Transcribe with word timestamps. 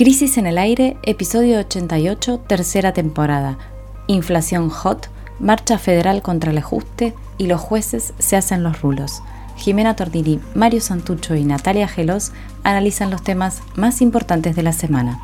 Crisis 0.00 0.38
en 0.38 0.46
el 0.46 0.56
aire, 0.56 0.96
episodio 1.02 1.58
88, 1.58 2.40
tercera 2.46 2.94
temporada. 2.94 3.58
Inflación 4.06 4.70
hot, 4.70 5.10
marcha 5.38 5.76
federal 5.76 6.22
contra 6.22 6.52
el 6.52 6.56
ajuste 6.56 7.12
y 7.36 7.48
los 7.48 7.60
jueces 7.60 8.14
se 8.18 8.36
hacen 8.36 8.62
los 8.62 8.80
rulos. 8.80 9.22
Jimena 9.56 9.96
Tordini, 9.96 10.40
Mario 10.54 10.80
Santucho 10.80 11.34
y 11.34 11.44
Natalia 11.44 11.86
Gelos 11.86 12.32
analizan 12.62 13.10
los 13.10 13.22
temas 13.22 13.60
más 13.76 14.00
importantes 14.00 14.56
de 14.56 14.62
la 14.62 14.72
semana. 14.72 15.20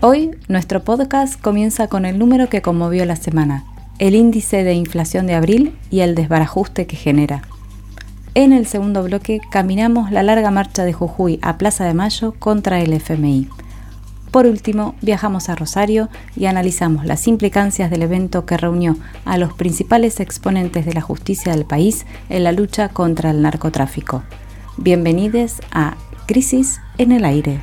Hoy, 0.00 0.30
nuestro 0.48 0.82
podcast 0.82 1.38
comienza 1.38 1.88
con 1.88 2.06
el 2.06 2.18
número 2.18 2.48
que 2.48 2.62
conmovió 2.62 3.04
la 3.04 3.16
semana, 3.16 3.66
el 3.98 4.14
índice 4.14 4.64
de 4.64 4.72
inflación 4.72 5.26
de 5.26 5.34
abril 5.34 5.76
y 5.90 6.00
el 6.00 6.14
desbarajuste 6.14 6.86
que 6.86 6.96
genera. 6.96 7.42
En 8.34 8.52
el 8.52 8.66
segundo 8.66 9.02
bloque 9.02 9.40
caminamos 9.50 10.12
la 10.12 10.22
larga 10.22 10.52
marcha 10.52 10.84
de 10.84 10.92
Jujuy 10.92 11.40
a 11.42 11.58
Plaza 11.58 11.84
de 11.84 11.94
Mayo 11.94 12.32
contra 12.38 12.80
el 12.80 12.92
FMI. 12.92 13.48
Por 14.30 14.46
último, 14.46 14.94
viajamos 15.02 15.48
a 15.48 15.56
Rosario 15.56 16.08
y 16.36 16.46
analizamos 16.46 17.04
las 17.04 17.26
implicancias 17.26 17.90
del 17.90 18.02
evento 18.02 18.46
que 18.46 18.56
reunió 18.56 18.96
a 19.24 19.36
los 19.36 19.52
principales 19.54 20.20
exponentes 20.20 20.86
de 20.86 20.92
la 20.92 21.00
justicia 21.00 21.52
del 21.52 21.64
país 21.64 22.06
en 22.28 22.44
la 22.44 22.52
lucha 22.52 22.88
contra 22.90 23.32
el 23.32 23.42
narcotráfico. 23.42 24.22
Bienvenidos 24.76 25.60
a 25.72 25.96
Crisis 26.26 26.80
en 26.98 27.10
el 27.10 27.24
Aire. 27.24 27.58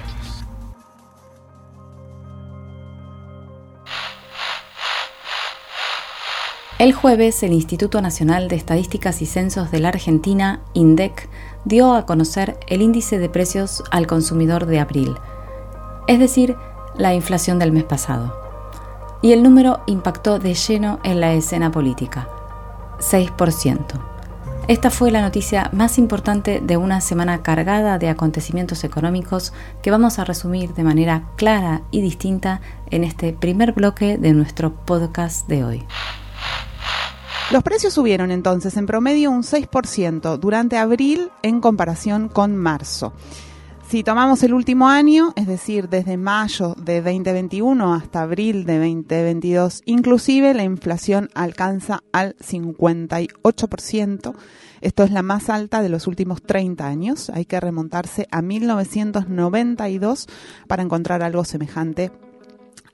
El 6.80 6.94
jueves, 6.94 7.42
el 7.42 7.54
Instituto 7.54 8.04
Nacional 8.04 8.50
de 8.50 8.56
Estadísticas 8.56 9.24
y 9.24 9.26
Censos 9.26 9.72
de 9.72 9.80
la 9.80 9.88
Argentina, 9.88 10.62
INDEC, 10.76 11.28
dio 11.66 11.96
a 11.96 12.06
conocer 12.06 12.60
el 12.68 12.84
índice 12.84 13.18
de 13.18 13.30
precios 13.30 13.84
al 13.90 14.06
consumidor 14.06 14.68
de 14.68 14.80
abril, 14.80 15.16
es 16.06 16.20
decir, 16.20 16.56
la 16.96 17.16
inflación 17.16 17.58
del 17.58 17.72
mes 17.72 17.84
pasado. 17.84 18.32
Y 19.24 19.32
el 19.32 19.42
número 19.42 19.82
impactó 19.88 20.38
de 20.38 20.54
lleno 20.54 21.00
en 21.04 21.20
la 21.20 21.34
escena 21.34 21.72
política, 21.72 22.30
6%. 23.00 23.84
Esta 24.68 24.92
fue 24.92 25.10
la 25.10 25.22
noticia 25.22 25.72
más 25.74 25.98
importante 25.98 26.62
de 26.62 26.78
una 26.78 27.02
semana 27.02 27.42
cargada 27.42 27.98
de 27.98 28.10
acontecimientos 28.10 28.84
económicos 28.84 29.52
que 29.82 29.90
vamos 29.90 30.20
a 30.20 30.26
resumir 30.26 30.76
de 30.76 30.84
manera 30.84 31.24
clara 31.38 31.82
y 31.90 32.02
distinta 32.02 32.62
en 32.92 33.04
este 33.04 33.34
primer 33.34 33.72
bloque 33.72 34.20
de 34.20 34.34
nuestro 34.34 34.76
podcast 34.86 35.48
de 35.48 35.64
hoy. 35.64 35.88
Los 37.50 37.64
precios 37.64 37.94
subieron 37.94 38.32
entonces 38.32 38.76
en 38.76 38.86
promedio 38.86 39.32
un 39.32 39.44
6% 39.44 40.38
durante 40.38 40.78
abril 40.78 41.32
en 41.44 41.62
comparación 41.62 42.28
con 42.28 42.58
marzo. 42.58 43.14
Si 43.90 44.04
tomamos 44.04 44.44
el 44.44 44.54
último 44.54 44.90
año, 44.90 45.32
es 45.38 45.48
decir, 45.48 45.88
desde 45.88 46.18
mayo 46.18 46.76
de 46.78 47.02
2021 47.02 47.94
hasta 47.94 48.24
abril 48.24 48.66
de 48.66 48.80
2022, 48.80 49.82
inclusive 49.86 50.54
la 50.54 50.66
inflación 50.66 51.30
alcanza 51.36 52.04
al 52.12 52.36
58%. 52.36 54.36
Esto 54.82 55.04
es 55.04 55.12
la 55.12 55.22
más 55.22 55.50
alta 55.50 55.82
de 55.82 55.88
los 55.88 56.06
últimos 56.06 56.44
30 56.44 56.86
años. 56.86 57.30
Hay 57.30 57.46
que 57.46 57.62
remontarse 57.62 58.28
a 58.30 58.42
1992 58.42 60.28
para 60.68 60.84
encontrar 60.84 61.24
algo 61.24 61.46
semejante 61.46 62.12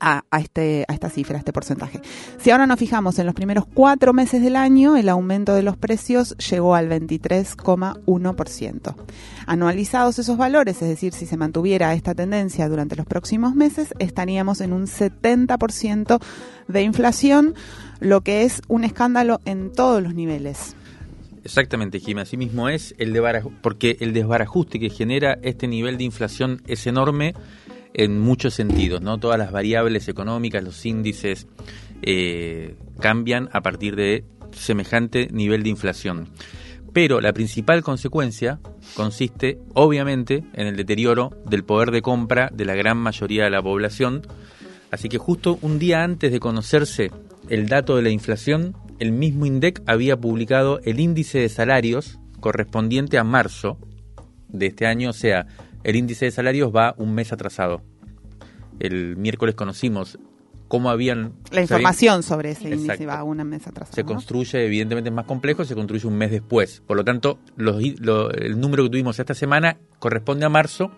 a, 0.03 0.23
este, 0.37 0.85
a 0.87 0.93
esta 0.93 1.09
cifra, 1.09 1.37
a 1.37 1.39
este 1.39 1.53
porcentaje. 1.53 2.01
Si 2.37 2.51
ahora 2.51 2.67
nos 2.67 2.77
fijamos 2.77 3.17
en 3.19 3.25
los 3.25 3.33
primeros 3.33 3.63
cuatro 3.73 4.11
meses 4.11 4.41
del 4.41 4.57
año, 4.57 4.97
el 4.97 5.07
aumento 5.07 5.55
de 5.55 5.63
los 5.63 5.77
precios 5.77 6.35
llegó 6.37 6.75
al 6.75 6.89
23,1%. 6.89 8.95
Anualizados 9.45 10.19
esos 10.19 10.37
valores, 10.37 10.81
es 10.81 10.89
decir, 10.89 11.13
si 11.13 11.25
se 11.25 11.37
mantuviera 11.37 11.93
esta 11.93 12.13
tendencia 12.13 12.67
durante 12.67 12.97
los 12.97 13.05
próximos 13.05 13.55
meses, 13.55 13.93
estaríamos 13.99 14.59
en 14.59 14.73
un 14.73 14.87
70% 14.87 16.19
de 16.67 16.81
inflación, 16.81 17.55
lo 17.99 18.21
que 18.21 18.43
es 18.43 18.61
un 18.67 18.83
escándalo 18.83 19.39
en 19.45 19.71
todos 19.71 20.03
los 20.03 20.13
niveles. 20.13 20.75
Exactamente, 21.45 21.99
Jimmy, 21.99 22.21
así 22.21 22.37
mismo 22.37 22.69
es, 22.69 22.95
el 22.99 23.13
porque 23.61 23.97
el 23.99 24.13
desbarajuste 24.13 24.79
que 24.79 24.89
genera 24.89 25.37
este 25.41 25.67
nivel 25.67 25.97
de 25.97 26.05
inflación 26.05 26.61
es 26.67 26.87
enorme 26.87 27.33
en 27.93 28.19
muchos 28.19 28.53
sentidos, 28.53 29.01
¿no? 29.01 29.19
Todas 29.19 29.37
las 29.37 29.51
variables 29.51 30.07
económicas, 30.07 30.63
los 30.63 30.85
índices 30.85 31.47
eh, 32.01 32.75
cambian 32.99 33.49
a 33.53 33.61
partir 33.61 33.95
de 33.95 34.25
semejante 34.51 35.27
nivel 35.31 35.63
de 35.63 35.69
inflación. 35.69 36.29
Pero 36.91 37.21
la 37.21 37.33
principal 37.33 37.81
consecuencia 37.81 38.59
consiste, 38.95 39.59
obviamente, 39.73 40.43
en 40.53 40.67
el 40.67 40.75
deterioro 40.75 41.31
del 41.45 41.63
poder 41.63 41.91
de 41.91 42.03
compra 42.03 42.49
de 42.53 42.65
la 42.65 42.75
gran 42.75 42.97
mayoría 42.97 43.45
de 43.45 43.49
la 43.49 43.63
población. 43.63 44.21
Así 44.91 45.09
que 45.09 45.17
justo 45.17 45.57
un 45.61 45.79
día 45.79 46.03
antes 46.03 46.31
de 46.31 46.39
conocerse 46.39 47.11
el 47.49 47.67
dato 47.67 47.95
de 47.95 48.03
la 48.03 48.09
inflación, 48.09 48.75
el 48.99 49.11
mismo 49.11 49.45
INDEC 49.45 49.81
había 49.87 50.17
publicado 50.17 50.79
el 50.83 50.99
índice 50.99 51.39
de 51.39 51.49
salarios 51.49 52.19
correspondiente 52.39 53.17
a 53.17 53.23
marzo 53.23 53.79
de 54.49 54.67
este 54.67 54.85
año, 54.85 55.09
o 55.09 55.13
sea, 55.13 55.47
el 55.83 55.95
índice 55.95 56.25
de 56.25 56.31
salarios 56.31 56.73
va 56.75 56.95
un 56.97 57.13
mes 57.13 57.31
atrasado. 57.33 57.81
El 58.79 59.17
miércoles 59.17 59.55
conocimos 59.55 60.17
cómo 60.67 60.89
habían... 60.89 61.33
La 61.51 61.61
información 61.61 62.23
sobre 62.23 62.51
ese 62.51 62.69
índice 62.69 63.05
va 63.05 63.23
un 63.23 63.37
mes 63.47 63.67
atrasado. 63.67 63.95
Se 63.95 64.03
construye, 64.03 64.65
evidentemente 64.65 65.09
es 65.09 65.15
más 65.15 65.25
complejo, 65.25 65.63
se 65.65 65.75
construye 65.75 66.07
un 66.07 66.17
mes 66.17 66.31
después. 66.31 66.81
Por 66.87 66.97
lo 66.97 67.03
tanto, 67.03 67.37
el 67.57 68.59
número 68.59 68.83
que 68.83 68.89
tuvimos 68.89 69.19
esta 69.19 69.35
semana 69.35 69.77
corresponde 69.99 70.45
a 70.45 70.49
marzo, 70.49 70.91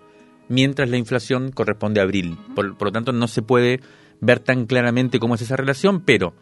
mientras 0.47 0.89
la 0.89 0.97
inflación 0.97 1.51
corresponde 1.51 1.99
a 1.99 2.03
abril. 2.03 2.37
Por, 2.55 2.81
lo 2.81 2.91
tanto, 2.91 3.11
no 3.11 3.27
se 3.27 3.41
puede 3.41 3.81
ver 4.21 4.39
tan 4.39 4.65
claramente 4.65 5.19
cómo 5.19 5.35
es 5.35 5.41
esa 5.41 5.57
relación, 5.57 6.01
pero 6.01 6.33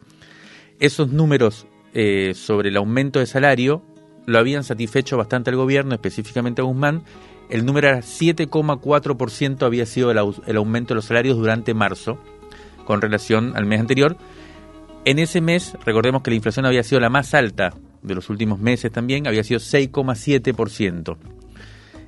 esos 0.79 1.11
números 1.11 1.65
eh, 1.93 2.33
sobre 2.35 2.69
el 2.69 2.77
aumento 2.77 3.19
de 3.19 3.25
salario 3.25 3.83
lo 4.25 4.37
habían 4.37 4.63
satisfecho 4.63 5.17
bastante 5.17 5.49
al 5.49 5.55
gobierno, 5.55 5.95
específicamente 5.95 6.61
a 6.61 6.65
Guzmán, 6.65 7.03
el 7.53 7.67
número 7.67 7.87
era 7.87 7.99
7,4% 7.99 9.63
había 9.63 9.85
sido 9.85 10.09
el, 10.09 10.17
aumento 10.57 10.89
de 10.89 10.95
los 10.95 11.05
salarios 11.05 11.37
durante 11.37 11.75
marzo 11.75 12.17
con 12.83 12.99
relación 12.99 13.55
al 13.55 13.67
mes 13.67 13.79
anterior. 13.79 14.17
En 15.05 15.19
ese 15.19 15.39
mes, 15.39 15.77
recordemos 15.85 16.23
que 16.23 16.31
la 16.31 16.35
inflación 16.35 16.65
había 16.65 16.81
sido 16.81 16.99
la 16.99 17.11
más 17.11 17.35
alta 17.35 17.75
de 18.01 18.15
los 18.15 18.31
últimos 18.31 18.59
meses 18.59 18.91
también, 18.91 19.27
había 19.27 19.43
sido 19.43 19.59
6,7%. 19.59 21.15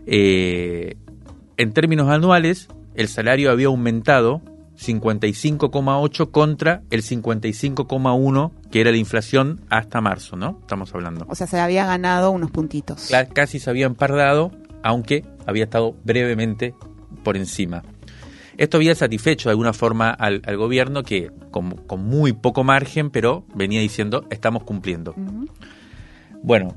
Eh, 0.07 0.97
en 1.57 1.73
términos 1.73 2.09
anuales, 2.09 2.67
el 2.95 3.07
salario 3.07 3.51
había 3.51 3.67
aumentado 3.67 4.41
55,8 4.79 6.31
contra 6.31 6.81
el 6.89 7.03
55,1 7.03 8.51
que 8.71 8.81
era 8.81 8.89
la 8.89 8.97
inflación 8.97 9.61
hasta 9.69 10.01
marzo, 10.01 10.37
¿no? 10.37 10.57
Estamos 10.61 10.91
hablando. 10.95 11.27
O 11.29 11.35
sea, 11.35 11.45
se 11.45 11.59
había 11.59 11.85
ganado 11.85 12.31
unos 12.31 12.49
puntitos. 12.49 13.11
Casi 13.33 13.59
se 13.59 13.69
habían 13.69 13.93
pardado 13.93 14.51
aunque 14.85 15.23
había 15.45 15.65
estado 15.65 15.95
brevemente 16.03 16.73
por 17.23 17.37
encima. 17.37 17.83
Esto 18.57 18.77
había 18.77 18.95
satisfecho 18.95 19.49
de 19.49 19.51
alguna 19.51 19.73
forma 19.73 20.11
al, 20.11 20.41
gobierno 20.55 21.03
que 21.03 21.31
con, 21.51 21.75
muy 21.99 22.33
poco 22.33 22.63
margen, 22.63 23.09
pero 23.09 23.45
venía 23.53 23.81
diciendo 23.81 24.25
estamos 24.29 24.63
cumpliendo. 24.63 25.13
Bueno, 26.41 26.75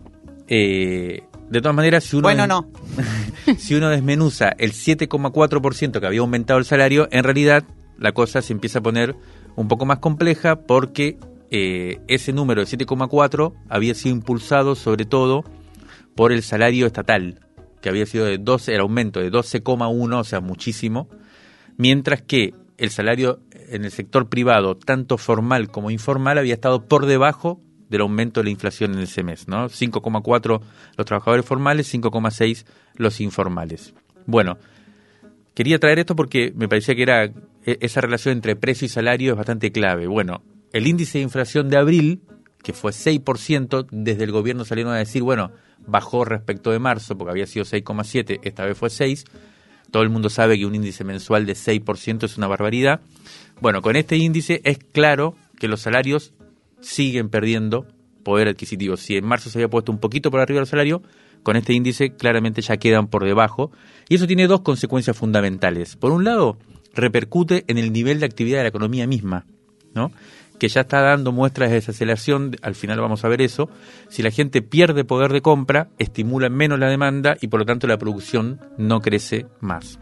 eh, 0.49 1.23
de 1.51 1.61
todas 1.61 1.77
maneras, 1.77 2.05
si 2.05 2.17
uno, 2.17 2.25
bueno, 2.25 2.47
no. 2.47 2.69
si 3.59 3.75
uno 3.75 3.91
desmenuza 3.91 4.49
el 4.59 4.73
7,4% 4.73 6.01
que 6.01 6.07
había 6.07 6.21
aumentado 6.21 6.59
el 6.59 6.65
salario, 6.65 7.09
en 7.11 7.25
realidad 7.25 7.65
la 7.97 8.13
cosa 8.13 8.43
se 8.43 8.53
empieza 8.53 8.81
a 8.81 8.83
poner 8.83 9.15
un 9.57 9.69
poco 9.69 9.87
más 9.87 9.99
compleja 9.99 10.57
porque 10.57 11.19
eh, 11.51 12.01
ese 12.09 12.33
número 12.33 12.65
de 12.65 12.67
7,4 12.67 13.55
había 13.69 13.95
sido 13.95 14.15
impulsado 14.15 14.75
sobre 14.75 15.05
todo 15.05 15.45
por 16.15 16.33
el 16.33 16.43
salario 16.43 16.87
estatal, 16.87 17.41
que 17.81 17.89
había 17.89 18.07
sido 18.07 18.25
de 18.25 18.39
12, 18.39 18.75
el 18.75 18.81
aumento 18.81 19.21
de 19.21 19.31
12,1, 19.31 20.19
o 20.19 20.25
sea, 20.25 20.41
muchísimo, 20.41 21.09
mientras 21.77 22.23
que 22.23 22.55
el 22.77 22.91
salario 22.91 23.41
en 23.69 23.85
el 23.85 23.91
sector 23.91 24.29
privado, 24.29 24.77
tanto 24.77 25.19
formal 25.19 25.71
como 25.71 25.91
informal, 25.91 26.39
había 26.39 26.55
estado 26.55 26.87
por 26.87 27.07
debajo 27.07 27.61
del 27.89 28.03
aumento 28.03 28.41
de 28.41 28.45
la 28.45 28.51
inflación 28.51 28.95
en 28.95 29.01
ese 29.01 29.23
mes, 29.23 29.49
¿no? 29.49 29.69
5,4 29.69 30.61
los 30.97 31.07
trabajadores 31.07 31.45
formales, 31.45 31.93
5,6 31.93 32.65
los 32.97 33.21
informales. 33.21 33.95
Bueno, 34.27 34.59
quería 35.55 35.79
traer 35.79 35.99
esto 36.01 36.15
porque 36.15 36.53
me 36.55 36.69
parecía 36.69 36.95
que 36.95 37.03
era 37.03 37.25
e, 37.25 37.33
esa 37.81 38.01
relación 38.01 38.33
entre 38.33 38.57
precio 38.57 38.87
y 38.87 38.89
salario 38.89 39.33
es 39.33 39.37
bastante 39.37 39.73
clave. 39.73 40.07
Bueno, 40.07 40.43
el 40.73 40.87
índice 40.87 41.19
de 41.19 41.25
inflación 41.25 41.69
de 41.71 41.79
abril, 41.79 42.21
que 42.69 42.75
fue 42.75 42.93
6%, 42.93 43.87
desde 43.91 44.25
el 44.25 44.31
gobierno 44.31 44.63
salieron 44.67 44.93
a 44.93 44.99
decir, 44.99 45.23
bueno, 45.23 45.53
bajó 45.87 46.27
respecto 46.27 46.71
de 46.71 46.79
marzo, 46.79 47.17
porque 47.17 47.31
había 47.31 47.47
sido 47.47 47.65
6,7, 47.65 48.41
esta 48.43 48.67
vez 48.67 48.77
fue 48.77 48.91
6. 48.91 49.25
Todo 49.91 50.03
el 50.03 50.11
mundo 50.11 50.29
sabe 50.29 50.59
que 50.59 50.67
un 50.67 50.75
índice 50.75 51.03
mensual 51.03 51.47
de 51.47 51.55
6% 51.55 52.25
es 52.25 52.37
una 52.37 52.47
barbaridad. 52.47 53.01
Bueno, 53.63 53.81
con 53.81 53.97
este 53.97 54.19
índice 54.19 54.61
es 54.65 54.77
claro 54.77 55.35
que 55.59 55.67
los 55.67 55.81
salarios 55.81 56.35
siguen 56.83 57.31
perdiendo 57.31 57.87
poder 58.23 58.49
adquisitivo. 58.49 58.99
Si 58.99 59.17
en 59.17 59.25
marzo 59.25 59.49
se 59.49 59.57
había 59.57 59.71
puesto 59.71 59.91
un 59.91 59.99
poquito 59.99 60.31
por 60.31 60.41
arriba 60.41 60.61
del 60.61 60.67
salario, 60.67 61.01
con 61.43 61.57
este 61.57 61.73
índice 61.73 62.17
claramente 62.17 62.61
ya 62.61 62.77
quedan 62.77 63.07
por 63.07 63.25
debajo. 63.25 63.73
Y 64.11 64.17
eso 64.17 64.27
tiene 64.27 64.47
dos 64.47 64.61
consecuencias 64.61 65.17
fundamentales. 65.17 65.97
Por 65.97 66.13
un 66.13 66.25
lado, 66.25 66.59
repercute 66.93 67.65
en 67.67 67.79
el 67.79 67.95
nivel 67.95 68.21
de 68.21 68.27
actividad 68.27 68.59
de 68.59 68.65
la 68.65 68.69
economía 68.69 69.07
misma, 69.07 69.47
¿no? 69.95 70.13
Que 70.59 70.69
ya 70.69 70.83
está 70.83 71.01
dando 71.01 71.33
muestras 71.33 71.71
de 71.71 71.77
desaceleración, 71.77 72.57
al 72.63 72.75
final 72.75 73.01
vamos 73.01 73.25
a 73.25 73.29
ver 73.29 73.43
eso, 73.43 73.69
si 74.09 74.23
la 74.23 74.31
gente 74.31 74.63
pierde 74.63 75.05
poder 75.05 75.33
de 75.33 75.41
compra, 75.41 75.89
estimula 75.99 76.49
menos 76.49 76.79
la 76.79 76.89
demanda 76.89 77.37
y 77.41 77.49
por 77.49 77.61
lo 77.61 77.67
tanto 77.67 77.87
la 77.87 77.99
producción 77.99 78.61
no 78.77 79.01
crece 79.01 79.47
más. 79.61 79.99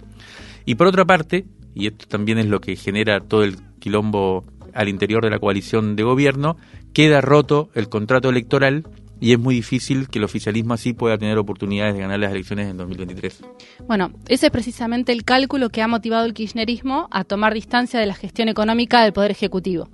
Y 0.64 0.74
por 0.74 0.86
otra 0.86 1.04
parte, 1.04 1.46
y 1.74 1.86
esto 1.86 2.06
también 2.08 2.38
es 2.38 2.46
lo 2.46 2.60
que 2.60 2.76
genera 2.76 3.20
todo 3.20 3.44
el 3.44 3.56
quilombo 3.78 4.44
al 4.74 4.88
interior 4.88 5.22
de 5.22 5.30
la 5.30 5.38
coalición 5.38 5.96
de 5.96 6.02
gobierno, 6.02 6.56
queda 6.92 7.20
roto 7.20 7.70
el 7.74 7.88
contrato 7.88 8.28
electoral 8.28 8.84
y 9.20 9.32
es 9.32 9.38
muy 9.38 9.54
difícil 9.54 10.08
que 10.08 10.18
el 10.18 10.24
oficialismo 10.24 10.74
así 10.74 10.92
pueda 10.92 11.16
tener 11.16 11.38
oportunidades 11.38 11.94
de 11.94 12.00
ganar 12.00 12.18
las 12.18 12.32
elecciones 12.32 12.68
en 12.68 12.76
2023. 12.76 13.44
Bueno, 13.86 14.12
ese 14.28 14.46
es 14.46 14.52
precisamente 14.52 15.12
el 15.12 15.24
cálculo 15.24 15.70
que 15.70 15.82
ha 15.82 15.88
motivado 15.88 16.26
el 16.26 16.34
kirchnerismo 16.34 17.08
a 17.10 17.24
tomar 17.24 17.54
distancia 17.54 17.98
de 17.98 18.06
la 18.06 18.14
gestión 18.14 18.48
económica 18.48 19.02
del 19.02 19.12
Poder 19.12 19.30
Ejecutivo. 19.30 19.88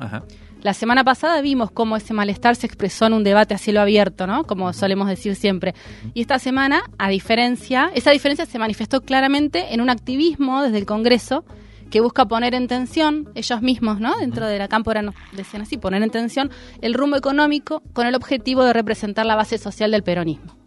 La 0.62 0.74
semana 0.74 1.02
pasada 1.02 1.40
vimos 1.40 1.72
cómo 1.72 1.96
ese 1.96 2.14
malestar 2.14 2.54
se 2.54 2.68
expresó 2.68 3.06
en 3.06 3.14
un 3.14 3.24
debate 3.24 3.52
a 3.52 3.58
cielo 3.58 3.80
abierto, 3.80 4.28
¿no? 4.28 4.44
Como 4.44 4.72
solemos 4.72 5.08
decir 5.08 5.34
siempre. 5.34 5.74
Y 6.14 6.20
esta 6.20 6.38
semana, 6.38 6.84
a 6.98 7.08
diferencia, 7.08 7.90
esa 7.96 8.12
diferencia 8.12 8.46
se 8.46 8.60
manifestó 8.60 9.00
claramente 9.00 9.74
en 9.74 9.80
un 9.80 9.90
activismo 9.90 10.62
desde 10.62 10.78
el 10.78 10.86
Congreso 10.86 11.44
que 11.90 12.00
busca 12.00 12.26
poner 12.26 12.54
en 12.54 12.68
tensión, 12.68 13.28
ellos 13.34 13.60
mismos, 13.60 13.98
¿no? 13.98 14.16
Dentro 14.18 14.46
de 14.46 14.58
la 14.58 14.68
cámpora 14.68 15.02
nos 15.02 15.16
decían 15.32 15.62
así, 15.62 15.78
poner 15.78 16.00
en 16.02 16.10
tensión 16.10 16.50
el 16.80 16.94
rumbo 16.94 17.16
económico 17.16 17.82
con 17.92 18.06
el 18.06 18.14
objetivo 18.14 18.62
de 18.62 18.72
representar 18.72 19.26
la 19.26 19.34
base 19.34 19.58
social 19.58 19.90
del 19.90 20.04
peronismo. 20.04 20.61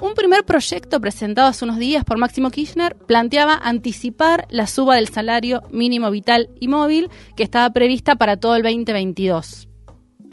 Un 0.00 0.14
primer 0.14 0.44
proyecto 0.44 1.00
presentado 1.00 1.48
hace 1.48 1.64
unos 1.64 1.78
días 1.78 2.04
por 2.04 2.18
Máximo 2.18 2.50
Kirchner 2.50 2.96
planteaba 2.96 3.54
anticipar 3.54 4.46
la 4.50 4.66
suba 4.66 4.96
del 4.96 5.08
salario 5.08 5.62
mínimo 5.70 6.10
vital 6.10 6.50
y 6.60 6.68
móvil 6.68 7.10
que 7.36 7.44
estaba 7.44 7.70
prevista 7.70 8.16
para 8.16 8.36
todo 8.36 8.56
el 8.56 8.62
2022. 8.62 9.68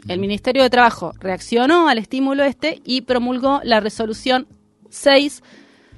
El 0.08 0.18
Ministerio 0.18 0.62
de 0.62 0.70
Trabajo 0.70 1.12
reaccionó 1.20 1.88
al 1.88 1.98
estímulo 1.98 2.42
este 2.42 2.80
y 2.84 3.02
promulgó 3.02 3.60
la 3.62 3.80
resolución 3.80 4.48
6 4.90 5.42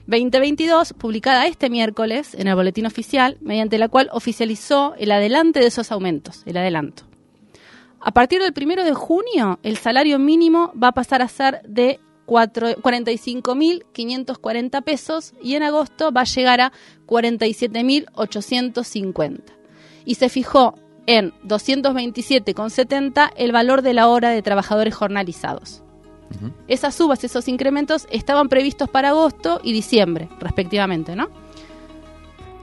2022, 0.06 0.92
publicada 0.92 1.46
este 1.46 1.70
miércoles 1.70 2.34
en 2.34 2.46
el 2.46 2.54
Boletín 2.54 2.84
Oficial, 2.84 3.38
mediante 3.40 3.78
la 3.78 3.88
cual 3.88 4.10
oficializó 4.12 4.94
el 4.98 5.10
adelante 5.10 5.60
de 5.60 5.66
esos 5.66 5.90
aumentos, 5.90 6.42
el 6.44 6.58
adelanto. 6.58 7.04
A 8.00 8.12
partir 8.12 8.42
del 8.42 8.52
primero 8.52 8.84
de 8.84 8.92
junio, 8.92 9.58
el 9.62 9.78
salario 9.78 10.18
mínimo 10.18 10.74
va 10.80 10.88
a 10.88 10.92
pasar 10.92 11.22
a 11.22 11.28
ser 11.28 11.62
de 11.66 12.00
45.540 12.26 14.82
pesos 14.82 15.32
y 15.42 15.54
en 15.54 15.62
agosto 15.62 16.12
va 16.12 16.20
a 16.22 16.24
llegar 16.24 16.60
a 16.60 16.72
47.850. 17.06 19.40
Y 20.04 20.16
se 20.16 20.28
fijó 20.28 20.74
en 21.06 21.32
227,70 21.42 23.30
el 23.36 23.52
valor 23.52 23.82
de 23.82 23.94
la 23.94 24.08
hora 24.08 24.30
de 24.30 24.42
trabajadores 24.42 24.92
jornalizados. 24.94 25.82
Esas 26.66 26.94
subas, 26.94 27.22
esos 27.22 27.46
incrementos 27.48 28.06
estaban 28.10 28.48
previstos 28.48 28.88
para 28.88 29.10
agosto 29.10 29.60
y 29.62 29.72
diciembre, 29.72 30.30
respectivamente, 30.40 31.14
¿no? 31.14 31.28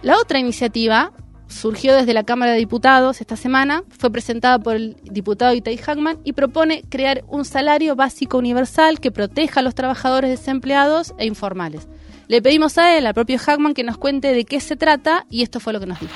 La 0.02 0.18
otra 0.18 0.40
iniciativa 0.40 1.14
surgió 1.52 1.96
desde 1.96 2.14
la 2.14 2.24
Cámara 2.24 2.54
de 2.54 2.58
Diputados 2.58 3.22
esta 3.22 3.36
semana, 3.36 3.84
fue 3.98 4.12
presentada 4.12 4.60
por 4.60 4.76
el 4.76 4.98
diputado 5.04 5.54
Itay 5.54 5.78
Hackman 5.78 6.20
y 6.24 6.34
propone 6.34 6.84
crear 6.90 7.24
un 7.28 7.46
salario 7.46 7.96
básico 7.96 8.38
universal 8.38 9.00
que 9.00 9.12
proteja 9.12 9.60
a 9.60 9.64
los 9.64 9.76
trabajadores 9.76 10.30
desempleados 10.30 11.14
e 11.18 11.26
informales. 11.26 11.88
Le 12.28 12.42
pedimos 12.42 12.78
a 12.78 12.98
él, 12.98 13.06
al 13.06 13.14
propio 13.14 13.38
Hackman, 13.38 13.74
que 13.74 13.84
nos 13.84 13.98
cuente 13.98 14.34
de 14.34 14.46
qué 14.46 14.60
se 14.60 14.76
trata 14.76 15.26
y 15.30 15.44
esto 15.44 15.60
fue 15.60 15.74
lo 15.74 15.80
que 15.80 15.86
nos 15.88 16.00
dijo. 16.00 16.14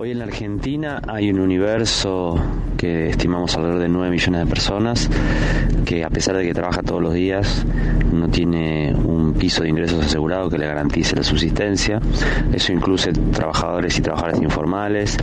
Hoy 0.00 0.12
en 0.12 0.20
la 0.20 0.26
Argentina 0.26 1.02
hay 1.08 1.28
un 1.28 1.40
universo 1.40 2.36
que 2.76 3.08
estimamos 3.08 3.56
alrededor 3.56 3.80
de 3.80 3.88
9 3.88 4.10
millones 4.12 4.40
de 4.42 4.46
personas 4.46 5.10
que 5.84 6.04
a 6.04 6.08
pesar 6.08 6.36
de 6.36 6.44
que 6.44 6.54
trabaja 6.54 6.82
todos 6.82 7.02
los 7.02 7.14
días 7.14 7.66
no 8.12 8.28
tiene 8.28 8.94
un 8.94 9.34
piso 9.34 9.64
de 9.64 9.70
ingresos 9.70 10.04
asegurado 10.04 10.48
que 10.50 10.58
le 10.58 10.66
garantice 10.66 11.16
la 11.16 11.24
subsistencia. 11.24 12.00
Eso 12.52 12.72
incluye 12.72 13.10
trabajadores 13.12 13.98
y 13.98 14.02
trabajadoras 14.02 14.40
informales, 14.40 15.16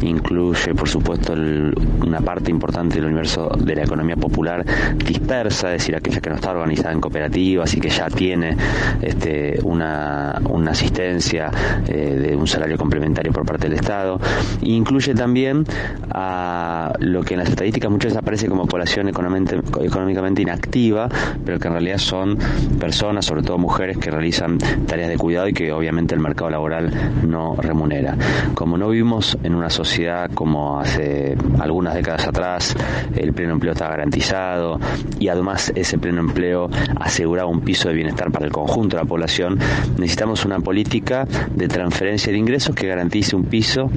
incluye 0.00 0.74
por 0.74 0.88
supuesto 0.88 1.34
una 1.34 2.20
parte 2.20 2.50
importante 2.50 2.96
del 2.96 3.06
universo 3.06 3.50
de 3.58 3.74
la 3.74 3.82
economía 3.82 4.16
popular 4.16 4.64
dispersa, 4.96 5.74
es 5.74 5.82
decir, 5.82 5.96
aquella 5.96 6.20
que 6.20 6.30
no 6.30 6.36
está 6.36 6.52
organizada 6.52 6.92
en 6.92 7.00
cooperativas 7.00 7.74
y 7.74 7.80
que 7.80 7.90
ya 7.90 8.06
tiene 8.06 8.56
este, 9.02 9.58
una, 9.62 10.40
asistencia 10.70 11.50
eh, 11.86 12.16
de 12.18 12.34
un 12.34 12.46
salario 12.46 12.78
complementario 12.78 13.30
por 13.30 13.44
parte 13.44 13.68
del 13.68 13.78
Estado 13.78 14.21
Incluye 14.62 15.14
también 15.14 15.64
a 16.10 16.92
lo 17.00 17.22
que 17.22 17.34
en 17.34 17.40
las 17.40 17.48
estadísticas 17.48 17.90
muchas 17.90 18.12
veces 18.12 18.22
aparece 18.22 18.48
como 18.48 18.66
población 18.66 19.08
económicamente 19.08 20.42
inactiva, 20.42 21.08
pero 21.44 21.58
que 21.58 21.68
en 21.68 21.74
realidad 21.74 21.98
son 21.98 22.38
personas, 22.78 23.24
sobre 23.24 23.42
todo 23.42 23.58
mujeres, 23.58 23.98
que 23.98 24.10
realizan 24.10 24.58
tareas 24.86 25.08
de 25.08 25.16
cuidado 25.16 25.48
y 25.48 25.52
que 25.52 25.72
obviamente 25.72 26.14
el 26.14 26.20
mercado 26.20 26.50
laboral 26.50 26.92
no 27.26 27.56
remunera. 27.56 28.16
Como 28.54 28.78
no 28.78 28.88
vivimos 28.88 29.36
en 29.42 29.54
una 29.54 29.70
sociedad 29.70 30.30
como 30.32 30.80
hace 30.80 31.36
algunas 31.58 31.94
décadas 31.94 32.26
atrás, 32.26 32.76
el 33.16 33.32
pleno 33.32 33.54
empleo 33.54 33.72
está 33.72 33.88
garantizado 33.88 34.78
y 35.18 35.28
además 35.28 35.72
ese 35.74 35.98
pleno 35.98 36.20
empleo 36.20 36.68
aseguraba 37.00 37.48
un 37.48 37.60
piso 37.60 37.88
de 37.88 37.94
bienestar 37.94 38.30
para 38.30 38.46
el 38.46 38.52
conjunto 38.52 38.96
de 38.96 39.02
la 39.02 39.08
población, 39.08 39.58
necesitamos 39.98 40.44
una 40.44 40.60
política 40.60 41.26
de 41.54 41.68
transferencia 41.68 42.32
de 42.32 42.38
ingresos 42.38 42.74
que 42.74 42.86
garantice 42.86 43.36
un 43.36 43.44
piso 43.44 43.90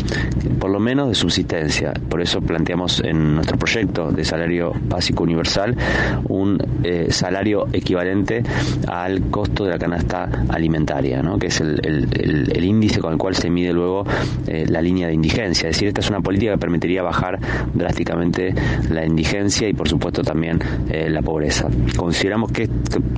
por 0.59 0.71
lo 0.71 0.79
menos 0.79 1.09
de 1.09 1.15
subsistencia. 1.15 1.93
Por 2.09 2.21
eso 2.21 2.41
planteamos 2.41 3.01
en 3.01 3.35
nuestro 3.35 3.57
proyecto 3.57 4.11
de 4.11 4.25
salario 4.25 4.73
básico 4.87 5.23
universal 5.23 5.75
un 6.27 6.57
eh, 6.83 7.07
salario 7.11 7.67
equivalente 7.73 8.43
al 8.87 9.29
costo 9.29 9.65
de 9.65 9.71
la 9.71 9.77
canasta 9.77 10.29
alimentaria, 10.49 11.21
¿no? 11.21 11.37
que 11.37 11.47
es 11.47 11.61
el, 11.61 12.63
índice 12.65 12.99
con 12.99 13.13
el 13.13 13.19
cual 13.19 13.35
se 13.35 13.49
mide 13.49 13.73
luego 13.73 14.05
eh, 14.47 14.65
la 14.67 14.81
línea 14.81 15.07
de 15.07 15.13
indigencia. 15.13 15.69
Es 15.69 15.75
decir, 15.75 15.89
esta 15.89 16.01
es 16.01 16.09
una 16.09 16.21
política 16.21 16.53
que 16.53 16.57
permitiría 16.57 17.03
bajar 17.03 17.39
drásticamente 17.73 18.53
la 18.89 19.05
indigencia 19.05 19.69
y 19.69 19.73
por 19.73 19.87
supuesto 19.87 20.23
también 20.23 20.59
eh, 20.89 21.09
la 21.09 21.21
pobreza. 21.21 21.67
Consideramos 21.95 22.51
que 22.51 22.69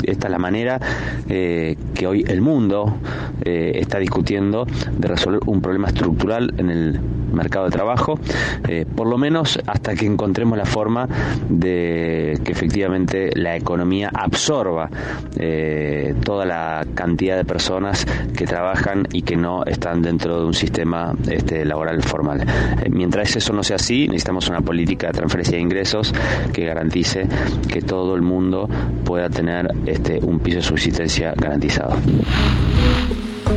esta 0.03 0.27
es 0.27 0.31
la 0.31 0.39
manera 0.39 0.79
que 1.27 1.96
hoy 2.05 2.23
el 2.27 2.41
mundo 2.41 2.97
está 3.43 3.97
discutiendo 3.99 4.67
de 4.97 5.07
resolver 5.07 5.39
un 5.45 5.61
problema 5.61 5.87
estructural 5.87 6.53
en 6.57 6.69
el 6.69 6.99
mercado 7.33 7.65
de 7.65 7.71
trabajo, 7.71 8.19
eh, 8.67 8.85
por 8.85 9.07
lo 9.07 9.17
menos 9.17 9.59
hasta 9.65 9.95
que 9.95 10.05
encontremos 10.05 10.57
la 10.57 10.65
forma 10.65 11.07
de 11.49 12.39
que 12.43 12.51
efectivamente 12.51 13.29
la 13.35 13.55
economía 13.55 14.09
absorba 14.13 14.89
eh, 15.37 16.15
toda 16.23 16.45
la 16.45 16.85
cantidad 16.93 17.37
de 17.37 17.45
personas 17.45 18.05
que 18.35 18.45
trabajan 18.45 19.07
y 19.11 19.21
que 19.21 19.37
no 19.37 19.65
están 19.65 20.01
dentro 20.01 20.39
de 20.39 20.45
un 20.45 20.53
sistema 20.53 21.13
este, 21.29 21.65
laboral 21.65 22.01
formal. 22.03 22.41
Eh, 22.41 22.89
mientras 22.89 23.35
eso 23.35 23.53
no 23.53 23.63
sea 23.63 23.77
así, 23.77 24.07
necesitamos 24.07 24.49
una 24.49 24.61
política 24.61 25.07
de 25.07 25.13
transferencia 25.13 25.57
de 25.57 25.61
ingresos 25.61 26.13
que 26.53 26.65
garantice 26.65 27.27
que 27.71 27.81
todo 27.81 28.15
el 28.15 28.21
mundo 28.21 28.67
pueda 29.05 29.29
tener 29.29 29.69
este, 29.85 30.19
un 30.21 30.39
piso 30.39 30.57
de 30.57 30.63
subsistencia 30.63 31.33
garantizado. 31.35 31.86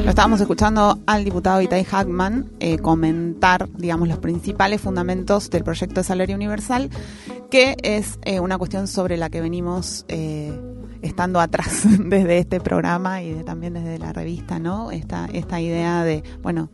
Lo 0.05 0.09
estábamos 0.09 0.41
escuchando 0.41 0.99
al 1.07 1.25
diputado 1.25 1.61
Itai 1.61 1.85
Hackman 1.85 2.51
eh, 2.61 2.79
comentar, 2.79 3.69
digamos, 3.77 4.09
los 4.09 4.19
principales 4.19 4.81
fundamentos 4.81 5.51
del 5.51 5.65
proyecto 5.65 6.01
de 6.01 6.05
salario 6.05 6.37
universal, 6.37 6.91
que 7.51 7.77
es 7.83 8.19
eh, 8.25 8.41
una 8.41 8.57
cuestión 8.57 8.87
sobre 8.87 9.17
la 9.17 9.31
que 9.31 9.41
venimos 9.41 10.05
eh, 10.09 10.59
estando 11.03 11.41
atrás 11.41 11.83
desde 11.99 12.39
este 12.39 12.61
programa 12.61 13.23
y 13.23 13.35
también 13.45 13.75
desde 13.75 13.99
la 13.99 14.13
revista, 14.13 14.59
¿no? 14.59 14.91
Esta, 14.91 15.27
esta 15.33 15.61
idea 15.61 16.05
de, 16.05 16.23
bueno, 16.43 16.71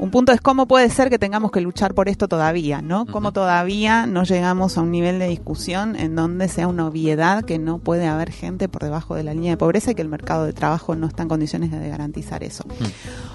un 0.00 0.10
punto 0.10 0.32
es 0.32 0.40
cómo 0.40 0.66
puede 0.66 0.88
ser 0.88 1.10
que 1.10 1.18
tengamos 1.18 1.50
que 1.50 1.60
luchar 1.60 1.92
por 1.92 2.08
esto 2.08 2.26
todavía, 2.26 2.80
¿no? 2.80 3.04
Cómo 3.04 3.32
todavía 3.32 4.06
no 4.06 4.24
llegamos 4.24 4.78
a 4.78 4.80
un 4.80 4.90
nivel 4.90 5.18
de 5.18 5.28
discusión 5.28 5.94
en 5.94 6.16
donde 6.16 6.48
sea 6.48 6.68
una 6.68 6.86
obviedad 6.86 7.44
que 7.44 7.58
no 7.58 7.78
puede 7.78 8.06
haber 8.06 8.32
gente 8.32 8.66
por 8.66 8.82
debajo 8.82 9.14
de 9.14 9.24
la 9.24 9.34
línea 9.34 9.50
de 9.50 9.56
pobreza 9.58 9.90
y 9.90 9.94
que 9.94 10.00
el 10.00 10.08
mercado 10.08 10.46
de 10.46 10.54
trabajo 10.54 10.96
no 10.96 11.06
está 11.06 11.24
en 11.24 11.28
condiciones 11.28 11.70
de 11.70 11.86
garantizar 11.86 12.42
eso. 12.42 12.64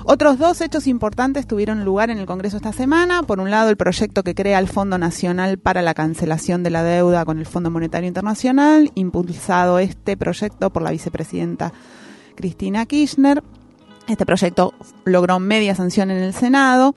Otros 0.05 0.39
dos 0.39 0.59
hechos 0.59 0.87
importantes 0.87 1.45
tuvieron 1.45 1.85
lugar 1.85 2.09
en 2.09 2.17
el 2.17 2.25
Congreso 2.25 2.57
esta 2.57 2.73
semana. 2.73 3.21
Por 3.21 3.39
un 3.39 3.51
lado, 3.51 3.69
el 3.69 3.77
proyecto 3.77 4.23
que 4.23 4.33
crea 4.33 4.57
el 4.57 4.67
Fondo 4.67 4.97
Nacional 4.97 5.59
para 5.59 5.83
la 5.83 5.93
Cancelación 5.93 6.63
de 6.63 6.71
la 6.71 6.81
Deuda 6.81 7.25
con 7.25 7.37
el 7.37 7.45
Fondo 7.45 7.69
Monetario 7.69 8.07
Internacional, 8.07 8.91
impulsado 8.95 9.77
este 9.77 10.17
proyecto 10.17 10.71
por 10.71 10.81
la 10.81 10.89
vicepresidenta 10.89 11.73
Cristina 12.35 12.87
Kirchner 12.87 13.43
este 14.07 14.25
proyecto 14.25 14.73
logró 15.03 15.39
media 15.39 15.75
sanción 15.75 16.11
en 16.11 16.17
el 16.17 16.33
Senado. 16.33 16.95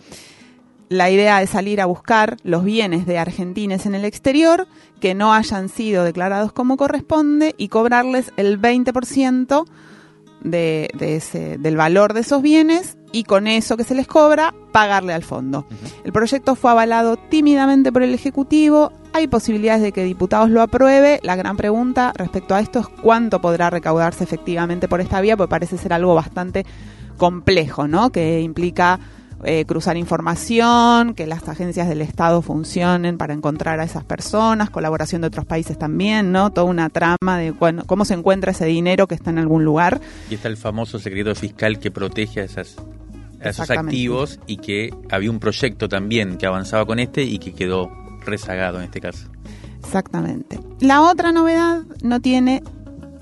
la 0.88 1.10
idea 1.10 1.42
es 1.42 1.50
salir 1.50 1.80
a 1.80 1.86
buscar 1.86 2.38
los 2.44 2.64
bienes 2.64 3.06
de 3.06 3.18
argentines 3.18 3.84
en 3.84 3.94
el 3.94 4.04
exterior 4.04 4.66
que 5.00 5.14
no 5.14 5.34
hayan 5.34 5.68
sido 5.68 6.04
declarados 6.04 6.52
como 6.52 6.76
corresponde 6.76 7.54
y 7.58 7.68
cobrarles 7.68 8.32
el 8.36 8.60
20% 8.60 9.66
de, 10.40 10.90
de 10.94 11.16
ese, 11.16 11.58
del 11.58 11.76
valor 11.76 12.14
de 12.14 12.20
esos 12.20 12.42
bienes 12.42 12.96
y 13.12 13.24
con 13.24 13.46
eso 13.46 13.76
que 13.76 13.84
se 13.84 13.94
les 13.94 14.06
cobra 14.06 14.54
pagarle 14.72 15.12
al 15.12 15.22
fondo. 15.22 15.66
El 16.04 16.12
proyecto 16.12 16.54
fue 16.54 16.70
avalado 16.70 17.16
tímidamente 17.16 17.92
por 17.92 18.02
el 18.02 18.14
Ejecutivo. 18.14 18.92
Hay 19.12 19.26
posibilidades 19.26 19.82
de 19.82 19.92
que 19.92 20.04
diputados 20.04 20.50
lo 20.50 20.62
apruebe. 20.62 21.20
La 21.22 21.36
gran 21.36 21.56
pregunta 21.56 22.12
respecto 22.14 22.54
a 22.54 22.60
esto 22.60 22.80
es 22.80 22.88
cuánto 22.88 23.40
podrá 23.40 23.70
recaudarse 23.70 24.24
efectivamente 24.24 24.88
por 24.88 25.00
esta 25.00 25.20
vía, 25.20 25.36
porque 25.36 25.50
parece 25.50 25.78
ser 25.78 25.92
algo 25.92 26.14
bastante 26.14 26.66
complejo, 27.18 27.86
¿no? 27.86 28.10
Que 28.10 28.40
implica 28.40 28.98
eh, 29.44 29.64
cruzar 29.66 29.96
información, 29.96 31.14
que 31.14 31.26
las 31.26 31.48
agencias 31.48 31.88
del 31.88 32.00
Estado 32.00 32.42
funcionen 32.42 33.18
para 33.18 33.34
encontrar 33.34 33.78
a 33.78 33.84
esas 33.84 34.02
personas, 34.02 34.68
colaboración 34.68 35.20
de 35.20 35.28
otros 35.28 35.44
países 35.44 35.78
también, 35.78 36.32
¿no? 36.32 36.50
Toda 36.50 36.66
una 36.66 36.88
trama 36.88 37.38
de 37.38 37.54
cómo 37.86 38.04
se 38.04 38.14
encuentra 38.14 38.50
ese 38.50 38.64
dinero 38.64 39.06
que 39.06 39.14
está 39.14 39.30
en 39.30 39.38
algún 39.38 39.64
lugar. 39.64 40.00
Y 40.28 40.34
está 40.34 40.48
el 40.48 40.56
famoso 40.56 40.98
secreto 40.98 41.32
fiscal 41.36 41.78
que 41.78 41.92
protege 41.92 42.40
a, 42.40 42.44
esas, 42.44 42.76
a 43.40 43.50
esos 43.50 43.70
activos 43.70 44.40
y 44.48 44.56
que 44.56 44.92
había 45.08 45.30
un 45.30 45.38
proyecto 45.38 45.88
también 45.88 46.36
que 46.36 46.46
avanzaba 46.46 46.84
con 46.84 46.98
este 46.98 47.22
y 47.22 47.38
que 47.38 47.52
quedó 47.52 47.92
rezagado 48.24 48.78
en 48.78 48.84
este 48.84 49.00
caso. 49.00 49.28
Exactamente. 49.78 50.58
La 50.80 51.02
otra 51.02 51.30
novedad 51.30 51.82
no 52.02 52.20
tiene 52.20 52.62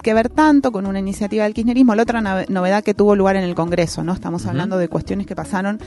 que 0.06 0.14
ver 0.14 0.28
tanto 0.28 0.70
con 0.70 0.86
una 0.86 1.00
iniciativa 1.00 1.42
del 1.42 1.52
kirchnerismo. 1.52 1.96
La 1.96 2.04
otra 2.04 2.20
novedad 2.48 2.84
que 2.84 2.94
tuvo 2.94 3.16
lugar 3.16 3.34
en 3.34 3.42
el 3.42 3.56
Congreso, 3.56 4.04
no 4.04 4.12
estamos 4.12 4.46
hablando 4.46 4.78
de 4.78 4.86
cuestiones 4.86 5.26
que 5.26 5.34
pasaron 5.34 5.80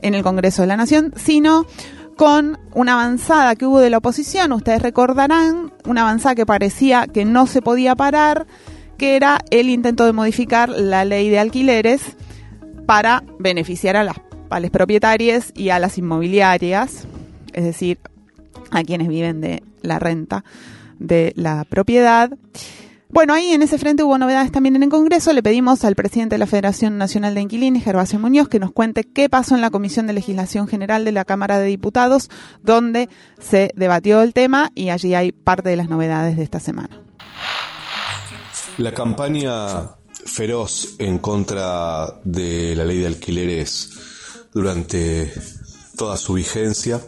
en 0.00 0.14
el 0.14 0.22
Congreso 0.22 0.62
de 0.62 0.68
la 0.68 0.78
Nación, 0.78 1.12
sino 1.14 1.66
con 2.16 2.58
una 2.72 2.94
avanzada 2.94 3.54
que 3.54 3.66
hubo 3.66 3.80
de 3.80 3.90
la 3.90 3.98
oposición. 3.98 4.52
Ustedes 4.52 4.80
recordarán 4.80 5.74
una 5.84 6.00
avanzada 6.00 6.34
que 6.34 6.46
parecía 6.46 7.06
que 7.06 7.26
no 7.26 7.46
se 7.46 7.60
podía 7.60 7.94
parar, 7.94 8.46
que 8.96 9.14
era 9.14 9.40
el 9.50 9.68
intento 9.68 10.06
de 10.06 10.14
modificar 10.14 10.70
la 10.70 11.04
ley 11.04 11.28
de 11.28 11.38
alquileres 11.38 12.00
para 12.86 13.24
beneficiar 13.38 13.96
a 13.96 14.04
las, 14.04 14.16
a 14.48 14.58
las 14.58 14.70
propietarias 14.70 15.52
y 15.54 15.68
a 15.68 15.78
las 15.78 15.98
inmobiliarias, 15.98 17.06
es 17.52 17.64
decir, 17.64 17.98
a 18.70 18.82
quienes 18.84 19.08
viven 19.08 19.42
de 19.42 19.62
la 19.82 19.98
renta 19.98 20.44
de 20.98 21.34
la 21.36 21.66
propiedad. 21.68 22.30
Bueno, 23.08 23.34
ahí 23.34 23.52
en 23.52 23.62
ese 23.62 23.78
frente 23.78 24.02
hubo 24.02 24.18
novedades 24.18 24.50
también 24.50 24.76
en 24.76 24.82
el 24.82 24.88
Congreso. 24.88 25.32
Le 25.32 25.42
pedimos 25.42 25.84
al 25.84 25.94
presidente 25.94 26.34
de 26.34 26.38
la 26.38 26.46
Federación 26.46 26.98
Nacional 26.98 27.34
de 27.34 27.40
Inquilinos, 27.40 27.84
Gervasio 27.84 28.18
Muñoz, 28.18 28.48
que 28.48 28.58
nos 28.58 28.72
cuente 28.72 29.04
qué 29.04 29.28
pasó 29.28 29.54
en 29.54 29.60
la 29.60 29.70
Comisión 29.70 30.06
de 30.06 30.12
Legislación 30.12 30.66
General 30.66 31.04
de 31.04 31.12
la 31.12 31.24
Cámara 31.24 31.58
de 31.58 31.66
Diputados, 31.66 32.30
donde 32.62 33.08
se 33.38 33.70
debatió 33.76 34.22
el 34.22 34.34
tema 34.34 34.72
y 34.74 34.90
allí 34.90 35.14
hay 35.14 35.30
parte 35.30 35.68
de 35.68 35.76
las 35.76 35.88
novedades 35.88 36.36
de 36.36 36.42
esta 36.42 36.58
semana. 36.58 37.00
La 38.78 38.92
campaña 38.92 39.90
feroz 40.26 40.96
en 40.98 41.18
contra 41.18 42.20
de 42.24 42.74
la 42.74 42.84
ley 42.84 42.98
de 42.98 43.06
alquileres 43.06 43.90
durante 44.52 45.32
toda 45.96 46.16
su 46.16 46.34
vigencia 46.34 47.00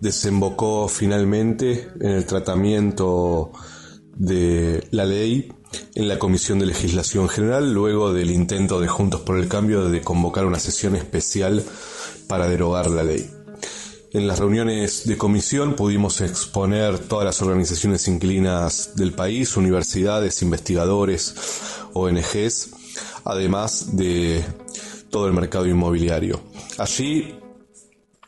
desembocó 0.00 0.88
finalmente 0.88 1.88
en 2.00 2.10
el 2.10 2.26
tratamiento 2.26 3.52
de 4.16 4.86
la 4.90 5.04
ley 5.04 5.52
en 5.94 6.08
la 6.08 6.18
Comisión 6.18 6.58
de 6.58 6.66
Legislación 6.66 7.28
General 7.28 7.72
luego 7.72 8.12
del 8.12 8.30
intento 8.30 8.80
de 8.80 8.88
Juntos 8.88 9.22
por 9.22 9.38
el 9.38 9.48
Cambio 9.48 9.88
de 9.88 10.02
convocar 10.02 10.46
una 10.46 10.58
sesión 10.58 10.96
especial 10.96 11.64
para 12.26 12.48
derogar 12.48 12.90
la 12.90 13.02
ley. 13.02 13.28
En 14.12 14.26
las 14.26 14.38
reuniones 14.38 15.06
de 15.06 15.16
comisión 15.16 15.74
pudimos 15.74 16.20
exponer 16.20 16.98
todas 16.98 17.24
las 17.24 17.40
organizaciones 17.40 18.06
inclinas 18.08 18.94
del 18.94 19.12
país, 19.12 19.56
universidades, 19.56 20.42
investigadores, 20.42 21.34
ONGs, 21.94 22.70
además 23.24 23.96
de 23.96 24.44
todo 25.08 25.26
el 25.28 25.32
mercado 25.32 25.66
inmobiliario. 25.66 26.42
Allí 26.76 27.34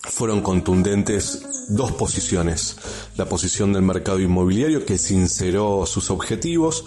fueron 0.08 0.42
contundentes 0.42 1.66
dos 1.68 1.92
posiciones. 1.92 2.76
La 3.16 3.26
posición 3.26 3.73
del 3.73 3.82
mercado 3.82 4.20
inmobiliario 4.20 4.84
que 4.84 4.99
sinceró 4.99 5.87
sus 5.87 6.11
objetivos, 6.11 6.84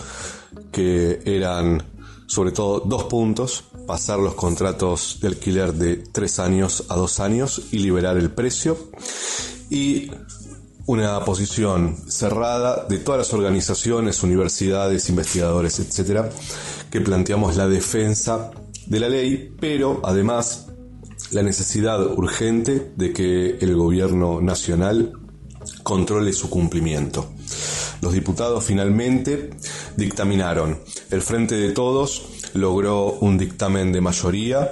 que 0.72 1.22
eran 1.26 1.84
sobre 2.28 2.52
todo 2.52 2.82
dos 2.82 3.06
puntos, 3.06 3.64
pasar 3.88 4.20
los 4.20 4.36
contratos 4.36 5.20
de 5.22 5.30
alquiler 5.30 5.74
de 5.74 5.96
tres 5.98 6.40
años 6.40 6.84
a 6.90 6.96
dos 6.96 7.20
años 7.20 7.62
y 7.72 7.80
liberar 7.80 8.18
el 8.18 8.30
precio. 8.30 8.78
Y 9.70 10.12
una 10.86 11.20
posición 11.26 11.98
cerrada 12.08 12.86
de 12.88 13.00
todas 13.00 13.20
las 13.20 13.34
organizaciones, 13.34 14.24
universidades, 14.24 15.10
investigadores, 15.10 15.80
etcétera, 15.80 16.30
que 16.92 17.02
planteamos 17.02 17.58
la 17.58 17.68
defensa 17.68 18.52
de 18.86 19.00
la 19.00 19.10
ley, 19.10 19.54
pero 19.60 20.02
además 20.04 20.67
la 21.32 21.44
necesidad 21.44 22.06
urgente 22.18 22.92
de 22.96 23.14
que 23.14 23.58
el 23.60 23.76
gobierno 23.76 24.42
nacional 24.42 25.14
controle 25.84 26.34
su 26.34 26.50
cumplimiento. 26.50 27.30
Los 28.02 28.14
diputados 28.14 28.64
finalmente 28.64 29.50
dictaminaron. 29.96 30.80
El 31.10 31.22
Frente 31.22 31.56
de 31.56 31.72
Todos 31.72 32.52
logró 32.54 33.14
un 33.14 33.38
dictamen 33.38 33.92
de 33.92 34.02
mayoría 34.02 34.72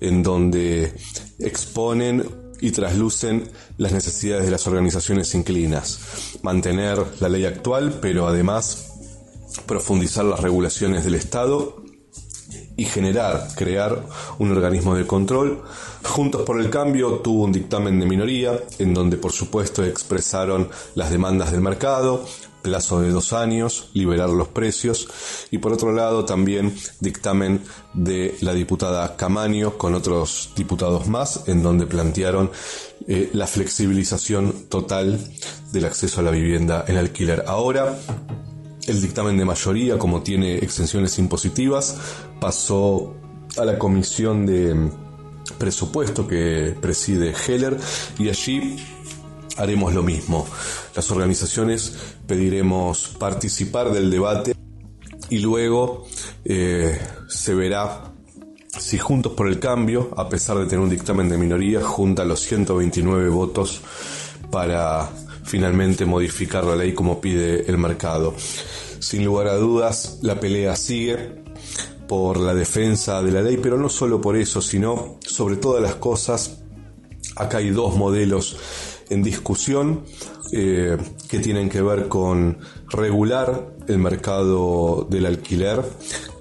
en 0.00 0.22
donde 0.22 0.92
exponen 1.38 2.24
y 2.60 2.70
traslucen 2.70 3.50
las 3.76 3.92
necesidades 3.92 4.46
de 4.46 4.50
las 4.50 4.66
organizaciones 4.66 5.34
inclinas. 5.34 5.98
Mantener 6.42 7.04
la 7.20 7.28
ley 7.28 7.44
actual, 7.44 7.98
pero 8.00 8.26
además 8.26 8.92
profundizar 9.66 10.24
las 10.24 10.40
regulaciones 10.40 11.04
del 11.04 11.14
Estado 11.14 11.83
y 12.76 12.84
generar, 12.84 13.48
crear 13.56 14.04
un 14.38 14.50
organismo 14.50 14.94
de 14.94 15.06
control. 15.06 15.62
Juntos 16.02 16.42
por 16.42 16.60
el 16.60 16.70
Cambio 16.70 17.20
tuvo 17.20 17.44
un 17.44 17.52
dictamen 17.52 17.98
de 18.00 18.06
minoría 18.06 18.58
en 18.78 18.94
donde 18.94 19.16
por 19.16 19.32
supuesto 19.32 19.84
expresaron 19.84 20.68
las 20.94 21.10
demandas 21.10 21.52
del 21.52 21.60
mercado, 21.60 22.24
plazo 22.62 23.02
de 23.02 23.10
dos 23.10 23.34
años, 23.34 23.90
liberar 23.92 24.30
los 24.30 24.48
precios 24.48 25.06
y 25.50 25.58
por 25.58 25.74
otro 25.74 25.92
lado 25.92 26.24
también 26.24 26.74
dictamen 26.98 27.62
de 27.92 28.36
la 28.40 28.54
diputada 28.54 29.16
Camaño 29.16 29.76
con 29.76 29.94
otros 29.94 30.50
diputados 30.56 31.06
más 31.06 31.46
en 31.46 31.62
donde 31.62 31.86
plantearon 31.86 32.50
eh, 33.06 33.28
la 33.34 33.46
flexibilización 33.46 34.66
total 34.70 35.20
del 35.72 35.84
acceso 35.84 36.20
a 36.20 36.24
la 36.24 36.30
vivienda 36.30 36.86
en 36.88 36.96
alquiler. 36.96 37.44
Ahora 37.46 37.98
el 38.86 39.00
dictamen 39.00 39.36
de 39.36 39.44
mayoría, 39.44 39.98
como 39.98 40.22
tiene 40.22 40.56
extensiones 40.58 41.18
impositivas, 41.18 41.96
pasó 42.40 43.14
a 43.56 43.64
la 43.64 43.78
comisión 43.78 44.46
de 44.46 44.90
presupuesto 45.58 46.26
que 46.26 46.74
preside 46.80 47.34
Heller 47.46 47.78
y 48.18 48.28
allí 48.28 48.76
haremos 49.56 49.94
lo 49.94 50.02
mismo. 50.02 50.46
Las 50.94 51.10
organizaciones 51.10 51.96
pediremos 52.26 53.08
participar 53.18 53.92
del 53.92 54.10
debate 54.10 54.54
y 55.30 55.38
luego 55.38 56.06
eh, 56.44 56.98
se 57.28 57.54
verá 57.54 58.14
si 58.78 58.98
Juntos 58.98 59.32
por 59.32 59.48
el 59.48 59.60
Cambio, 59.60 60.10
a 60.16 60.28
pesar 60.28 60.58
de 60.58 60.64
tener 60.64 60.80
un 60.80 60.90
dictamen 60.90 61.28
de 61.28 61.38
minoría, 61.38 61.80
junta 61.82 62.24
los 62.24 62.40
129 62.40 63.28
votos 63.28 63.80
para 64.50 65.08
finalmente 65.44 66.04
modificar 66.04 66.64
la 66.64 66.76
ley 66.76 66.92
como 66.92 67.20
pide 67.20 67.68
el 67.70 67.78
mercado. 67.78 68.34
Sin 68.98 69.24
lugar 69.24 69.48
a 69.48 69.56
dudas, 69.56 70.18
la 70.22 70.40
pelea 70.40 70.76
sigue 70.76 71.44
por 72.08 72.38
la 72.38 72.54
defensa 72.54 73.22
de 73.22 73.32
la 73.32 73.42
ley, 73.42 73.58
pero 73.62 73.78
no 73.78 73.88
solo 73.88 74.20
por 74.20 74.36
eso, 74.36 74.60
sino 74.60 75.18
sobre 75.20 75.56
todas 75.56 75.82
las 75.82 75.96
cosas, 75.96 76.58
acá 77.36 77.58
hay 77.58 77.70
dos 77.70 77.96
modelos 77.96 78.56
en 79.10 79.22
discusión 79.22 80.04
eh, 80.52 80.96
que 81.28 81.38
tienen 81.40 81.68
que 81.68 81.82
ver 81.82 82.08
con 82.08 82.58
regular 82.88 83.74
el 83.88 83.98
mercado 83.98 85.06
del 85.10 85.26
alquiler, 85.26 85.82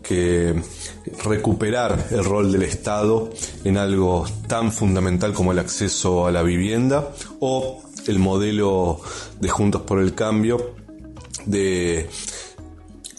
que 0.02 0.62
recuperar 1.24 2.08
el 2.12 2.24
rol 2.24 2.52
del 2.52 2.64
Estado 2.64 3.30
en 3.64 3.78
algo 3.78 4.26
tan 4.48 4.72
fundamental 4.72 5.34
como 5.34 5.52
el 5.52 5.60
acceso 5.60 6.28
a 6.28 6.32
la 6.32 6.44
vivienda 6.44 7.12
o 7.40 7.82
el 8.08 8.20
modelo 8.20 9.00
de 9.40 9.50
Juntos 9.50 9.82
por 9.84 10.00
el 10.00 10.14
Cambio 10.14 10.76
de 11.46 12.10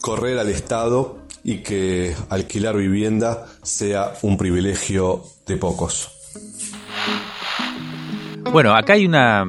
correr 0.01 0.39
al 0.39 0.49
Estado 0.49 1.19
y 1.43 1.59
que 1.59 2.15
alquilar 2.31 2.77
vivienda 2.77 3.47
sea 3.63 4.15
un 4.23 4.37
privilegio 4.37 5.23
de 5.47 5.57
pocos. 5.57 6.11
Bueno, 8.51 8.75
acá 8.75 8.95
hay 8.95 9.07
una... 9.07 9.45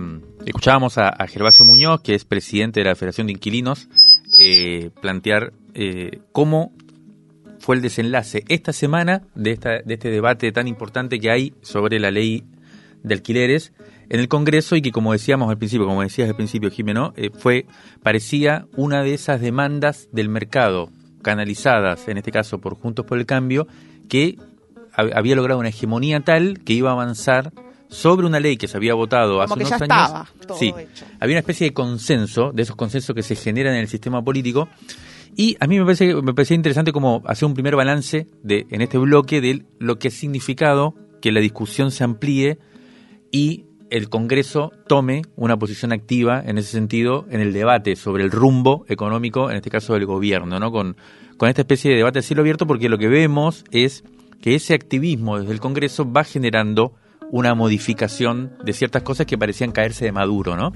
Escuchábamos 0.45 0.97
a, 0.97 1.25
Gervasio 1.27 1.65
Muñoz, 1.65 2.01
que 2.01 2.13
es 2.13 2.23
presidente 2.23 2.81
de 2.81 2.85
la 2.85 2.95
Federación 2.95 3.27
de 3.27 3.33
Inquilinos, 3.33 3.87
eh, 4.37 4.91
plantear 5.01 5.53
eh, 5.73 6.19
cómo 6.31 6.71
fue 7.59 7.75
el 7.75 7.81
desenlace 7.81 8.43
esta 8.47 8.71
semana 8.71 9.23
de, 9.33 9.51
esta, 9.51 9.79
de 9.79 9.93
este 9.95 10.11
debate 10.11 10.51
tan 10.51 10.67
importante 10.67 11.19
que 11.19 11.31
hay 11.31 11.53
sobre 11.61 11.99
la 11.99 12.11
ley 12.11 12.43
de 13.01 13.15
alquileres 13.15 13.73
en 14.09 14.19
el 14.19 14.27
Congreso 14.27 14.75
y 14.75 14.81
que 14.81 14.91
como 14.91 15.11
decíamos 15.11 15.49
al 15.49 15.57
principio, 15.57 15.85
como 15.85 16.01
decías 16.01 16.29
al 16.29 16.35
principio, 16.35 16.71
Jimeno, 16.71 17.13
eh, 17.15 17.29
fue 17.37 17.65
parecía 18.03 18.67
una 18.75 19.03
de 19.03 19.13
esas 19.13 19.41
demandas 19.41 20.09
del 20.11 20.29
mercado 20.29 20.89
canalizadas, 21.21 22.07
en 22.07 22.17
este 22.17 22.31
caso 22.31 22.59
por 22.59 22.75
Juntos 22.75 23.05
por 23.05 23.17
el 23.17 23.25
Cambio, 23.25 23.67
que 24.07 24.37
había 24.93 25.35
logrado 25.35 25.59
una 25.59 25.69
hegemonía 25.69 26.21
tal 26.21 26.59
que 26.63 26.73
iba 26.73 26.89
a 26.89 26.93
avanzar 26.93 27.51
sobre 27.89 28.25
una 28.25 28.39
ley 28.39 28.57
que 28.57 28.67
se 28.67 28.77
había 28.77 28.93
votado 28.93 29.41
hace 29.41 29.53
unos 29.53 29.71
años. 29.71 30.27
sí, 30.57 30.73
había 31.19 31.35
una 31.35 31.39
especie 31.39 31.67
de 31.67 31.73
consenso, 31.73 32.51
de 32.51 32.63
esos 32.63 32.75
consensos 32.75 33.15
que 33.15 33.23
se 33.23 33.35
generan 33.35 33.73
en 33.73 33.81
el 33.81 33.87
sistema 33.87 34.23
político. 34.23 34.69
Y 35.35 35.57
a 35.59 35.67
mí 35.67 35.77
me 35.77 35.83
parece 35.83 36.15
me 36.15 36.33
parecía 36.33 36.55
interesante 36.55 36.93
como 36.93 37.21
hacer 37.25 37.45
un 37.45 37.53
primer 37.53 37.75
balance 37.75 38.27
de 38.41 38.67
en 38.69 38.81
este 38.81 38.97
bloque 38.97 39.41
de 39.41 39.65
lo 39.79 39.99
que 39.99 40.07
ha 40.07 40.11
significado 40.11 40.95
que 41.21 41.31
la 41.31 41.41
discusión 41.41 41.91
se 41.91 42.03
amplíe 42.03 42.57
y 43.31 43.65
el 43.89 44.09
Congreso 44.09 44.71
tome 44.87 45.23
una 45.35 45.57
posición 45.57 45.91
activa 45.91 46.41
en 46.45 46.57
ese 46.57 46.71
sentido 46.71 47.25
en 47.29 47.41
el 47.41 47.53
debate 47.53 47.95
sobre 47.95 48.23
el 48.23 48.31
rumbo 48.31 48.85
económico, 48.87 49.49
en 49.49 49.57
este 49.57 49.69
caso 49.69 49.93
del 49.93 50.05
gobierno, 50.05 50.59
¿no? 50.59 50.71
Con, 50.71 50.97
con 51.37 51.49
esta 51.49 51.61
especie 51.61 51.91
de 51.91 51.97
debate 51.97 52.19
a 52.19 52.21
cielo 52.21 52.41
abierto, 52.41 52.67
porque 52.67 52.89
lo 52.89 52.97
que 52.97 53.07
vemos 53.07 53.63
es 53.71 54.03
que 54.41 54.55
ese 54.55 54.73
activismo 54.73 55.39
desde 55.39 55.53
el 55.53 55.59
Congreso 55.59 56.11
va 56.11 56.23
generando 56.23 56.93
una 57.31 57.55
modificación 57.55 58.53
de 58.63 58.73
ciertas 58.73 59.01
cosas 59.03 59.25
que 59.25 59.37
parecían 59.37 59.71
caerse 59.71 60.05
de 60.05 60.11
maduro, 60.11 60.55
¿no? 60.55 60.71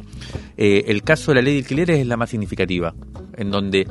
Eh, 0.58 0.86
el 0.88 1.04
caso 1.04 1.32
de 1.32 1.36
la 1.36 1.42
ley 1.42 1.54
de 1.54 1.60
alquileres 1.60 2.00
es 2.00 2.08
la 2.08 2.18
más 2.18 2.30
significativa, 2.30 2.94
en 3.38 3.52
donde 3.52 3.88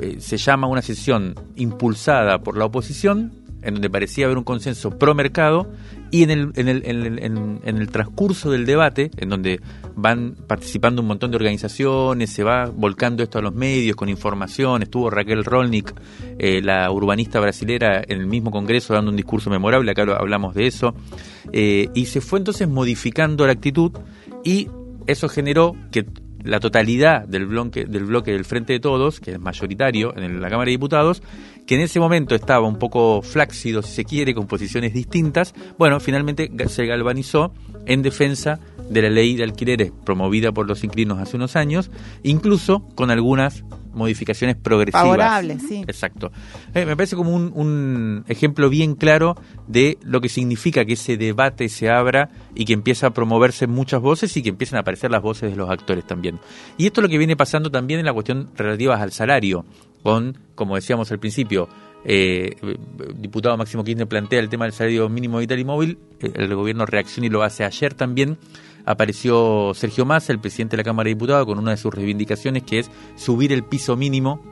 eh, 0.00 0.16
se 0.20 0.36
llama 0.36 0.66
una 0.66 0.82
sesión 0.82 1.34
impulsada 1.56 2.38
por 2.40 2.56
la 2.56 2.66
oposición 2.66 3.32
en 3.62 3.74
donde 3.74 3.90
parecía 3.90 4.26
haber 4.26 4.38
un 4.38 4.44
consenso 4.44 4.98
pro 4.98 5.14
mercado 5.14 5.70
y 6.10 6.22
en 6.22 6.30
el, 6.30 6.52
en 6.54 6.68
el, 6.68 6.82
en, 6.84 7.60
en, 7.64 7.76
el 7.76 7.88
transcurso 7.90 8.50
del 8.50 8.66
debate, 8.66 9.10
en 9.16 9.28
donde 9.28 9.60
van 9.94 10.36
participando 10.46 11.02
un 11.02 11.08
montón 11.08 11.30
de 11.30 11.36
organizaciones, 11.36 12.30
se 12.30 12.42
va 12.42 12.66
volcando 12.66 13.22
esto 13.22 13.38
a 13.38 13.42
los 13.42 13.54
medios 13.54 13.96
con 13.96 14.08
información, 14.08 14.82
estuvo 14.82 15.10
Raquel 15.10 15.44
Rolnik, 15.44 15.92
eh, 16.38 16.60
la 16.62 16.90
urbanista 16.90 17.40
brasilera, 17.40 18.02
en 18.06 18.20
el 18.20 18.26
mismo 18.26 18.50
Congreso 18.50 18.94
dando 18.94 19.10
un 19.10 19.16
discurso 19.16 19.50
memorable, 19.50 19.90
acá 19.90 20.02
hablamos 20.02 20.54
de 20.54 20.66
eso, 20.66 20.94
eh, 21.52 21.88
y 21.94 22.06
se 22.06 22.20
fue 22.20 22.38
entonces 22.38 22.68
modificando 22.68 23.46
la 23.46 23.52
actitud 23.52 23.92
y 24.44 24.68
eso 25.06 25.28
generó 25.28 25.74
que 25.90 26.06
la 26.44 26.60
totalidad 26.60 27.26
del 27.26 27.46
bloque, 27.46 27.84
del 27.84 28.04
bloque 28.04 28.32
del 28.32 28.44
Frente 28.44 28.72
de 28.72 28.80
Todos, 28.80 29.20
que 29.20 29.32
es 29.32 29.40
mayoritario 29.40 30.16
en 30.16 30.40
la 30.40 30.48
Cámara 30.48 30.66
de 30.66 30.72
Diputados, 30.72 31.22
que 31.68 31.74
en 31.74 31.82
ese 31.82 32.00
momento 32.00 32.34
estaba 32.34 32.66
un 32.66 32.78
poco 32.78 33.20
flácido, 33.20 33.82
si 33.82 33.92
se 33.92 34.04
quiere, 34.06 34.34
con 34.34 34.46
posiciones 34.46 34.94
distintas, 34.94 35.54
bueno, 35.78 36.00
finalmente 36.00 36.50
se 36.66 36.86
galvanizó 36.86 37.52
en 37.84 38.00
defensa 38.00 38.58
de 38.88 39.02
la 39.02 39.10
ley 39.10 39.36
de 39.36 39.44
alquileres 39.44 39.92
promovida 40.06 40.50
por 40.50 40.66
los 40.66 40.82
inquilinos 40.82 41.18
hace 41.18 41.36
unos 41.36 41.56
años, 41.56 41.90
incluso 42.22 42.86
con 42.94 43.10
algunas 43.10 43.64
modificaciones 43.92 44.56
progresivas. 44.56 45.02
Favorables, 45.02 45.62
sí. 45.68 45.82
Exacto. 45.86 46.32
Eh, 46.72 46.86
me 46.86 46.96
parece 46.96 47.16
como 47.16 47.34
un, 47.34 47.52
un, 47.54 48.24
ejemplo 48.28 48.70
bien 48.70 48.94
claro 48.94 49.36
de 49.66 49.98
lo 50.02 50.22
que 50.22 50.30
significa 50.30 50.86
que 50.86 50.94
ese 50.94 51.18
debate 51.18 51.68
se 51.68 51.90
abra 51.90 52.30
y 52.54 52.64
que 52.64 52.72
empieza 52.72 53.08
a 53.08 53.10
promoverse 53.10 53.66
muchas 53.66 54.00
voces 54.00 54.34
y 54.38 54.42
que 54.42 54.48
empiecen 54.48 54.78
a 54.78 54.80
aparecer 54.80 55.10
las 55.10 55.20
voces 55.20 55.50
de 55.50 55.56
los 55.56 55.68
actores 55.68 56.06
también. 56.06 56.38
Y 56.78 56.86
esto 56.86 57.00
es 57.00 57.02
lo 57.02 57.08
que 57.10 57.18
viene 57.18 57.36
pasando 57.36 57.70
también 57.70 58.00
en 58.00 58.06
la 58.06 58.14
cuestión 58.14 58.48
relativa 58.56 58.96
al 58.96 59.12
salario, 59.12 59.66
con, 60.02 60.38
como 60.54 60.74
decíamos 60.74 61.10
al 61.12 61.18
principio, 61.18 61.68
eh, 62.04 62.56
diputado 63.16 63.56
Máximo 63.56 63.84
Kirchner 63.84 64.06
plantea 64.06 64.38
el 64.38 64.48
tema 64.48 64.64
del 64.64 64.72
salario 64.72 65.08
mínimo 65.08 65.38
vital 65.38 65.58
y 65.58 65.64
móvil, 65.64 65.98
el 66.20 66.54
gobierno 66.54 66.86
reacciona 66.86 67.26
y 67.26 67.30
lo 67.30 67.42
hace 67.42 67.64
ayer 67.64 67.94
también 67.94 68.38
apareció 68.88 69.72
Sergio 69.74 70.06
Massa, 70.06 70.32
el 70.32 70.38
presidente 70.38 70.76
de 70.76 70.82
la 70.82 70.84
Cámara 70.84 71.08
de 71.08 71.14
Diputados, 71.14 71.46
con 71.46 71.58
una 71.58 71.72
de 71.72 71.76
sus 71.76 71.92
reivindicaciones 71.92 72.62
que 72.62 72.78
es 72.78 72.90
subir 73.16 73.52
el 73.52 73.62
piso 73.62 73.96
mínimo 73.96 74.42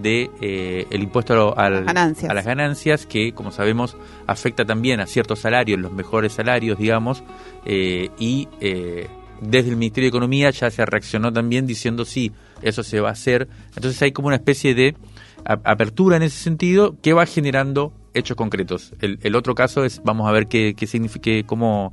de 0.00 0.30
eh, 0.42 0.86
el 0.90 1.02
impuesto 1.02 1.56
a, 1.56 1.70
las 1.70 2.44
ganancias, 2.44 3.06
que 3.06 3.32
como 3.32 3.50
sabemos 3.50 3.96
afecta 4.26 4.66
también 4.66 5.00
a 5.00 5.06
ciertos 5.06 5.38
salarios, 5.38 5.80
los 5.80 5.92
mejores 5.92 6.34
salarios, 6.34 6.78
digamos, 6.78 7.24
eh, 7.64 8.10
y 8.18 8.48
eh, 8.60 9.08
desde 9.40 9.70
el 9.70 9.76
Ministerio 9.76 10.06
de 10.06 10.10
Economía 10.10 10.50
ya 10.50 10.70
se 10.70 10.84
reaccionó 10.84 11.32
también 11.32 11.66
diciendo 11.66 12.04
sí, 12.04 12.32
eso 12.68 12.82
se 12.82 13.00
va 13.00 13.10
a 13.10 13.12
hacer. 13.12 13.48
Entonces 13.74 14.00
hay 14.02 14.12
como 14.12 14.28
una 14.28 14.36
especie 14.36 14.74
de 14.74 14.96
apertura 15.44 16.16
en 16.16 16.22
ese 16.22 16.38
sentido 16.38 16.96
que 17.00 17.12
va 17.12 17.26
generando 17.26 17.92
hechos 18.14 18.36
concretos. 18.36 18.94
El, 19.00 19.36
otro 19.36 19.54
caso 19.54 19.84
es, 19.84 20.02
vamos 20.04 20.28
a 20.28 20.32
ver 20.32 20.48
qué, 20.48 20.74
qué 20.76 20.86
significa, 20.86 21.30
cómo 21.46 21.92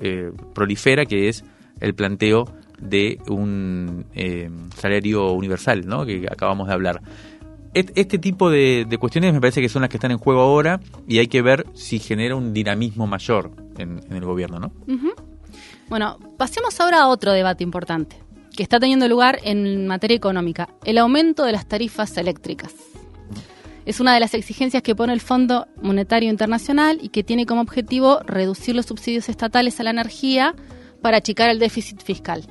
eh, 0.00 0.32
prolifera, 0.54 1.06
que 1.06 1.28
es 1.28 1.44
el 1.80 1.94
planteo 1.94 2.46
de 2.78 3.18
un 3.28 4.06
eh, 4.14 4.50
salario 4.76 5.32
universal, 5.32 5.86
¿no? 5.86 6.04
que 6.04 6.26
acabamos 6.30 6.68
de 6.68 6.74
hablar. 6.74 7.02
Este 7.74 8.18
tipo 8.18 8.48
de, 8.48 8.86
cuestiones 8.98 9.34
me 9.34 9.40
parece 9.40 9.60
que 9.60 9.68
son 9.68 9.82
las 9.82 9.90
que 9.90 9.98
están 9.98 10.10
en 10.10 10.16
juego 10.16 10.40
ahora 10.40 10.80
y 11.06 11.18
hay 11.18 11.26
que 11.26 11.42
ver 11.42 11.66
si 11.74 11.98
genera 11.98 12.34
un 12.34 12.54
dinamismo 12.54 13.06
mayor 13.06 13.50
en, 13.76 14.00
el 14.10 14.24
gobierno. 14.24 14.58
¿no? 14.58 14.72
Bueno, 15.90 16.18
pasemos 16.38 16.80
ahora 16.80 17.02
a 17.02 17.08
otro 17.08 17.32
debate 17.32 17.64
importante 17.64 18.16
que 18.56 18.62
está 18.62 18.80
teniendo 18.80 19.06
lugar 19.08 19.38
en 19.44 19.86
materia 19.86 20.16
económica, 20.16 20.68
el 20.84 20.98
aumento 20.98 21.44
de 21.44 21.52
las 21.52 21.66
tarifas 21.66 22.16
eléctricas. 22.16 22.74
Es 23.84 24.00
una 24.00 24.14
de 24.14 24.20
las 24.20 24.34
exigencias 24.34 24.82
que 24.82 24.96
pone 24.96 25.12
el 25.12 25.20
Fondo 25.20 25.68
Monetario 25.80 26.28
Internacional 26.28 26.98
y 27.00 27.10
que 27.10 27.22
tiene 27.22 27.46
como 27.46 27.60
objetivo 27.60 28.18
reducir 28.26 28.74
los 28.74 28.86
subsidios 28.86 29.28
estatales 29.28 29.78
a 29.78 29.84
la 29.84 29.90
energía 29.90 30.56
para 31.00 31.18
achicar 31.18 31.50
el 31.50 31.60
déficit 31.60 32.02
fiscal. 32.02 32.44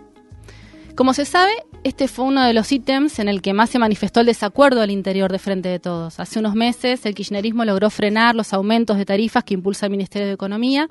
Como 0.95 1.13
se 1.13 1.25
sabe, 1.25 1.51
este 1.83 2.07
fue 2.07 2.23
uno 2.23 2.41
de 2.41 2.53
los 2.53 2.71
ítems 2.71 3.19
en 3.19 3.27
el 3.27 3.41
que 3.41 3.53
más 3.53 3.69
se 3.69 3.79
manifestó 3.79 4.21
el 4.21 4.27
desacuerdo 4.27 4.81
al 4.81 4.91
interior 4.91 5.29
de 5.29 5.39
Frente 5.39 5.67
de 5.67 5.79
Todos. 5.79 6.21
Hace 6.21 6.39
unos 6.39 6.55
meses 6.55 7.05
el 7.05 7.15
kirchnerismo 7.15 7.65
logró 7.65 7.89
frenar 7.89 8.33
los 8.33 8.53
aumentos 8.53 8.97
de 8.97 9.03
tarifas 9.03 9.43
que 9.43 9.55
impulsa 9.55 9.87
el 9.87 9.91
Ministerio 9.91 10.27
de 10.27 10.33
Economía 10.33 10.87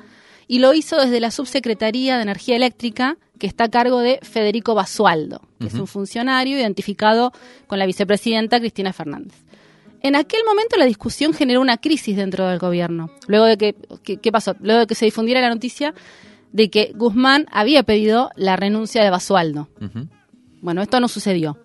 y 0.46 0.58
lo 0.58 0.74
hizo 0.74 0.96
desde 0.96 1.20
la 1.20 1.30
Subsecretaría 1.30 2.16
de 2.16 2.22
Energía 2.22 2.56
Eléctrica, 2.56 3.16
que 3.38 3.46
está 3.46 3.64
a 3.64 3.70
cargo 3.70 4.00
de 4.00 4.20
Federico 4.22 4.74
Basualdo, 4.74 5.40
que 5.58 5.66
es 5.66 5.74
un 5.74 5.86
funcionario 5.86 6.58
identificado 6.58 7.32
con 7.66 7.78
la 7.78 7.86
vicepresidenta 7.86 8.60
Cristina 8.60 8.92
Fernández. 8.92 9.44
En 10.00 10.16
aquel 10.16 10.40
momento 10.46 10.76
la 10.76 10.84
discusión 10.84 11.32
generó 11.32 11.60
una 11.60 11.78
crisis 11.78 12.16
dentro 12.16 12.46
del 12.46 12.58
gobierno. 12.58 13.10
Luego 13.26 13.46
de 13.46 13.56
que, 13.56 13.74
¿qué 14.18 14.32
pasó? 14.32 14.54
Luego 14.60 14.80
de 14.80 14.86
que 14.86 14.94
se 14.94 15.06
difundiera 15.06 15.40
la 15.40 15.48
noticia 15.48 15.94
de 16.52 16.70
que 16.70 16.92
Guzmán 16.94 17.46
había 17.50 17.82
pedido 17.82 18.30
la 18.36 18.54
renuncia 18.56 19.02
de 19.02 19.10
Basualdo. 19.10 19.68
Bueno, 20.60 20.82
esto 20.82 21.00
no 21.00 21.08
sucedió. 21.08 21.58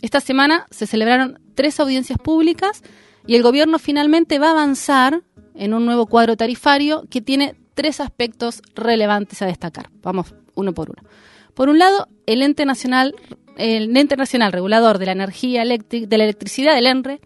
Esta 0.00 0.20
semana 0.20 0.66
se 0.70 0.86
celebraron 0.86 1.40
tres 1.54 1.80
audiencias 1.80 2.18
públicas 2.18 2.82
y 3.26 3.34
el 3.34 3.42
gobierno 3.42 3.78
finalmente 3.78 4.38
va 4.38 4.48
a 4.48 4.52
avanzar 4.52 5.22
en 5.54 5.74
un 5.74 5.84
nuevo 5.84 6.06
cuadro 6.06 6.36
tarifario 6.36 7.04
que 7.10 7.20
tiene 7.20 7.56
tres 7.78 8.00
aspectos 8.00 8.60
relevantes 8.74 9.40
a 9.40 9.46
destacar. 9.46 9.88
Vamos 10.02 10.34
uno 10.56 10.74
por 10.74 10.90
uno. 10.90 11.08
Por 11.54 11.68
un 11.68 11.78
lado, 11.78 12.08
el 12.26 12.42
ente 12.42 12.66
nacional, 12.66 13.14
el 13.56 13.96
ente 13.96 14.16
nacional 14.16 14.50
regulador 14.50 14.98
de 14.98 15.06
la 15.06 15.12
energía 15.12 15.62
eléctrica, 15.62 16.08
de 16.08 16.18
la 16.18 16.24
electricidad, 16.24 16.74
del 16.74 16.86
ENRE, 16.86 17.20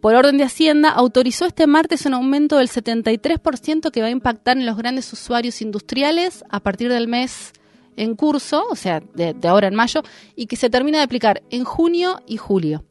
por 0.00 0.14
orden 0.14 0.38
de 0.38 0.44
Hacienda, 0.44 0.88
autorizó 0.88 1.44
este 1.44 1.66
martes 1.66 2.06
un 2.06 2.14
aumento 2.14 2.56
del 2.56 2.70
73% 2.70 3.90
que 3.90 4.00
va 4.00 4.06
a 4.06 4.10
impactar 4.10 4.56
en 4.56 4.64
los 4.64 4.78
grandes 4.78 5.12
usuarios 5.12 5.60
industriales 5.60 6.44
a 6.48 6.60
partir 6.60 6.90
del 6.90 7.06
mes 7.06 7.52
en 7.96 8.14
curso, 8.14 8.64
o 8.70 8.74
sea, 8.74 9.02
de, 9.12 9.36
ahora 9.46 9.68
en 9.68 9.74
mayo, 9.74 10.02
y 10.34 10.46
que 10.46 10.56
se 10.56 10.70
termina 10.70 10.96
de 10.96 11.04
aplicar 11.04 11.42
en 11.50 11.64
junio 11.64 12.22
y 12.26 12.38
julio. 12.38 12.86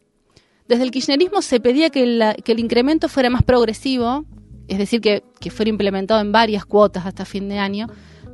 Desde 0.68 0.84
el 0.84 0.92
kirchnerismo 0.92 1.42
se 1.42 1.60
pedía 1.60 1.90
que, 1.90 2.04
el 2.04 2.60
incremento 2.60 3.10
fuera 3.10 3.32
más 3.32 3.42
progresivo, 3.42 4.26
es 4.68 4.78
decir, 4.78 5.02
que, 5.02 5.24
que 5.40 5.52
fuera 5.52 5.70
implementado 5.70 6.22
en 6.22 6.32
varias 6.32 6.66
cuotas 6.66 7.06
hasta 7.06 7.26
fin 7.26 7.50
de 7.50 7.60
año, 7.60 7.88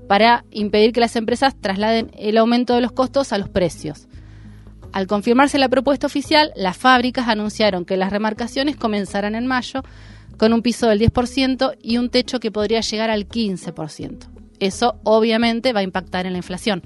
para 0.07 0.45
impedir 0.51 0.91
que 0.91 0.99
las 0.99 1.15
empresas 1.15 1.55
trasladen 1.59 2.11
el 2.17 2.37
aumento 2.37 2.75
de 2.75 2.81
los 2.81 2.91
costos 2.91 3.33
a 3.33 3.37
los 3.37 3.49
precios. 3.49 4.07
Al 4.91 5.07
confirmarse 5.07 5.57
la 5.57 5.69
propuesta 5.69 6.05
oficial, 6.05 6.51
las 6.55 6.77
fábricas 6.77 7.27
anunciaron 7.27 7.83
que 7.83 7.97
las 7.97 8.11
remarcaciones 8.11 8.75
comenzarán 8.75 9.33
en 9.33 9.47
mayo 9.47 9.81
con 10.37 10.53
un 10.53 10.61
piso 10.61 10.87
del 10.87 10.99
10% 10.99 11.77
y 11.81 11.97
un 11.97 12.09
techo 12.09 12.39
que 12.39 12.51
podría 12.51 12.81
llegar 12.81 13.09
al 13.09 13.27
15%. 13.27 14.29
Eso 14.59 14.99
obviamente 15.03 15.73
va 15.73 15.79
a 15.79 15.83
impactar 15.83 16.25
en 16.25 16.33
la 16.33 16.37
inflación. 16.37 16.83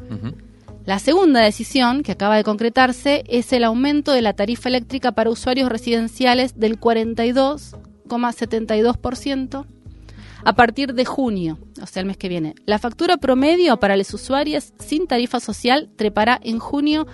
La 0.86 1.00
segunda 1.00 1.42
decisión 1.42 2.02
que 2.02 2.14
acaba 2.14 2.38
de 2.38 2.46
concretarse 2.46 3.24
es 3.28 3.52
el 3.52 3.66
aumento 3.66 4.14
de 4.14 4.22
la 4.22 4.34
tarifa 4.34 4.70
eléctrica 4.70 5.12
para 5.12 5.30
usuarios 5.30 5.70
residenciales 5.70 6.58
del 6.58 6.80
42,72% 8.08 9.66
a 10.44 10.54
partir 10.54 10.94
de 10.94 11.06
junio, 11.06 11.58
o 11.82 11.86
sea, 11.86 12.02
el 12.02 12.08
mes 12.08 12.18
que 12.18 12.30
viene. 12.30 12.56
La 12.66 12.80
factura 12.80 13.18
promedio 13.18 13.78
para 13.78 13.98
los 13.98 14.14
usuarios 14.14 14.74
sin 14.80 15.08
tarifa 15.08 15.40
social 15.40 15.90
trepará 15.96 16.40
en 16.42 16.60
junio 16.60 17.08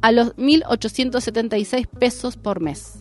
a 0.00 0.12
los 0.12 0.34
1.876 0.36 1.86
pesos 1.86 2.36
por 2.36 2.60
mes. 2.60 2.98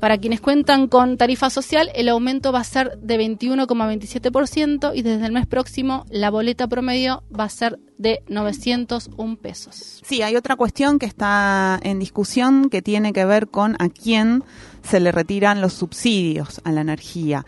Para 0.00 0.16
quienes 0.16 0.40
cuentan 0.40 0.88
con 0.88 1.18
tarifa 1.18 1.50
social, 1.50 1.90
el 1.94 2.08
aumento 2.08 2.52
va 2.52 2.60
a 2.60 2.64
ser 2.64 2.98
de 3.00 3.18
21,27% 3.18 4.92
y 4.94 5.02
desde 5.02 5.26
el 5.26 5.32
mes 5.32 5.46
próximo 5.46 6.06
la 6.08 6.30
boleta 6.30 6.66
promedio 6.68 7.22
va 7.38 7.44
a 7.44 7.48
ser 7.50 7.78
de 7.98 8.22
901 8.28 9.36
pesos. 9.36 10.00
Sí, 10.02 10.22
hay 10.22 10.36
otra 10.36 10.56
cuestión 10.56 10.98
que 10.98 11.04
está 11.04 11.78
en 11.82 11.98
discusión 11.98 12.70
que 12.70 12.80
tiene 12.80 13.12
que 13.12 13.26
ver 13.26 13.48
con 13.48 13.76
a 13.78 13.90
quién 13.90 14.42
se 14.82 15.00
le 15.00 15.12
retiran 15.12 15.60
los 15.60 15.72
subsidios 15.72 16.60
a 16.64 16.72
la 16.72 16.80
energía. 16.80 17.44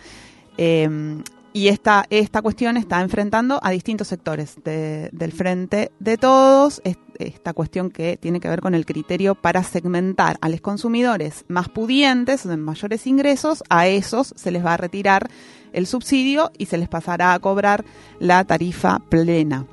Eh, 0.59 1.23
y 1.55 1.69
esta, 1.69 2.07
esta 2.09 2.41
cuestión 2.41 2.79
está 2.79 3.03
enfrentando 3.03 3.61
a 3.63 3.71
distintos 3.71 4.09
sectores 4.09 4.57
del 4.65 5.33
frente 5.33 5.93
de 5.99 6.17
todos, 6.17 6.81
esta 7.19 7.53
cuestión 7.53 7.91
que 7.91 8.17
tiene 8.17 8.41
que 8.41 8.49
ver 8.49 8.63
con 8.63 8.75
el 8.75 8.87
criterio 8.87 9.35
para 9.35 9.63
segmentar 9.63 10.39
a 10.41 10.49
los 10.49 10.63
consumidores 10.63 11.45
más 11.49 11.69
pudientes, 11.69 12.49
de 12.49 12.57
mayores 12.57 13.07
ingresos, 13.07 13.63
a 13.69 13.87
esos 13.87 14.33
se 14.35 14.51
les 14.51 14.65
va 14.65 14.75
a 14.75 14.79
retirar 14.79 15.29
el 15.75 15.87
subsidio 15.87 16.53
y 16.57 16.67
se 16.67 16.79
les 16.79 16.89
pasará 16.89 17.35
a 17.35 17.39
cobrar 17.39 17.85
la 18.19 18.45
tarifa 18.45 19.01
plena. 19.11 19.67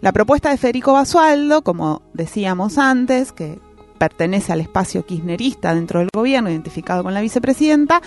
La 0.00 0.12
propuesta 0.12 0.50
de 0.50 0.56
Federico 0.56 0.94
Basualdo, 0.94 1.62
como 1.62 2.02
decíamos 2.14 2.78
antes, 2.78 3.32
que 3.32 3.58
pertenece 3.96 4.52
al 4.52 4.60
espacio 4.60 5.04
kirchnerista 5.04 5.74
dentro 5.74 6.00
del 6.00 6.08
gobierno, 6.12 6.50
identificado 6.50 7.02
con 7.02 7.14
la 7.14 7.20
vicepresidenta, 7.20 8.00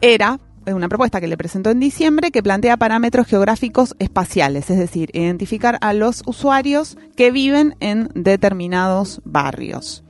era 0.00 0.40
una 0.66 0.88
propuesta 0.88 1.20
que 1.20 1.26
le 1.26 1.36
presentó 1.36 1.70
en 1.70 1.80
diciembre 1.80 2.30
que 2.30 2.42
plantea 2.42 2.76
parámetros 2.76 3.26
geográficos 3.26 3.96
espaciales, 3.98 4.70
es 4.70 4.78
decir, 4.78 5.10
identificar 5.12 5.78
a 5.80 5.92
los 5.92 6.22
usuarios 6.26 6.96
que 7.16 7.30
viven 7.30 7.74
en 7.80 8.08
determinados 8.14 9.20
barrios. 9.24 10.04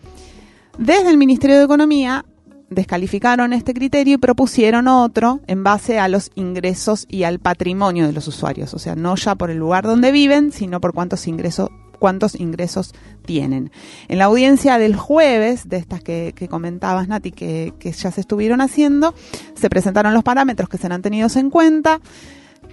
Desde 0.78 1.10
el 1.10 1.16
Ministerio 1.16 1.58
de 1.58 1.64
Economía 1.64 2.24
descalificaron 2.70 3.52
este 3.52 3.74
criterio 3.74 4.14
y 4.14 4.18
propusieron 4.18 4.88
otro 4.88 5.40
en 5.46 5.62
base 5.62 5.98
a 5.98 6.08
los 6.08 6.30
ingresos 6.34 7.06
y 7.08 7.24
al 7.24 7.38
patrimonio 7.38 8.06
de 8.06 8.12
los 8.12 8.28
usuarios, 8.28 8.72
o 8.74 8.78
sea, 8.78 8.94
no 8.94 9.14
ya 9.16 9.34
por 9.34 9.50
el 9.50 9.58
lugar 9.58 9.84
donde 9.84 10.12
viven, 10.12 10.52
sino 10.52 10.80
por 10.80 10.94
cuántos 10.94 11.26
ingresos 11.28 11.68
cuántos 12.02 12.34
ingresos 12.34 12.94
tienen. 13.24 13.70
En 14.08 14.18
la 14.18 14.24
audiencia 14.24 14.76
del 14.76 14.96
jueves, 14.96 15.68
de 15.68 15.76
estas 15.76 16.02
que, 16.02 16.34
comentabas, 16.50 17.06
Nati, 17.06 17.30
que, 17.30 17.74
que 17.78 17.92
ya 17.92 18.10
se 18.10 18.20
estuvieron 18.20 18.60
haciendo, 18.60 19.14
se 19.54 19.70
presentaron 19.70 20.12
los 20.12 20.24
parámetros 20.24 20.68
que 20.68 20.78
serán 20.78 21.00
tenidos 21.00 21.36
en 21.36 21.48
cuenta 21.48 22.00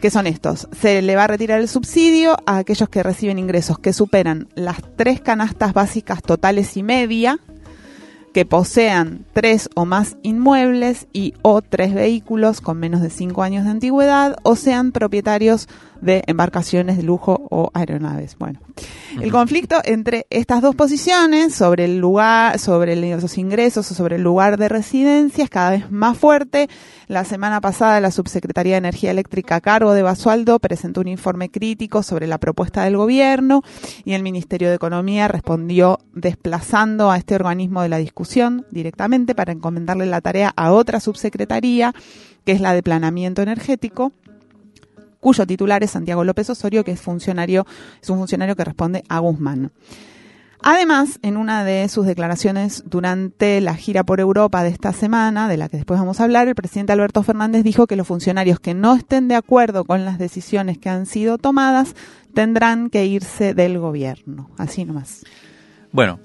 que 0.02 0.10
son 0.10 0.26
estos. 0.26 0.68
Se 0.82 1.04
le 1.04 1.16
va 1.16 1.26
a 1.26 1.28
retirar 1.28 1.60
el 1.60 1.68
subsidio 1.68 2.38
a 2.48 2.58
aquellos 2.58 2.90
que 2.90 3.04
reciben 3.04 3.38
ingresos 3.38 3.78
que 3.78 3.94
superan 3.94 4.48
las 4.56 4.78
tres 4.96 5.22
canastas 5.22 5.74
básicas 5.74 6.24
totales 6.24 6.76
y 6.76 6.82
media, 6.82 7.38
que 8.34 8.46
posean 8.46 9.26
tres 9.34 9.70
o 9.76 9.86
más 9.86 10.18
inmuebles 10.24 11.06
y 11.14 11.36
o 11.44 11.62
tres 11.62 11.94
vehículos 11.94 12.62
con 12.62 12.80
menos 12.80 13.04
de 13.04 13.12
cinco 13.12 13.44
años 13.44 13.64
de 13.66 13.70
antigüedad 13.70 14.38
o 14.42 14.56
sean 14.56 14.92
propietarios 14.92 15.68
de 16.02 16.24
embarcaciones 16.28 16.98
de 16.98 17.04
lujo 17.04 17.48
o 17.50 17.72
aeronaves. 17.74 18.38
Bueno, 18.38 18.60
el 19.22 19.32
conflicto 19.32 19.82
entre 19.84 20.26
estas 20.30 20.62
dos 20.62 20.76
posiciones 20.76 21.54
sobre 21.54 21.86
el 21.86 22.00
lugar, 22.00 22.60
sobre 22.60 22.96
los 22.96 23.38
ingresos 23.38 23.92
o 23.92 23.96
sobre 23.96 24.16
el 24.18 24.24
lugar 24.24 24.58
de 24.58 24.70
residencia 24.70 25.44
es 25.44 25.50
cada 25.50 25.72
vez 25.72 25.92
más 25.92 26.18
fuerte. 26.18 26.70
La 27.08 27.26
semana 27.26 27.60
pasada 27.60 28.00
la 28.00 28.12
Subsecretaría 28.12 28.74
de 28.74 28.80
Energía 28.80 29.12
Eléctrica 29.12 29.56
a 29.56 29.62
cargo 29.62 29.94
de 29.94 30.04
Basualdo 30.04 30.60
presentó 30.60 31.02
un 31.02 31.08
informe 31.08 31.50
crítico 31.50 32.04
sobre 32.04 32.28
la 32.28 32.38
propuesta 32.38 32.84
del 32.84 32.98
gobierno 32.98 33.62
y 34.06 34.14
el 34.14 34.24
Ministerio 34.24 34.70
de 34.70 34.76
Economía 34.76 35.28
respondió 35.28 36.00
desplazando 36.14 37.12
a 37.12 37.18
este 37.18 37.36
organismo 37.36 37.82
de 37.82 37.90
la 37.90 37.98
discusión 37.98 38.66
directamente 38.72 39.36
para 39.36 39.52
encomendarle 39.52 40.06
la 40.06 40.22
tarea 40.22 40.54
a 40.56 40.72
otra 40.72 41.00
subsecretaría 41.00 41.94
que 42.46 42.52
es 42.54 42.62
la 42.62 42.74
de 42.74 42.84
planeamiento 42.84 43.42
energético 43.42 44.14
cuyo 45.20 45.46
titular 45.46 45.84
es 45.84 45.92
Santiago 45.92 46.24
López 46.24 46.50
Osorio, 46.50 46.84
que 46.84 46.92
es 46.92 47.02
funcionario, 47.02 47.66
es 48.02 48.10
un 48.10 48.18
funcionario 48.18 48.56
que 48.56 48.64
responde 48.64 49.04
a 49.10 49.20
Guzmán. 49.20 49.72
Además, 50.62 51.20
en 51.22 51.38
una 51.38 51.64
de 51.64 51.88
sus 51.88 52.06
declaraciones 52.06 52.84
durante 52.86 53.62
la 53.62 53.76
gira 53.76 54.04
por 54.04 54.20
Europa 54.20 54.62
de 54.62 54.70
esta 54.70 54.92
semana, 54.92 55.48
de 55.48 55.56
la 55.56 55.70
que 55.70 55.78
después 55.78 56.00
vamos 56.00 56.20
a 56.20 56.26
hablar, 56.26 56.50
el 56.50 56.56
presidente 56.56 56.92
Alberto 56.92 57.24
Fernández 57.24 57.64
dijo 57.64 57.88
que 57.88 57.96
los 57.96 58.08
funcionarios 58.08 58.60
que 58.60 58.74
no 58.74 58.96
estén 58.96 59.30
de 59.30 59.36
acuerdo 59.36 59.86
con 59.86 60.04
las 60.04 60.20
decisiones 60.20 60.78
que 60.78 60.90
han 60.90 61.06
sido 61.06 61.38
tomadas 61.38 61.96
tendrán 62.34 62.90
que 62.90 63.06
irse 63.06 63.54
del 63.54 63.80
gobierno. 63.80 64.50
Así 64.58 64.84
nomás. 64.84 65.24
Bueno, 65.94 66.20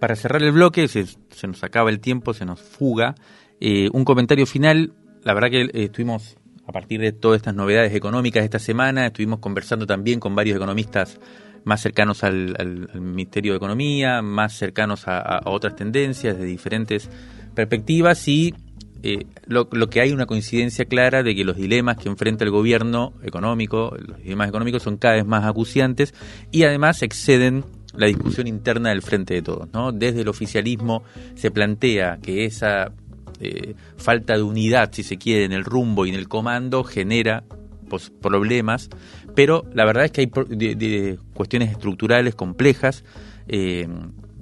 para 0.00 0.16
cerrar 0.16 0.42
el 0.42 0.52
bloque, 0.52 0.88
se, 0.88 1.06
nos 1.46 1.62
acaba 1.62 1.90
el 1.90 2.00
tiempo, 2.00 2.32
se 2.32 2.46
nos 2.46 2.60
fuga. 2.60 3.14
Eh, 3.60 3.90
un 3.92 4.04
comentario 4.04 4.46
final. 4.46 4.94
La 5.22 5.34
verdad 5.34 5.50
que 5.50 5.62
eh, 5.62 5.70
estuvimos 5.84 6.36
a 6.66 6.72
partir 6.72 7.00
de 7.00 7.12
todas 7.12 7.36
estas 7.36 7.54
novedades 7.54 7.94
económicas 7.94 8.44
esta 8.44 8.58
semana. 8.58 9.06
Estuvimos 9.06 9.38
conversando 9.38 9.86
también 9.86 10.20
con 10.20 10.34
varios 10.34 10.56
economistas 10.56 11.20
más 11.64 11.80
cercanos 11.80 12.22
al, 12.24 12.90
Ministerio 12.94 13.52
de 13.52 13.56
Economía, 13.56 14.22
más 14.22 14.56
cercanos 14.56 15.04
a, 15.06 15.40
otras 15.46 15.76
tendencias 15.76 16.38
de 16.38 16.44
diferentes 16.44 17.10
perspectivas 17.54 18.28
y 18.28 18.54
eh, 19.02 19.26
lo, 19.46 19.68
que 19.68 20.00
hay 20.00 20.12
una 20.12 20.26
coincidencia 20.26 20.86
clara 20.86 21.22
de 21.22 21.34
que 21.34 21.44
los 21.44 21.56
dilemas 21.56 21.96
que 21.96 22.08
enfrenta 22.08 22.44
el 22.44 22.50
gobierno 22.50 23.12
económico, 23.22 23.94
los 23.98 24.18
dilemas 24.18 24.48
económicos 24.48 24.82
son 24.82 24.96
cada 24.96 25.16
vez 25.16 25.26
más 25.26 25.44
acuciantes 25.44 26.14
y 26.50 26.64
además 26.64 27.02
exceden 27.02 27.64
la 27.96 28.06
discusión 28.06 28.46
interna 28.46 28.90
del 28.90 29.02
frente 29.02 29.34
de 29.34 29.42
todos. 29.42 29.68
¿no? 29.72 29.92
Desde 29.92 30.22
el 30.22 30.28
oficialismo 30.28 31.04
se 31.34 31.50
plantea 31.50 32.18
que 32.22 32.44
esa 32.44 32.92
falta 33.96 34.36
de 34.36 34.42
unidad, 34.42 34.90
si 34.92 35.02
se 35.02 35.18
quiere, 35.18 35.44
en 35.44 35.52
el 35.52 35.64
rumbo 35.64 36.06
y 36.06 36.10
en 36.10 36.14
el 36.14 36.28
comando 36.28 36.84
genera 36.84 37.44
pues, 37.88 38.10
problemas, 38.10 38.90
pero 39.34 39.64
la 39.72 39.84
verdad 39.84 40.04
es 40.04 40.12
que 40.12 40.20
hay 40.22 41.18
cuestiones 41.34 41.70
estructurales 41.70 42.34
complejas 42.34 43.04
eh, 43.46 43.88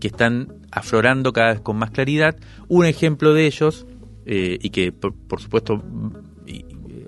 que 0.00 0.08
están 0.08 0.54
aflorando 0.70 1.32
cada 1.32 1.52
vez 1.52 1.60
con 1.60 1.76
más 1.76 1.90
claridad. 1.90 2.36
Un 2.68 2.86
ejemplo 2.86 3.34
de 3.34 3.46
ellos, 3.46 3.86
eh, 4.26 4.58
y 4.60 4.70
que 4.70 4.92
por, 4.92 5.40
supuesto, 5.40 5.82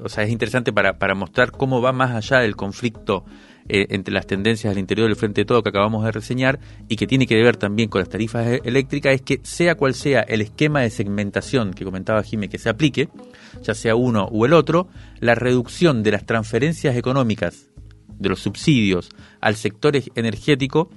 o 0.02 0.08
sea, 0.08 0.24
es 0.24 0.30
interesante 0.30 0.72
para, 0.72 0.98
para 0.98 1.14
mostrar 1.14 1.50
cómo 1.50 1.80
va 1.80 1.92
más 1.92 2.12
allá 2.12 2.40
del 2.40 2.56
conflicto 2.56 3.24
eh, 3.68 3.86
entre 3.90 4.12
las 4.12 4.26
tendencias 4.26 4.70
al 4.70 4.78
interior 4.78 5.08
del 5.08 5.16
Frente 5.16 5.40
de 5.40 5.44
Todo 5.46 5.62
que 5.62 5.70
acabamos 5.70 6.04
de 6.04 6.12
reseñar 6.12 6.60
y 6.88 6.96
que 6.96 7.06
tiene 7.06 7.26
que 7.26 7.42
ver 7.42 7.56
también 7.56 7.88
con 7.88 8.00
las 8.00 8.08
tarifas 8.08 8.46
e-, 8.46 8.60
eléctricas 8.64 9.14
es 9.14 9.22
que 9.22 9.40
sea 9.42 9.74
cual 9.74 9.94
sea 9.94 10.20
el 10.20 10.42
esquema 10.42 10.80
de 10.80 10.90
segmentación 10.90 11.72
que 11.72 11.84
comentaba 11.84 12.22
Jimé 12.22 12.48
que 12.48 12.58
se 12.58 12.68
aplique, 12.68 13.08
ya 13.62 13.74
sea 13.74 13.94
uno 13.94 14.28
u 14.30 14.44
el 14.44 14.52
otro, 14.52 14.88
la 15.20 15.34
reducción 15.34 16.02
de 16.02 16.12
las 16.12 16.26
transferencias 16.26 16.96
económicas 16.96 17.70
de 18.18 18.28
los 18.28 18.40
subsidios 18.40 19.08
al 19.40 19.56
sector 19.56 19.94
energético 20.14 20.90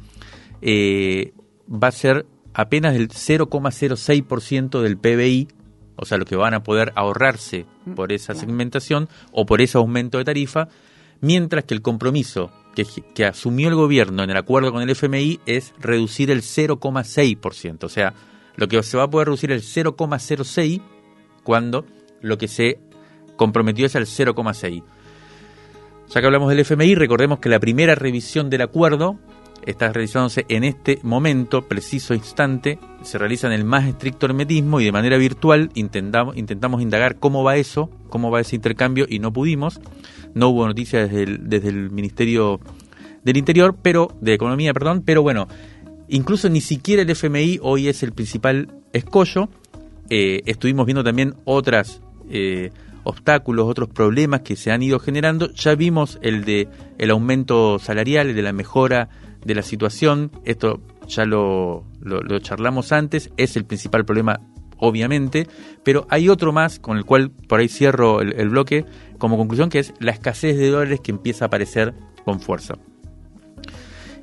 eh, 0.62 1.34
va 1.71 1.89
a 1.89 1.91
ser 1.91 2.25
apenas 2.53 2.93
del 2.93 3.10
0,06% 3.10 4.82
del 4.82 4.97
PBI, 4.97 5.47
o 5.95 6.06
sea, 6.06 6.17
lo 6.17 6.25
que 6.25 6.36
van 6.36 6.53
a 6.53 6.63
poder 6.63 6.91
ahorrarse 6.95 7.65
por 7.95 8.12
esa 8.12 8.34
segmentación 8.36 9.10
o 9.32 9.45
por 9.45 9.62
ese 9.62 9.77
aumento 9.77 10.17
de 10.17 10.25
tarifa, 10.25 10.67
mientras 11.21 11.65
que 11.65 11.73
el 11.73 11.82
compromiso 11.82 12.51
que, 13.13 13.25
asumió 13.25 13.69
el 13.69 13.75
gobierno 13.75 14.23
en 14.23 14.30
el 14.30 14.38
acuerdo 14.38 14.71
con 14.71 14.82
el 14.82 14.89
FMI 14.89 15.39
es 15.45 15.73
reducir 15.80 16.30
el 16.30 16.41
0,6%, 16.41 17.84
o 17.84 17.89
sea, 17.89 18.13
lo 18.56 18.67
que 18.67 18.82
se 18.84 18.97
va 18.97 19.03
a 19.03 19.10
poder 19.10 19.27
reducir 19.27 19.51
el 19.51 19.62
0,06 19.62 20.82
cuando 21.43 21.86
lo 22.21 22.38
que 22.38 22.47
se 22.47 22.80
comprometió 23.36 23.86
es 23.86 23.95
el 23.95 24.06
0,6. 24.06 24.84
Ya 26.10 26.21
que 26.21 26.25
hablamos 26.25 26.49
del 26.49 26.60
FMI, 26.60 26.95
recordemos 26.95 27.39
que 27.39 27.49
la 27.49 27.60
primera 27.60 27.95
revisión 27.95 28.49
del 28.49 28.62
acuerdo 28.62 29.19
está 29.67 29.91
realizándose 29.91 30.45
en 30.47 30.63
este 30.63 30.97
momento, 31.03 31.67
preciso 31.67 32.13
instante, 32.13 32.80
se 33.03 33.17
realiza 33.17 33.47
en 33.47 33.53
el 33.53 33.65
más 33.65 33.86
estricto 33.86 34.25
hermetismo 34.25 34.80
y 34.80 34.86
de 34.86 34.93
manera 34.93 35.17
virtual 35.17 35.69
intentamos, 35.73 36.38
intentamos 36.38 36.82
indagar 36.82 37.19
cómo 37.19 37.43
va 37.43 37.58
eso, 37.58 37.89
cómo 38.10 38.32
va 38.32 38.39
ese 38.39 38.56
intercambio 38.56 39.06
y 39.10 39.19
no 39.19 39.34
pudimos. 39.34 39.82
No 40.34 40.47
hubo 40.49 40.65
noticias 40.65 41.12
desde 41.12 41.67
el, 41.67 41.91
Ministerio 41.91 42.62
del 43.23 43.36
Interior, 43.36 43.75
pero 43.82 44.15
de 44.21 44.34
Economía, 44.34 44.73
perdón, 44.73 45.03
pero 45.06 45.21
bueno, 45.21 45.49
incluso 46.08 46.47
ni 46.47 46.62
siquiera 46.62 47.01
el 47.01 47.10
FMI 47.10 47.60
hoy 47.62 47.89
es 47.89 48.03
el 48.03 48.13
principal 48.13 48.69
escollo. 48.93 49.49
Eh, 50.10 50.43
estuvimos 50.45 50.86
viendo 50.86 51.03
también 51.03 51.36
otras 51.43 52.01
eh, 52.30 52.71
obstáculos, 53.03 53.67
otros 53.67 53.89
problemas 53.89 54.41
que 54.41 54.56
se 54.56 54.71
han 54.71 54.82
ido 54.82 54.99
generando. 54.99 55.51
Ya 55.51 55.75
vimos 55.75 56.19
el 56.21 56.45
de 56.45 56.69
el 56.97 57.12
aumento 57.12 57.80
salarial, 57.80 58.30
el 58.30 58.36
de 58.36 58.41
la 58.43 58.53
mejora 58.53 59.10
de 59.45 59.56
la 59.56 59.62
situación. 59.62 60.32
Esto 60.45 60.82
ya 61.08 61.26
lo, 61.26 61.84
lo, 62.02 62.39
charlamos 62.39 62.91
antes, 62.91 63.32
es 63.38 63.56
el 63.56 63.65
principal 63.65 64.06
problema 64.06 64.39
obviamente, 64.80 65.47
pero 65.84 66.06
hay 66.10 66.30
otro 66.30 66.54
más 66.54 66.80
con 66.80 66.97
el 66.97 67.06
cual 67.06 67.32
por 67.32 67.60
ahí 67.60 67.67
cierro 67.67 68.21
el, 68.21 68.50
bloque 68.50 68.86
como 69.17 69.38
conclusión, 69.38 69.69
que 69.69 69.80
es 69.80 69.93
la 70.00 70.12
escasez 70.12 70.58
de 70.58 70.69
dólares 70.69 71.00
que 71.02 71.12
empieza 71.12 71.45
a 71.45 71.47
aparecer 71.47 71.95
con 72.23 72.39
fuerza. 72.39 72.76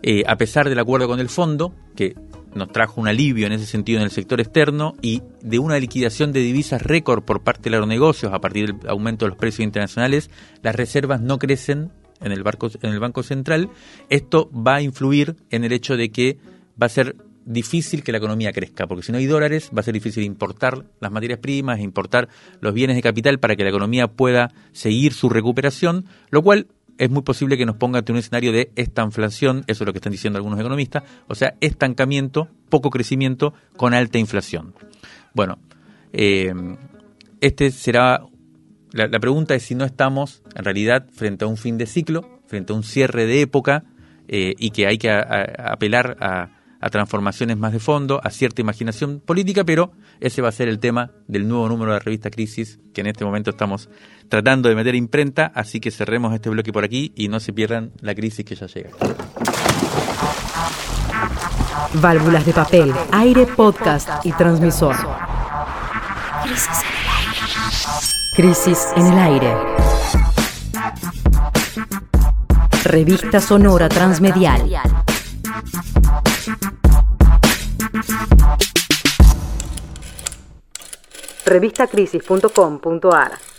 Eh, 0.03 0.23
a 0.27 0.37
pesar 0.37 0.69
del 0.69 0.79
acuerdo 0.79 1.09
con 1.09 1.19
el 1.19 1.29
fondo, 1.29 1.75
que 1.97 2.15
nos 2.55 2.71
trajo 2.71 3.01
un 3.01 3.09
alivio 3.09 3.47
en 3.47 3.53
ese 3.53 3.67
sentido 3.67 3.99
en 3.99 4.05
el 4.05 4.11
sector 4.11 4.41
externo 4.41 4.95
y 5.03 5.23
de 5.43 5.59
una 5.59 5.79
liquidación 5.79 6.33
de 6.33 6.41
divisas 6.41 6.83
récord 6.83 7.25
por 7.25 7.43
parte 7.43 7.71
de 7.71 7.79
los 7.79 7.89
negocios 7.89 8.33
a 8.33 8.41
partir 8.41 8.75
del 8.75 8.91
aumento 8.91 9.25
de 9.25 9.31
los 9.31 9.39
precios 9.39 9.65
internacionales, 9.65 10.31
las 10.63 10.75
reservas 10.75 11.21
no 11.21 11.39
crecen 11.39 11.91
en 12.21 12.33
el, 12.33 12.43
barco, 12.43 12.71
en 12.83 12.91
el 12.91 13.01
Banco 13.01 13.23
Central. 13.23 13.71
Esto 14.11 14.51
va 14.53 14.77
a 14.77 14.83
influir 14.83 15.37
en 15.51 15.65
el 15.65 15.73
hecho 15.73 15.97
de 15.97 16.11
que 16.11 16.39
va 16.81 16.87
a 16.87 16.91
ser 16.91 17.17
difícil 17.47 18.03
que 18.03 18.13
la 18.13 18.19
economía 18.19 18.53
crezca, 18.53 18.87
porque 18.87 19.03
si 19.03 19.13
no 19.13 19.19
hay 19.19 19.27
dólares 19.27 19.71
va 19.77 19.81
a 19.81 19.83
ser 19.83 19.95
difícil 19.95 20.25
importar 20.25 20.85
las 21.01 21.13
materias 21.13 21.39
primas, 21.39 21.81
importar 21.81 22.29
los 22.61 22.73
bienes 22.73 22.97
de 22.97 23.03
capital 23.03 23.39
para 23.39 23.57
que 23.57 23.65
la 23.65 23.69
economía 23.69 24.09
pueda 24.09 24.53
seguir 24.73 25.13
su 25.13 25.29
recuperación, 25.29 26.07
lo 26.31 26.43
cual 26.43 26.69
es 26.97 27.11
muy 27.11 27.23
posible 27.23 27.57
que 27.57 27.67
nos 27.67 27.77
ponga 27.77 27.99
ante 27.99 28.13
un 28.13 28.19
escenario 28.19 28.53
de 28.53 28.71
estanflación, 28.77 29.65
eso 29.67 29.85
es 29.85 29.87
lo 29.87 29.93
que 29.93 29.99
están 29.99 30.13
diciendo 30.13 30.37
algunos 30.39 30.59
economistas, 30.59 31.03
o 31.27 31.35
sea, 31.35 31.55
estancamiento, 31.61 32.49
poco 32.69 32.91
crecimiento 32.91 33.53
con 33.77 33.95
alta 33.95 34.19
inflación. 34.19 34.75
Bueno, 35.35 35.59
eh, 36.13 36.53
este 37.41 37.71
será, 37.73 38.23
la, 38.95 39.21
pregunta 39.21 39.55
es 39.55 39.63
si 39.63 39.75
no 39.75 39.85
estamos 39.85 40.43
en 40.55 40.65
realidad 40.65 41.07
frente 41.13 41.45
a 41.45 41.49
un 41.49 41.57
fin 41.57 41.79
de 41.79 41.87
ciclo, 41.87 42.41
frente 42.47 42.73
a 42.73 42.77
un 42.77 42.83
cierre 42.83 43.27
de 43.27 43.43
época 43.43 43.85
eh, 44.29 44.55
y 44.59 44.71
que 44.71 44.87
hay 44.87 44.99
que 44.99 45.11
apelar 45.11 46.17
a 46.21 46.51
a 46.85 46.91
transformaciones 46.91 47.57
más 47.57 47.73
de 47.73 47.79
fondo, 47.79 48.21
a 48.23 48.29
cierta 48.29 48.61
imaginación 48.61 49.19
política, 49.19 49.65
pero 49.65 49.93
ese 50.21 50.43
va 50.43 50.51
a 50.51 50.53
ser 50.53 50.69
el 50.69 50.79
tema 50.79 51.13
del 51.29 51.49
nuevo 51.49 51.67
número 51.67 51.93
de 51.93 51.99
la 51.99 52.05
revista 52.05 52.29
Crisis, 52.29 52.79
que 52.93 53.01
en 53.01 53.07
este 53.07 53.25
momento 53.25 53.49
estamos 53.49 53.89
tratando 54.29 54.69
de 54.69 54.75
meter 54.75 54.95
imprenta, 54.95 55.51
así 55.55 55.81
que 55.81 55.91
cerremos 55.91 56.35
este 56.35 56.51
bloque 56.51 56.75
por 56.75 56.85
aquí 56.85 57.11
y 57.17 57.29
no 57.29 57.41
se 57.41 57.55
pierdan 57.55 57.93
la 58.03 58.15
crisis 58.15 58.45
que 58.45 58.55
ya 58.55 58.67
llega. 58.67 58.91
Válvulas 61.95 62.45
de 62.45 62.53
papel, 62.53 62.93
aire, 63.13 63.47
podcast 63.47 64.27
y 64.27 64.33
transmisor. 64.33 64.95
Crisis 66.43 66.85
en 68.97 69.07
el 69.07 69.19
aire. 69.19 69.55
Revista 72.83 73.41
Sonora 73.41 73.89
Transmedial. 73.89 74.69
Revistacrisis.com.ar 81.47 83.54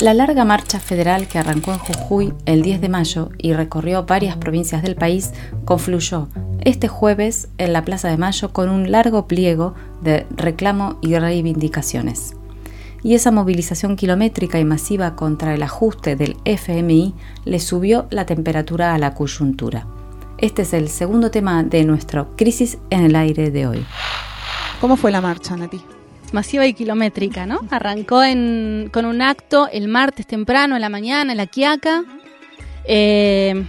La 0.00 0.12
larga 0.12 0.44
marcha 0.44 0.80
federal 0.80 1.28
que 1.28 1.38
arrancó 1.38 1.72
en 1.72 1.78
Jujuy 1.78 2.34
el 2.46 2.62
10 2.62 2.80
de 2.80 2.88
mayo 2.88 3.30
y 3.38 3.52
recorrió 3.52 4.04
varias 4.04 4.36
provincias 4.36 4.82
del 4.82 4.96
país 4.96 5.32
confluyó 5.64 6.28
este 6.62 6.88
jueves 6.88 7.48
en 7.58 7.72
la 7.72 7.84
Plaza 7.84 8.08
de 8.08 8.16
Mayo 8.16 8.52
con 8.52 8.68
un 8.70 8.90
largo 8.90 9.28
pliego 9.28 9.74
de 10.02 10.26
reclamo 10.34 10.98
y 11.00 11.16
reivindicaciones. 11.16 12.34
Y 13.04 13.14
esa 13.14 13.30
movilización 13.30 13.94
kilométrica 13.94 14.58
y 14.58 14.64
masiva 14.64 15.14
contra 15.14 15.54
el 15.54 15.62
ajuste 15.62 16.16
del 16.16 16.38
FMI 16.44 17.14
le 17.44 17.60
subió 17.60 18.06
la 18.10 18.26
temperatura 18.26 18.94
a 18.94 18.98
la 18.98 19.14
coyuntura. 19.14 19.86
Este 20.38 20.62
es 20.62 20.72
el 20.72 20.88
segundo 20.88 21.30
tema 21.30 21.62
de 21.62 21.84
nuestro 21.84 22.34
Crisis 22.36 22.78
en 22.90 23.04
el 23.04 23.14
Aire 23.14 23.50
de 23.50 23.68
hoy. 23.68 23.86
¿Cómo 24.80 24.96
fue 24.96 25.12
la 25.12 25.20
marcha, 25.20 25.56
Nati? 25.56 25.93
Masiva 26.34 26.66
y 26.66 26.74
kilométrica, 26.74 27.46
¿no? 27.46 27.60
Arrancó 27.70 28.16
con 28.92 29.06
un 29.06 29.22
acto 29.22 29.68
el 29.72 29.88
martes 29.88 30.26
temprano, 30.26 30.74
en 30.74 30.80
la 30.80 30.88
mañana, 30.88 31.32
en 31.32 31.38
la 31.38 31.46
Quiaca. 31.46 32.04
Eh, 32.84 33.64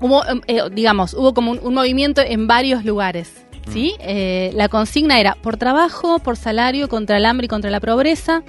hubo, 0.00 0.22
eh, 0.46 0.62
digamos, 0.72 1.12
hubo 1.12 1.34
como 1.34 1.52
un, 1.52 1.74
movimiento 1.74 2.22
en 2.22 2.46
varios 2.46 2.84
lugares. 2.84 3.44
¿sí? 3.72 3.94
Mm. 3.98 4.02
Eh, 4.02 4.50
la 4.54 4.68
consigna 4.68 5.18
era 5.18 5.34
por 5.34 5.56
trabajo, 5.56 6.20
por 6.20 6.36
salario, 6.36 6.88
contra 6.88 7.16
el 7.18 7.26
hambre 7.26 7.46
y 7.46 7.48
contra 7.48 7.68
la 7.70 7.80
pobreza 7.80 8.42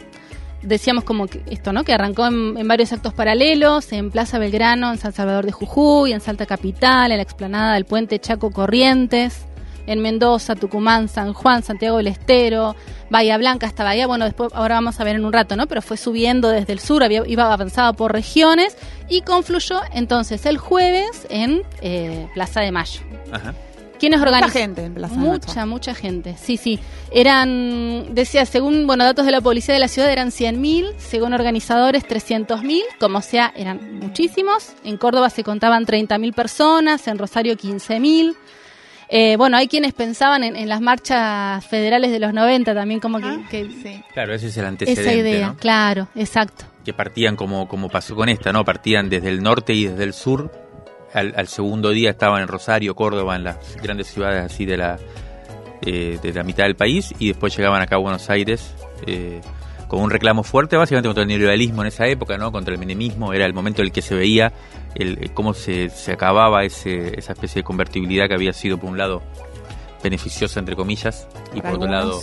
decíamos 0.61 1.03
como 1.03 1.27
que 1.27 1.41
esto, 1.49 1.73
¿no? 1.73 1.83
Que 1.83 1.93
arrancó 1.93 2.27
en, 2.27 2.67
varios 2.67 2.91
actos 2.91 3.13
paralelos, 3.13 3.91
en 3.91 4.11
Plaza 4.11 4.39
Belgrano, 4.39 4.91
en 4.91 4.97
San 4.97 5.13
Salvador 5.13 5.45
de 5.45 5.51
Jujuy, 5.51 6.11
en 6.11 6.21
Salta 6.21 6.45
Capital, 6.45 7.11
en 7.11 7.17
la 7.17 7.23
explanada 7.23 7.73
del 7.73 7.85
puente 7.85 8.19
Chaco 8.19 8.51
Corrientes, 8.51 9.45
en 9.89 10.01
Mendoza, 10.01 10.55
Tucumán, 10.55 11.09
San 11.09 11.33
Juan, 11.33 11.63
Santiago 11.63 11.97
del 11.97 12.07
Estero, 12.07 12.75
Bahía 13.09 13.37
Blanca 13.39 13.65
hasta 13.65 13.83
Bahía, 13.83 14.05
bueno, 14.05 14.25
después 14.25 14.51
ahora 14.53 14.75
vamos 14.75 14.99
a 14.99 15.03
ver 15.03 15.15
en 15.15 15.25
un 15.25 15.33
rato, 15.33 15.55
¿no? 15.55 15.65
Pero 15.65 15.81
fue 15.81 15.97
subiendo 15.97 16.49
desde 16.49 16.73
el 16.73 16.79
sur, 16.79 17.03
había, 17.03 17.23
iba 17.25 17.51
avanzado 17.51 17.93
por 17.95 18.13
regiones 18.13 18.77
y 19.09 19.21
confluyó 19.21 19.81
entonces 19.91 20.45
el 20.45 20.59
jueves 20.59 21.25
en 21.29 21.63
eh, 21.81 22.27
Plaza 22.35 22.61
de 22.61 22.71
Mayo. 22.71 23.01
Ajá. 23.31 23.55
¿Quiénes 23.99 24.21
organizan? 24.21 24.49
Mucha 24.49 24.59
gente 24.59 24.85
en 24.85 24.93
Plaza 24.93 25.15
Mucha, 25.15 25.65
mucha 25.65 25.95
gente. 25.95 26.35
Sí, 26.41 26.55
sí. 26.55 26.79
Eran, 27.11 28.13
decía, 28.13 28.45
según 28.45 28.87
bueno 28.87 29.03
datos 29.03 29.25
de 29.25 29.31
la 29.31 29.41
policía 29.41 29.73
de 29.73 29.79
la 29.79 29.89
ciudad, 29.89 30.09
eran 30.09 30.29
100.000, 30.29 30.93
según 30.97 31.33
organizadores 31.33 32.05
300.000, 32.07 32.81
como 32.99 33.21
sea, 33.21 33.51
eran 33.57 33.99
muchísimos. 33.99 34.73
En 34.85 34.97
Córdoba 34.97 35.29
se 35.29 35.43
contaban 35.43 35.85
30.000 35.85 36.33
personas, 36.33 37.07
en 37.07 37.17
Rosario 37.17 37.55
15.000. 37.55 38.35
Eh, 39.11 39.37
bueno, 39.37 39.57
hay 39.57 39.67
quienes 39.67 39.93
pensaban 39.93 40.43
en, 40.43 40.69
las 40.69 40.81
marchas 40.81 41.65
federales 41.65 42.11
de 42.11 42.19
los 42.19 42.31
90 42.31 42.75
también, 42.75 42.99
como 42.99 43.19
que... 43.19 43.25
Ah, 43.25 44.03
claro, 44.13 44.35
ese 44.35 44.47
es 44.47 44.57
el 44.57 44.65
antecedente, 44.65 45.01
Esa 45.01 45.13
idea, 45.13 45.55
claro, 45.59 46.07
exacto. 46.15 46.65
Que 46.85 46.93
partían 46.93 47.35
como, 47.35 47.67
como 47.67 47.89
pasó 47.89 48.15
con 48.15 48.29
esta, 48.29 48.53
¿no? 48.53 48.63
Partían 48.63 49.09
desde 49.09 49.29
el 49.29 49.41
norte 49.41 49.73
y 49.73 49.87
desde 49.87 50.03
el 50.03 50.13
sur 50.13 50.51
al, 51.13 51.47
segundo 51.47 51.89
día 51.89 52.11
estaban 52.11 52.43
en 52.43 52.47
Rosario, 52.47 52.95
Córdoba, 52.95 53.35
en 53.35 53.45
las 53.45 53.77
grandes 53.81 54.07
ciudades 54.07 54.45
así 54.45 54.65
de 54.65 54.77
la, 54.77 54.99
eh, 55.81 56.19
de 56.21 56.33
la 56.33 56.43
mitad 56.43 56.65
del 56.65 56.75
país 56.75 57.13
y 57.17 57.29
después 57.29 57.55
llegaban 57.55 57.81
acá 57.81 57.95
a 57.95 57.99
Buenos 57.99 58.29
Aires 58.29 58.75
eh, 59.07 59.41
con 59.87 60.01
un 60.01 60.11
reclamo 60.11 60.43
fuerte 60.43 60.77
básicamente 60.77 61.07
contra 61.07 61.23
el 61.23 61.29
neoliberalismo 61.29 61.81
en 61.81 61.87
esa 61.87 62.05
época, 62.05 62.37
¿no? 62.37 62.51
contra 62.51 62.73
el 62.73 62.79
menemismo, 62.79 63.33
era 63.33 63.45
el 63.45 63.53
momento 63.53 63.81
en 63.81 63.87
el 63.87 63.91
que 63.91 64.03
se 64.03 64.13
veía 64.13 64.53
el, 64.95 65.31
cómo 65.33 65.53
se, 65.53 65.89
se 65.89 66.11
acababa 66.11 66.63
ese, 66.63 67.17
esa 67.17 67.33
especie 67.33 67.61
de 67.61 67.63
convertibilidad 67.63 68.27
que 68.27 68.33
había 68.33 68.53
sido 68.53 68.77
por 68.77 68.89
un 68.89 68.97
lado 68.97 69.21
beneficiosa 70.01 70.59
entre 70.59 70.75
comillas 70.75 71.27
y 71.53 71.61
por 71.61 71.73
otro 71.73 71.89
lado 71.89 72.21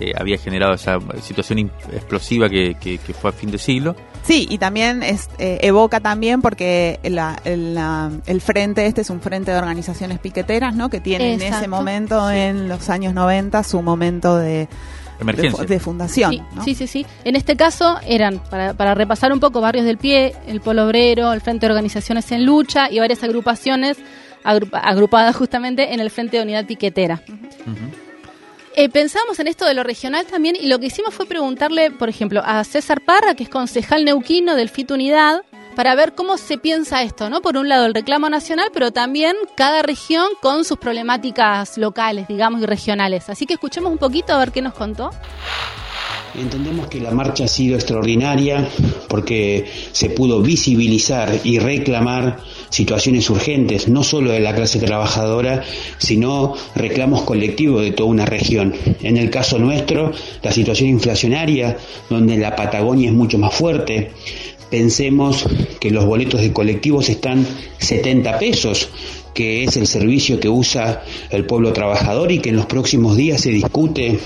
eh, 0.00 0.12
había 0.18 0.38
generado 0.38 0.74
esa 0.74 0.98
situación 1.22 1.70
explosiva 1.92 2.48
que, 2.48 2.76
que, 2.78 2.98
fue 3.14 3.30
a 3.30 3.32
fin 3.32 3.50
de 3.50 3.58
siglo. 3.58 3.96
Sí, 4.22 4.46
y 4.50 4.58
también 4.58 5.02
es, 5.02 5.30
eh, 5.38 5.58
evoca 5.62 6.00
también 6.00 6.42
porque 6.42 6.98
el 7.02 8.40
frente 8.40 8.86
este 8.86 9.00
es 9.00 9.10
un 9.10 9.20
frente 9.20 9.50
de 9.50 9.58
organizaciones 9.58 10.18
piqueteras, 10.18 10.74
¿no? 10.74 10.90
Que 10.90 11.00
tiene 11.00 11.34
en 11.34 11.42
ese 11.42 11.68
momento, 11.68 12.30
en 12.30 12.68
los 12.68 12.90
años 12.90 13.14
90, 13.14 13.62
su 13.62 13.80
momento 13.82 14.36
de, 14.36 14.68
de, 15.18 15.80
fundación. 15.80 16.46
Sí, 16.64 16.74
sí, 16.74 16.86
sí, 16.86 17.06
En 17.24 17.36
este 17.36 17.56
caso 17.56 17.98
eran, 18.06 18.38
para, 18.50 18.74
para, 18.74 18.94
repasar 18.94 19.32
un 19.32 19.40
poco, 19.40 19.60
Barrios 19.60 19.84
del 19.84 19.98
Pie, 19.98 20.34
el 20.46 20.60
Polo 20.60 20.86
Obrero, 20.86 21.32
el 21.32 21.40
Frente 21.40 21.66
de 21.66 21.72
Organizaciones 21.72 22.30
en 22.32 22.44
Lucha 22.44 22.90
y 22.90 22.98
varias 22.98 23.22
agrupaciones 23.22 23.98
agrupadas 24.46 25.34
justamente 25.34 25.92
en 25.92 26.00
el 26.00 26.10
Frente 26.10 26.36
de 26.36 26.42
Unidad 26.42 26.66
Piquetera. 26.66 27.22
Eh, 28.76 28.88
pensamos 28.90 29.40
en 29.40 29.48
esto 29.48 29.64
de 29.64 29.74
lo 29.74 29.82
regional 29.82 30.26
también 30.26 30.54
y 30.54 30.66
lo 30.66 30.78
que 30.78 30.86
hicimos 30.86 31.14
fue 31.14 31.26
preguntarle, 31.26 31.90
por 31.90 32.08
ejemplo, 32.08 32.42
a 32.44 32.62
César 32.62 33.00
Parra, 33.00 33.34
que 33.34 33.44
es 33.44 33.48
concejal 33.48 34.04
neuquino 34.04 34.54
del 34.54 34.68
FIT 34.68 34.90
Unidad, 34.90 35.42
para 35.76 35.94
ver 35.94 36.14
cómo 36.14 36.38
se 36.38 36.58
piensa 36.58 37.02
esto, 37.02 37.30
¿no? 37.30 37.42
Por 37.42 37.56
un 37.56 37.68
lado 37.68 37.86
el 37.86 37.94
reclamo 37.94 38.28
nacional, 38.30 38.70
pero 38.72 38.92
también 38.92 39.36
cada 39.54 39.82
región 39.82 40.26
con 40.40 40.64
sus 40.64 40.78
problemáticas 40.78 41.76
locales, 41.76 42.26
digamos, 42.26 42.62
y 42.62 42.66
regionales. 42.66 43.28
Así 43.28 43.46
que 43.46 43.54
escuchemos 43.54 43.92
un 43.92 43.98
poquito 43.98 44.32
a 44.32 44.38
ver 44.38 44.50
qué 44.50 44.62
nos 44.62 44.72
contó. 44.72 45.10
Entendemos 46.34 46.88
que 46.88 47.00
la 47.00 47.12
marcha 47.12 47.44
ha 47.44 47.48
sido 47.48 47.76
extraordinaria 47.76 48.68
porque 49.08 49.66
se 49.92 50.10
pudo 50.10 50.42
visibilizar 50.42 51.40
y 51.44 51.58
reclamar 51.58 52.38
situaciones 52.68 53.30
urgentes, 53.30 53.88
no 53.88 54.02
solo 54.02 54.32
de 54.32 54.40
la 54.40 54.54
clase 54.54 54.78
trabajadora, 54.78 55.62
sino 55.98 56.54
reclamos 56.74 57.22
colectivos 57.22 57.82
de 57.82 57.92
toda 57.92 58.10
una 58.10 58.26
región. 58.26 58.74
En 59.02 59.16
el 59.16 59.30
caso 59.30 59.58
nuestro, 59.58 60.12
la 60.42 60.52
situación 60.52 60.90
inflacionaria, 60.90 61.78
donde 62.10 62.36
la 62.36 62.54
Patagonia 62.54 63.08
es 63.08 63.14
mucho 63.14 63.38
más 63.38 63.54
fuerte, 63.54 64.12
pensemos 64.70 65.44
que 65.80 65.90
los 65.90 66.04
boletos 66.04 66.40
de 66.40 66.52
colectivos 66.52 67.08
están 67.08 67.46
70 67.78 68.38
pesos, 68.38 68.88
que 69.34 69.64
es 69.64 69.76
el 69.76 69.86
servicio 69.86 70.40
que 70.40 70.48
usa 70.48 71.04
el 71.30 71.44
pueblo 71.44 71.72
trabajador 71.72 72.32
y 72.32 72.38
que 72.38 72.50
en 72.50 72.56
los 72.56 72.66
próximos 72.66 73.16
días 73.16 73.42
se 73.42 73.50
discute 73.50 74.18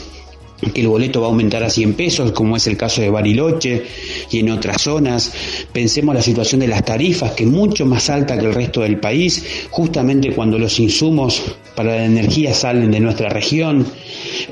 que 0.74 0.82
el 0.82 0.88
boleto 0.88 1.20
va 1.20 1.28
a 1.28 1.30
aumentar 1.30 1.62
a 1.64 1.70
100 1.70 1.94
pesos, 1.94 2.32
como 2.32 2.56
es 2.56 2.66
el 2.66 2.76
caso 2.76 3.00
de 3.00 3.10
Bariloche 3.10 3.84
y 4.30 4.40
en 4.40 4.50
otras 4.50 4.82
zonas. 4.82 5.32
Pensemos 5.72 6.14
la 6.14 6.22
situación 6.22 6.60
de 6.60 6.68
las 6.68 6.84
tarifas, 6.84 7.32
que 7.32 7.44
es 7.44 7.50
mucho 7.50 7.86
más 7.86 8.10
alta 8.10 8.38
que 8.38 8.46
el 8.46 8.54
resto 8.54 8.82
del 8.82 9.00
país, 9.00 9.44
justamente 9.70 10.32
cuando 10.32 10.58
los 10.58 10.78
insumos 10.78 11.42
para 11.74 11.96
la 11.96 12.04
energía 12.04 12.52
salen 12.52 12.90
de 12.90 13.00
nuestra 13.00 13.30
región. 13.30 13.86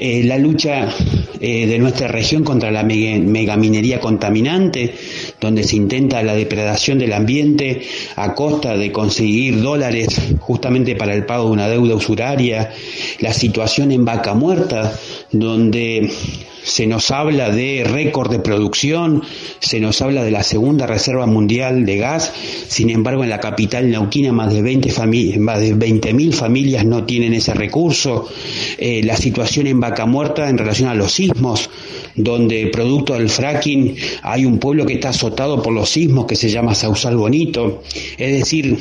Eh, 0.01 0.23
la 0.25 0.39
lucha 0.39 0.89
eh, 1.41 1.67
de 1.67 1.79
nuestra 1.79 2.09
región 2.09 2.43
contra 2.43 2.71
la 2.71 2.83
megaminería 2.83 4.01
contaminante, 4.01 4.95
donde 5.41 5.65
se 5.65 5.77
intenta 5.77 6.23
la 6.23 6.35
depredación 6.35 6.99
del 6.99 7.13
ambiente 7.13 7.83
a 8.17 8.35
costa 8.35 8.77
de 8.77 8.93
conseguir 8.93 9.61
dólares 9.61 10.21
justamente 10.41 10.97
para 10.97 11.15
el 11.15 11.27
pago 11.27 11.47
de 11.47 11.53
una 11.53 11.69
deuda 11.69 11.95
usuraria, 11.95 12.73
la 13.21 13.33
situación 13.33 13.93
en 13.93 14.05
Vaca 14.05 14.35
Muerta, 14.35 14.93
donde 15.31 16.11
se 16.69 16.87
nos 16.87 17.11
habla 17.11 17.51
de 17.51 17.83
récord 17.85 18.31
de 18.31 18.41
producción, 18.41 19.23
se 19.59 19.81
nos 19.81 20.03
habla 20.03 20.23
de 20.23 20.31
la 20.31 20.43
segunda 20.43 20.87
reserva 20.87 21.27
mundial 21.27 21.87
de 21.87 21.97
gas, 21.97 22.33
sin 22.69 22.91
embargo 22.91 23.25
en 23.25 23.31
la 23.31 23.41
capital 23.41 23.91
neuquina 23.91 24.33
más 24.33 24.53
de 24.53 24.63
20 24.63 24.91
familias, 24.91 25.39
más 25.39 25.61
de 25.61 25.75
20.000 25.75 26.33
familias 26.33 26.85
no 26.85 27.05
tienen 27.05 27.33
ese 27.33 27.55
recurso, 27.55 28.29
eh, 28.77 29.03
la 29.03 29.17
situación 29.17 29.67
en 29.67 29.81
Vaca 29.81 30.05
Muerta 30.05 30.49
en 30.49 30.59
relación 30.59 30.89
a 30.91 30.95
los 30.95 31.13
sismos, 31.13 31.71
donde 32.19 32.67
producto 32.67 33.15
del 33.15 33.31
fracking 33.31 33.97
hay 34.23 34.45
un 34.45 34.59
pueblo 34.59 34.85
que 34.85 34.95
está 34.95 35.11
azotado 35.11 35.63
por 35.63 35.73
los 35.73 35.89
sismos 35.89 36.27
que 36.27 36.37
se 36.37 36.51
llama 36.51 36.75
Sausal 36.75 37.17
Bonito, 37.17 37.83
es 38.19 38.39
decir, 38.39 38.77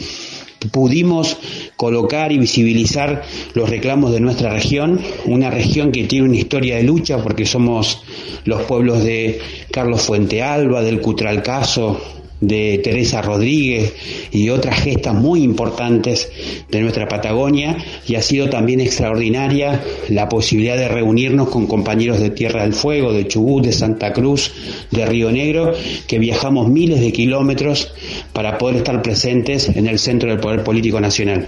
pudimos 0.72 1.38
colocar 1.76 2.32
y 2.32 2.40
visibilizar 2.40 3.24
los 3.54 3.70
reclamos 3.70 4.12
de 4.12 4.20
nuestra 4.20 4.52
región, 4.52 5.00
una 5.26 5.52
región 5.52 5.92
que 5.92 6.06
tiene 6.06 6.28
una 6.28 6.38
historia 6.38 6.78
de 6.78 6.84
lucha 6.84 7.22
porque 7.22 7.46
somos 7.46 8.02
los 8.46 8.64
pueblos 8.64 9.04
de 9.04 9.40
Carlos 9.72 10.02
Fuente 10.02 10.42
Alba, 10.42 10.82
del 10.82 11.00
Cutralcaso, 11.00 12.02
de 12.42 12.80
Teresa 12.84 13.22
Rodríguez 13.22 13.94
y 14.32 14.50
otras 14.50 14.82
gestas 14.82 15.14
muy 15.16 15.44
importantes 15.44 16.32
de 16.70 16.82
nuestra 16.82 17.08
Patagonia 17.08 17.78
y 18.08 18.16
ha 18.16 18.22
sido 18.22 18.50
también 18.50 18.80
extraordinaria 18.80 19.84
la 20.10 20.30
posibilidad 20.30 20.78
de 20.78 20.88
reunirnos 20.88 21.50
con 21.50 21.68
compañeros 21.68 22.20
de 22.20 22.30
Tierra 22.30 22.64
del 22.64 22.74
Fuego, 22.74 23.14
de 23.14 23.28
Chubut, 23.28 23.66
de 23.66 23.72
Santa 23.72 24.14
Cruz, 24.14 24.52
de 24.92 25.06
Río 25.06 25.32
Negro, 25.32 25.74
que 26.08 26.20
viajamos 26.20 26.70
miles 26.70 27.00
de 27.00 27.12
kilómetros 27.12 27.92
para 28.34 28.58
poder 28.58 28.78
estar 28.78 29.02
presentes 29.02 29.70
en 29.70 29.88
el 29.88 30.00
centro 30.00 30.30
del 30.30 30.40
poder 30.40 30.64
político 30.64 31.00
nacional. 31.00 31.48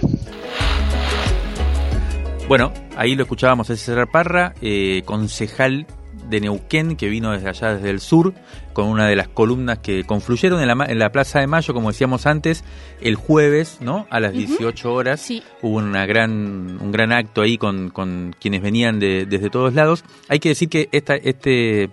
Bueno, 2.48 2.72
ahí 2.96 3.14
lo 3.14 3.22
escuchábamos 3.22 3.70
a 3.70 3.76
César 3.76 4.08
Parra, 4.10 4.54
eh, 4.60 5.02
concejal 5.04 5.86
de 6.30 6.40
Neuquén, 6.40 6.96
que 6.96 7.08
vino 7.08 7.32
desde 7.32 7.48
allá, 7.48 7.74
desde 7.74 7.90
el 7.90 8.00
sur, 8.00 8.32
con 8.72 8.86
una 8.86 9.06
de 9.06 9.16
las 9.16 9.28
columnas 9.28 9.78
que 9.78 10.04
confluyeron 10.04 10.60
en 10.60 10.68
la, 10.68 10.86
en 10.86 10.98
la 10.98 11.12
Plaza 11.12 11.40
de 11.40 11.46
Mayo, 11.46 11.74
como 11.74 11.90
decíamos 11.90 12.26
antes, 12.26 12.64
el 13.00 13.16
jueves, 13.16 13.78
¿no? 13.80 14.06
A 14.10 14.20
las 14.20 14.32
18 14.32 14.92
horas. 14.92 15.28
Hubo 15.62 15.76
una 15.76 16.06
gran, 16.06 16.78
un 16.80 16.92
gran 16.92 17.12
acto 17.12 17.42
ahí 17.42 17.58
con, 17.58 17.90
con 17.90 18.34
quienes 18.40 18.62
venían 18.62 19.00
de, 19.00 19.26
desde 19.26 19.50
todos 19.50 19.74
lados. 19.74 20.04
Hay 20.28 20.38
que 20.38 20.50
decir 20.50 20.68
que 20.68 20.88
esta, 20.92 21.16
este, 21.16 21.90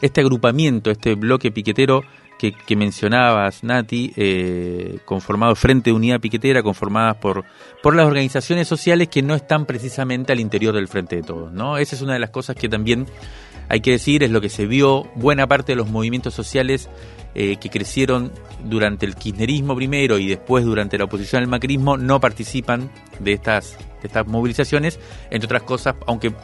este 0.00 0.20
agrupamiento, 0.20 0.90
este 0.90 1.14
bloque 1.14 1.50
piquetero, 1.50 2.02
que, 2.40 2.52
que, 2.52 2.74
mencionabas, 2.74 3.62
Nati, 3.64 4.14
eh, 4.16 5.00
conformado 5.04 5.54
Frente 5.54 5.90
de 5.90 5.96
Unidad 5.96 6.20
Piquetera, 6.20 6.62
conformadas 6.62 7.16
por, 7.18 7.44
por 7.82 7.94
las 7.94 8.06
organizaciones 8.06 8.66
sociales 8.66 9.08
que 9.08 9.20
no 9.20 9.34
están 9.34 9.66
precisamente 9.66 10.32
al 10.32 10.40
interior 10.40 10.74
del 10.74 10.88
Frente 10.88 11.16
de 11.16 11.22
Todos, 11.22 11.52
¿no? 11.52 11.76
Esa 11.76 11.96
es 11.96 12.00
una 12.00 12.14
de 12.14 12.18
las 12.18 12.30
cosas 12.30 12.56
que 12.56 12.70
también 12.70 13.04
hay 13.70 13.80
que 13.80 13.92
decir, 13.92 14.24
es 14.24 14.30
lo 14.32 14.40
que 14.40 14.48
se 14.48 14.66
vio, 14.66 15.04
buena 15.14 15.46
parte 15.46 15.72
de 15.72 15.76
los 15.76 15.88
movimientos 15.88 16.34
sociales 16.34 16.90
eh, 17.36 17.56
que 17.56 17.70
crecieron 17.70 18.32
durante 18.64 19.06
el 19.06 19.14
kirchnerismo 19.14 19.76
primero 19.76 20.18
y 20.18 20.26
después 20.26 20.64
durante 20.64 20.98
la 20.98 21.04
oposición 21.04 21.42
al 21.42 21.48
macrismo 21.48 21.96
no 21.96 22.18
participan 22.18 22.90
de 23.20 23.32
estas, 23.32 23.78
de 24.02 24.08
estas 24.08 24.26
movilizaciones, 24.26 24.98
entre 25.30 25.46
otras 25.46 25.62
cosas, 25.62 25.94
aunque 26.08 26.34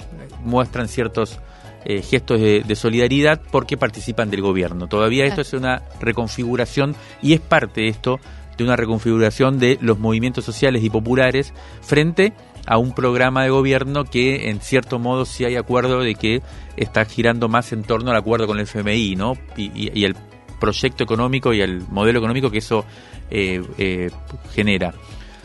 muestran 0.45 0.87
ciertos 0.87 1.41
eh, 1.85 2.01
gestos 2.01 2.41
de, 2.41 2.77
solidaridad 2.77 3.41
porque 3.51 3.77
participan 3.77 4.31
del 4.31 4.43
gobierno. 4.43 4.87
Todavía 4.87 5.27
esto 5.27 5.41
es 5.41 5.53
una 5.53 5.83
reconfiguración 5.99 6.95
y 7.23 7.33
es 7.33 7.41
parte 7.41 7.81
de 7.81 7.89
esto 7.89 8.21
de 8.57 8.63
una 8.63 8.77
reconfiguración 8.77 9.59
de 9.59 9.79
los 9.81 9.99
movimientos 9.99 10.45
sociales 10.45 10.85
y 10.85 10.91
populares 10.91 11.53
frente 11.83 12.33
a 12.67 12.79
un 12.79 12.93
programa 12.95 13.45
de 13.45 13.51
gobierno 13.51 14.05
que 14.05 14.51
en 14.51 14.61
cierto 14.61 14.99
modo 14.99 15.25
sí 15.25 15.45
hay 15.45 15.57
acuerdo 15.57 16.01
de 16.01 16.15
que 16.15 16.43
está 16.77 17.05
girando 17.05 17.49
más 17.49 17.73
en 17.73 17.85
torno 17.85 18.11
al 18.11 18.17
acuerdo 18.17 18.47
con 18.47 18.59
el 18.59 18.65
FMI, 18.65 19.17
¿no? 19.17 19.35
Y, 19.57 20.05
el 20.05 20.17
proyecto 20.61 21.05
económico 21.05 21.53
y 21.53 21.61
el 21.61 21.83
modelo 21.89 22.19
económico 22.19 22.51
que 22.51 22.59
eso 22.59 22.85
eh, 23.31 23.63
eh, 23.79 24.11
genera. 24.53 24.95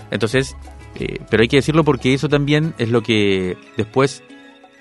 Entonces, 0.09 0.55
eh, 0.95 1.19
pero 1.29 1.41
hay 1.41 1.47
que 1.47 1.57
decirlo 1.57 1.83
porque 1.83 2.13
eso 2.13 2.27
también 2.27 2.73
es 2.77 2.89
lo 2.89 3.01
que 3.01 3.57
después 3.77 4.23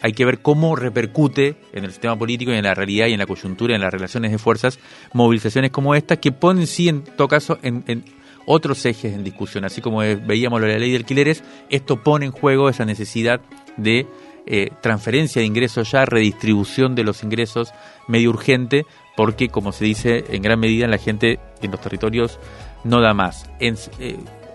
hay 0.03 0.12
que 0.12 0.24
ver 0.24 0.40
cómo 0.40 0.76
repercute 0.76 1.57
en 1.72 1.85
el 1.85 1.90
sistema 1.90 2.18
político 2.18 2.53
y 2.53 2.57
en 2.57 2.64
la 2.64 2.74
realidad 2.74 3.07
y 3.07 3.12
en 3.12 3.18
la 3.18 3.26
coyuntura, 3.26 3.74
en 3.74 3.81
las 3.81 3.92
relaciones 3.92 4.33
de 4.33 4.38
fuerzas, 4.38 4.79
movilizaciones 5.12 5.70
como 5.70 5.94
esta, 5.94 6.16
que 6.16 6.33
ponen 6.33 6.66
sí, 6.66 6.88
en 6.88 7.03
todo 7.03 7.29
caso, 7.29 7.59
en, 7.62 8.05
otros 8.46 8.85
ejes 8.87 9.14
en 9.14 9.24
discusión. 9.24 9.64
Así 9.64 9.81
como 9.81 9.98
veíamos 9.98 10.61
la 10.61 10.68
ley 10.79 10.90
de 10.90 10.96
alquileres, 10.96 11.42
esto 11.68 12.03
pone 12.03 12.26
en 12.26 12.33
juego 12.33 12.68
esa 12.68 12.85
necesidad 12.85 13.40
de 13.76 14.07
eh, 14.46 14.70
transferencia 14.81 15.40
de 15.40 15.46
ingresos 15.46 15.90
ya, 15.92 16.05
redistribución 16.05 16.94
de 16.94 17.05
los 17.05 17.22
ingresos 17.22 17.72
medio 18.09 18.31
urgente, 18.31 18.87
porque 19.16 19.48
como 19.48 19.72
se 19.72 19.85
dice, 19.85 20.24
en 20.31 20.42
gran 20.42 20.59
medida 20.59 20.87
la 20.88 20.98
gente 20.98 21.38
en 21.62 21.70
los 21.70 21.81
territorios 21.81 22.38
no 22.85 23.00
da 23.00 23.14
más. 23.14 23.48
Eh, 23.61 23.74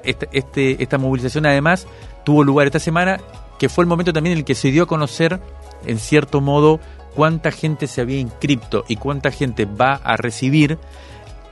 este, 0.03 0.83
esta 0.83 0.97
movilización 0.97 1.45
además 1.45 1.87
tuvo 2.25 2.43
lugar 2.43 2.67
esta 2.67 2.79
semana, 2.79 3.19
que 3.59 3.69
fue 3.69 3.83
el 3.83 3.87
momento 3.87 4.11
también 4.11 4.33
en 4.33 4.39
el 4.39 4.45
que 4.45 4.55
se 4.55 4.71
dio 4.71 4.83
a 4.83 4.87
conocer, 4.87 5.39
en 5.85 5.99
cierto 5.99 6.41
modo, 6.41 6.79
cuánta 7.15 7.51
gente 7.51 7.87
se 7.87 8.01
había 8.01 8.19
inscripto 8.19 8.83
y 8.87 8.97
cuánta 8.97 9.31
gente 9.31 9.65
va 9.65 9.93
a 9.93 10.17
recibir 10.17 10.77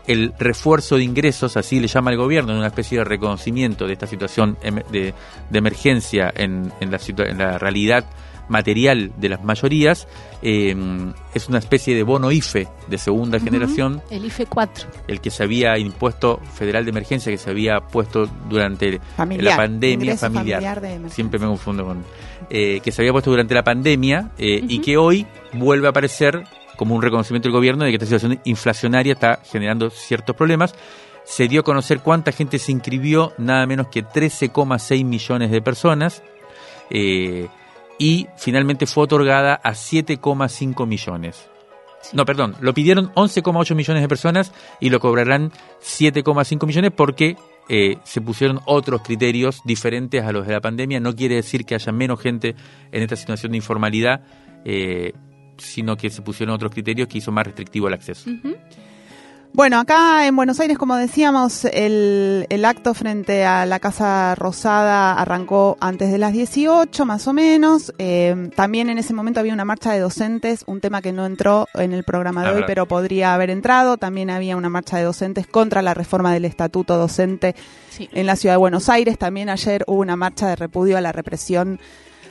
el 0.08 0.34
refuerzo 0.38 0.98
de 0.98 1.04
ingresos, 1.04 1.58
así 1.58 1.80
le 1.80 1.88
llama 1.88 2.12
el 2.12 2.18
gobierno, 2.18 2.52
en 2.52 2.58
una 2.58 2.68
especie 2.68 2.98
de 2.98 3.04
reconocimiento 3.04 3.88
de 3.88 3.94
esta 3.94 4.08
situación 4.08 4.58
de, 4.92 5.14
emergencia 5.52 6.32
en, 6.36 6.72
la, 6.80 7.00
en 7.26 7.38
la 7.38 7.58
realidad 7.58 8.06
material 8.48 9.12
de 9.18 9.30
las 9.30 9.44
mayorías, 9.44 10.08
eh, 10.42 10.76
es 11.34 11.48
una 11.48 11.60
especie 11.60 11.96
de 11.96 12.04
bono 12.04 12.32
IFE 12.32 12.68
de 12.88 12.98
segunda 12.98 13.40
generación. 13.40 14.02
El 14.10 14.26
IFE 14.26 14.46
4. 14.46 14.88
El 15.08 15.22
que 15.22 15.30
se 15.30 15.44
había 15.44 15.78
impuesto, 15.78 16.40
federal 16.54 16.86
de 16.86 16.92
emergencia, 16.92 17.32
que 17.32 17.38
se 17.38 17.50
había 17.50 17.80
puesto 17.80 18.28
durante 18.50 19.00
la 19.18 19.58
pandemia 19.58 20.18
familiar. 20.18 20.82
siempre 21.10 21.40
me 21.40 21.48
confundo 21.48 21.86
con. 21.86 22.04
Eh, 22.50 22.82
que 22.84 22.92
se 22.92 23.02
había 23.02 23.14
puesto 23.14 23.32
durante 23.32 23.54
la 23.54 23.64
pandemia 23.64 24.32
eh, 24.38 24.64
y 24.68 24.80
que 24.80 24.98
hoy 24.98 25.26
vuelve 25.54 25.88
a 25.88 25.92
aparecer 25.92 26.44
como 26.76 26.96
un 26.96 27.02
reconocimiento 27.02 27.48
del 27.48 27.54
gobierno 27.54 27.86
de 27.86 27.92
que 27.92 27.96
esta 27.96 28.06
situación 28.06 28.40
inflacionaria 28.46 29.14
está 29.14 29.40
generando 29.44 29.90
ciertos 29.90 30.36
problemas. 30.36 30.74
Se 31.24 31.48
dio 31.48 31.62
a 31.62 31.64
conocer 31.64 32.00
cuánta 32.00 32.32
gente 32.32 32.60
se 32.60 32.72
inscribió, 32.72 33.34
nada 33.38 33.66
menos 33.66 33.88
que 33.88 34.04
13,6 34.04 35.06
millones 35.06 35.52
de 35.52 35.62
personas. 35.62 36.24
Eh, 36.90 37.48
y 37.98 38.28
finalmente 38.38 38.86
fue 38.86 39.04
otorgada 39.04 39.56
a 39.64 39.72
7,5 39.72 40.86
millones. 40.86 41.50
No, 42.12 42.26
perdón, 42.26 42.56
lo 42.60 42.74
pidieron 42.74 43.14
11,8 43.14 43.76
millones 43.76 44.02
de 44.02 44.10
personas 44.10 44.52
y 44.82 44.90
lo 44.90 45.00
cobrarán 45.00 45.52
7,5 45.82 46.68
millones 46.68 46.92
porque 46.94 47.38
eh, 47.70 47.98
se 48.04 48.20
pusieron 48.20 48.60
otros 48.66 49.02
criterios 49.04 49.62
diferentes 49.64 50.24
a 50.24 50.32
los 50.34 50.46
de 50.46 50.54
la 50.54 50.62
pandemia. 50.62 51.00
No 51.00 51.16
quiere 51.16 51.36
decir 51.36 51.66
que 51.66 51.76
haya 51.76 51.92
menos 51.94 52.20
gente 52.20 52.56
en 52.92 53.04
esta 53.04 53.16
situación 53.16 53.54
de 53.54 53.58
informalidad. 53.58 54.22
Eh, 54.66 55.14
sino 55.58 55.96
que 55.98 56.10
se 56.10 56.22
pusieron 56.22 56.56
otros 56.56 56.72
criterios 56.72 57.08
que 57.08 57.18
hizo 57.18 57.32
más 57.32 57.46
restrictivo 57.46 57.88
el 57.88 57.94
acceso. 57.94 58.30
Bueno, 59.56 59.80
acá 59.80 60.26
en 60.26 60.36
Buenos 60.36 60.60
Aires, 60.60 60.80
como 60.80 60.96
decíamos, 60.96 61.66
el, 61.66 62.48
el, 62.50 62.66
acto 62.66 62.96
frente 62.96 63.46
a 63.46 63.68
la 63.68 63.78
Casa 63.78 64.34
Rosada 64.34 65.14
arrancó 65.14 65.78
antes 65.80 66.12
de 66.12 66.18
las 66.18 66.34
18, 66.34 67.06
más 67.06 67.28
o 67.28 67.34
menos. 67.34 67.94
Eh, 68.00 68.50
también 68.56 68.90
en 68.90 68.98
ese 68.98 69.14
momento 69.14 69.40
había 69.40 69.54
una 69.54 69.64
marcha 69.64 69.92
de 69.94 70.00
docentes, 70.00 70.64
un 70.66 70.82
tema 70.82 71.04
que 71.04 71.12
no 71.12 71.28
entró 71.28 71.68
en 71.76 71.94
el 71.94 72.04
programa 72.04 72.44
de 72.44 72.56
hoy, 72.56 72.64
pero 72.66 72.88
podría 72.88 73.36
haber 73.36 73.52
entrado. 73.52 73.98
También 73.98 74.32
había 74.32 74.58
una 74.58 74.70
marcha 74.70 74.98
de 74.98 75.04
docentes 75.04 75.46
contra 75.46 75.84
la 75.84 75.94
reforma 75.94 76.34
del 76.34 76.46
estatuto 76.46 76.98
docente 76.98 77.56
en 78.00 78.26
la 78.26 78.36
ciudad 78.36 78.56
de 78.56 78.60
Buenos 78.60 78.90
Aires. 78.90 79.20
También 79.20 79.50
ayer 79.50 79.84
hubo 79.86 80.00
una 80.00 80.16
marcha 80.16 80.48
de 80.48 80.56
repudio 80.56 80.98
a 80.98 81.02
la 81.02 81.12
represión 81.12 81.80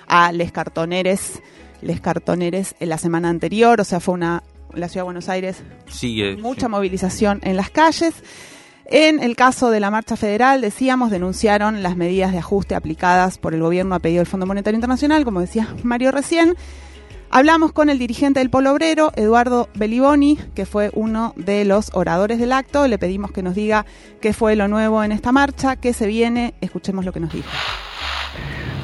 a 0.08 0.32
les 0.32 0.50
cartoneres 0.50 1.40
les 1.82 2.00
cartoneres 2.00 2.74
en 2.80 2.88
la 2.88 2.98
semana 2.98 3.28
anterior, 3.28 3.80
o 3.80 3.84
sea, 3.84 4.00
fue 4.00 4.14
una, 4.14 4.42
la 4.72 4.88
ciudad 4.88 5.02
de 5.02 5.06
Buenos 5.06 5.28
Aires, 5.28 5.62
sigue, 5.86 6.36
mucha 6.36 6.68
movilización 6.68 7.40
en 7.42 7.56
las 7.56 7.70
calles. 7.70 8.14
En 8.86 9.22
el 9.22 9.36
caso 9.36 9.70
de 9.70 9.80
la 9.80 9.90
marcha 9.90 10.16
federal, 10.16 10.60
decíamos, 10.60 11.10
denunciaron 11.10 11.82
las 11.82 11.96
medidas 11.96 12.32
de 12.32 12.38
ajuste 12.38 12.74
aplicadas 12.74 13.38
por 13.38 13.54
el 13.54 13.60
gobierno 13.60 13.94
a 13.94 14.00
pedido 14.00 14.20
del 14.20 14.26
Fondo 14.26 14.44
Monetario 14.44 14.76
Internacional, 14.76 15.24
como 15.24 15.40
decía 15.40 15.68
Mario 15.82 16.10
recién. 16.10 16.56
Hablamos 17.34 17.72
con 17.72 17.88
el 17.88 17.98
dirigente 17.98 18.40
del 18.40 18.50
Polo 18.50 18.72
Obrero, 18.72 19.10
Eduardo 19.16 19.70
Beliboni, 19.74 20.38
que 20.54 20.66
fue 20.66 20.90
uno 20.92 21.32
de 21.36 21.64
los 21.64 21.90
oradores 21.94 22.38
del 22.38 22.52
acto. 22.52 22.86
Le 22.86 22.98
pedimos 22.98 23.32
que 23.32 23.42
nos 23.42 23.54
diga 23.54 23.86
qué 24.20 24.34
fue 24.34 24.54
lo 24.54 24.68
nuevo 24.68 25.02
en 25.02 25.12
esta 25.12 25.32
marcha, 25.32 25.76
qué 25.76 25.94
se 25.94 26.06
viene. 26.06 26.52
Escuchemos 26.60 27.06
lo 27.06 27.12
que 27.14 27.20
nos 27.20 27.32
dijo. 27.32 27.48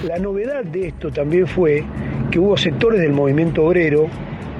La 0.02 0.18
novedad 0.18 0.64
de 0.64 0.88
esto 0.88 1.10
también 1.10 1.46
fue 1.46 1.84
que 2.30 2.38
hubo 2.38 2.56
sectores 2.56 3.00
del 3.00 3.12
movimiento 3.12 3.64
obrero 3.64 4.08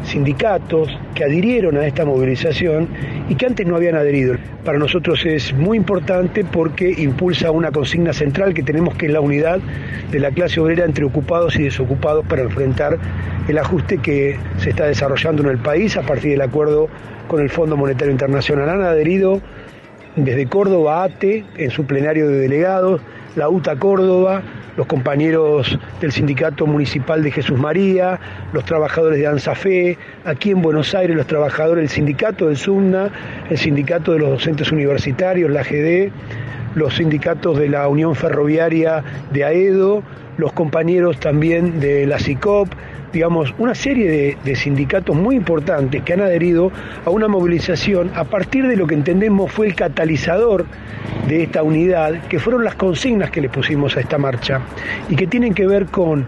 sindicatos 0.04 0.88
que 1.14 1.24
adhirieron 1.24 1.76
a 1.76 1.86
esta 1.86 2.04
movilización 2.04 2.88
y 3.28 3.34
que 3.34 3.46
antes 3.46 3.66
no 3.66 3.76
habían 3.76 3.96
adherido. 3.96 4.36
Para 4.64 4.78
nosotros 4.78 5.24
es 5.26 5.52
muy 5.52 5.76
importante 5.76 6.44
porque 6.44 6.90
impulsa 6.98 7.50
una 7.50 7.70
consigna 7.70 8.12
central 8.12 8.54
que 8.54 8.62
tenemos 8.62 8.94
que 8.94 9.06
es 9.06 9.12
la 9.12 9.20
unidad 9.20 9.60
de 10.10 10.20
la 10.20 10.30
clase 10.30 10.60
obrera 10.60 10.84
entre 10.84 11.04
ocupados 11.04 11.56
y 11.56 11.64
desocupados 11.64 12.24
para 12.26 12.42
enfrentar 12.42 12.98
el 13.48 13.58
ajuste 13.58 13.98
que 13.98 14.38
se 14.58 14.70
está 14.70 14.86
desarrollando 14.86 15.42
en 15.42 15.50
el 15.50 15.58
país 15.58 15.96
a 15.96 16.02
partir 16.02 16.32
del 16.32 16.42
acuerdo 16.42 16.88
con 17.28 17.40
el 17.40 17.50
Fondo 17.50 17.76
Monetario 17.76 18.12
Internacional. 18.12 18.68
Han 18.68 18.82
adherido 18.82 19.40
desde 20.16 20.46
Córdoba 20.46 21.04
ATE 21.04 21.44
en 21.56 21.70
su 21.70 21.84
plenario 21.84 22.28
de 22.28 22.38
delegados, 22.38 23.00
la 23.38 23.48
UTA 23.48 23.76
Córdoba, 23.76 24.42
los 24.76 24.86
compañeros 24.86 25.78
del 26.00 26.12
Sindicato 26.12 26.66
Municipal 26.66 27.22
de 27.22 27.30
Jesús 27.30 27.58
María, 27.58 28.18
los 28.52 28.64
trabajadores 28.64 29.18
de 29.18 29.26
ANSAFE, 29.28 29.96
aquí 30.24 30.50
en 30.50 30.60
Buenos 30.60 30.94
Aires 30.94 31.16
los 31.16 31.26
trabajadores 31.26 31.82
del 31.82 31.88
Sindicato 31.88 32.48
del 32.48 32.56
SUMNA, 32.56 33.10
el 33.48 33.56
Sindicato 33.56 34.12
de 34.12 34.18
los 34.18 34.30
Docentes 34.30 34.72
Universitarios, 34.72 35.50
la 35.50 35.62
GD, 35.62 36.10
los 36.74 36.94
sindicatos 36.94 37.58
de 37.58 37.68
la 37.68 37.88
Unión 37.88 38.14
Ferroviaria 38.14 39.02
de 39.32 39.44
AEDO, 39.44 40.02
los 40.36 40.52
compañeros 40.52 41.18
también 41.18 41.80
de 41.80 42.06
la 42.06 42.18
CICOP, 42.18 42.68
digamos, 43.12 43.54
una 43.58 43.74
serie 43.74 44.36
de, 44.44 44.56
sindicatos 44.56 45.16
muy 45.16 45.36
importantes 45.36 46.02
que 46.02 46.12
han 46.12 46.20
adherido 46.20 46.70
a 47.04 47.10
una 47.10 47.28
movilización 47.28 48.10
a 48.14 48.24
partir 48.24 48.66
de 48.66 48.76
lo 48.76 48.86
que 48.86 48.94
entendemos 48.94 49.50
fue 49.52 49.66
el 49.66 49.74
catalizador 49.74 50.66
de 51.26 51.44
esta 51.44 51.62
unidad, 51.62 52.26
que 52.28 52.38
fueron 52.38 52.64
las 52.64 52.74
consignas 52.74 53.30
que 53.30 53.40
le 53.40 53.48
pusimos 53.48 53.96
a 53.96 54.00
esta 54.00 54.18
marcha 54.18 54.60
y 55.08 55.16
que 55.16 55.26
tienen 55.26 55.54
que 55.54 55.66
ver 55.66 55.86
con 55.86 56.26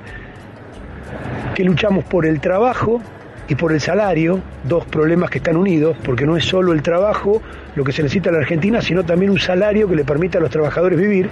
que 1.54 1.64
luchamos 1.64 2.04
por 2.04 2.26
el 2.26 2.40
trabajo 2.40 3.00
y 3.48 3.56
por 3.56 3.72
el 3.72 3.80
salario, 3.80 4.40
dos 4.62 4.84
problemas 4.86 5.28
que 5.28 5.38
están 5.38 5.56
unidos, 5.56 5.96
porque 6.04 6.24
no 6.24 6.36
es 6.36 6.44
solo 6.44 6.72
el 6.72 6.82
trabajo 6.82 7.42
lo 7.74 7.82
que 7.82 7.90
se 7.90 8.02
necesita 8.02 8.28
en 8.28 8.36
la 8.36 8.42
Argentina, 8.42 8.80
sino 8.80 9.04
también 9.04 9.32
un 9.32 9.40
salario 9.40 9.88
que 9.88 9.96
le 9.96 10.04
permita 10.04 10.38
a 10.38 10.40
los 10.40 10.50
trabajadores 10.50 10.98
vivir, 10.98 11.28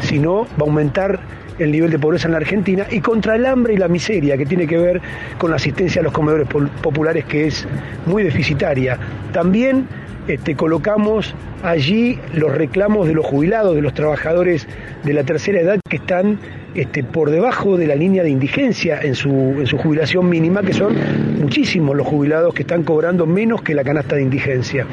si 0.00 0.18
no 0.18 0.42
va 0.42 0.60
a 0.60 0.62
aumentar 0.62 1.20
el 1.60 1.72
nivel 1.72 1.90
de 1.90 1.98
pobreza 1.98 2.26
en 2.26 2.32
la 2.32 2.38
Argentina 2.38 2.86
y 2.90 3.00
contra 3.00 3.36
el 3.36 3.46
hambre 3.46 3.74
y 3.74 3.76
la 3.76 3.88
miseria 3.88 4.36
que 4.36 4.46
tiene 4.46 4.66
que 4.66 4.78
ver 4.78 5.00
con 5.38 5.50
la 5.50 5.56
asistencia 5.56 6.00
a 6.00 6.04
los 6.04 6.12
comedores 6.12 6.48
populares 6.82 7.24
que 7.26 7.46
es 7.46 7.66
muy 8.06 8.22
deficitaria. 8.22 8.98
También 9.32 9.86
este, 10.28 10.54
colocamos 10.54 11.34
allí 11.62 12.18
los 12.34 12.52
reclamos 12.54 13.06
de 13.08 13.14
los 13.14 13.26
jubilados, 13.26 13.74
de 13.74 13.82
los 13.82 13.94
trabajadores 13.94 14.68
de 15.04 15.12
la 15.12 15.24
tercera 15.24 15.60
edad 15.60 15.80
que 15.88 15.96
están 15.96 16.38
este, 16.74 17.02
por 17.02 17.30
debajo 17.30 17.76
de 17.76 17.86
la 17.86 17.96
línea 17.96 18.22
de 18.22 18.30
indigencia 18.30 19.00
en 19.02 19.14
su, 19.14 19.30
en 19.30 19.66
su 19.66 19.76
jubilación 19.76 20.28
mínima, 20.28 20.62
que 20.62 20.72
son 20.72 20.94
muchísimos 21.40 21.96
los 21.96 22.06
jubilados 22.06 22.54
que 22.54 22.62
están 22.62 22.84
cobrando 22.84 23.26
menos 23.26 23.62
que 23.62 23.74
la 23.74 23.82
canasta 23.82 24.16
de 24.16 24.22
indigencia. 24.22 24.86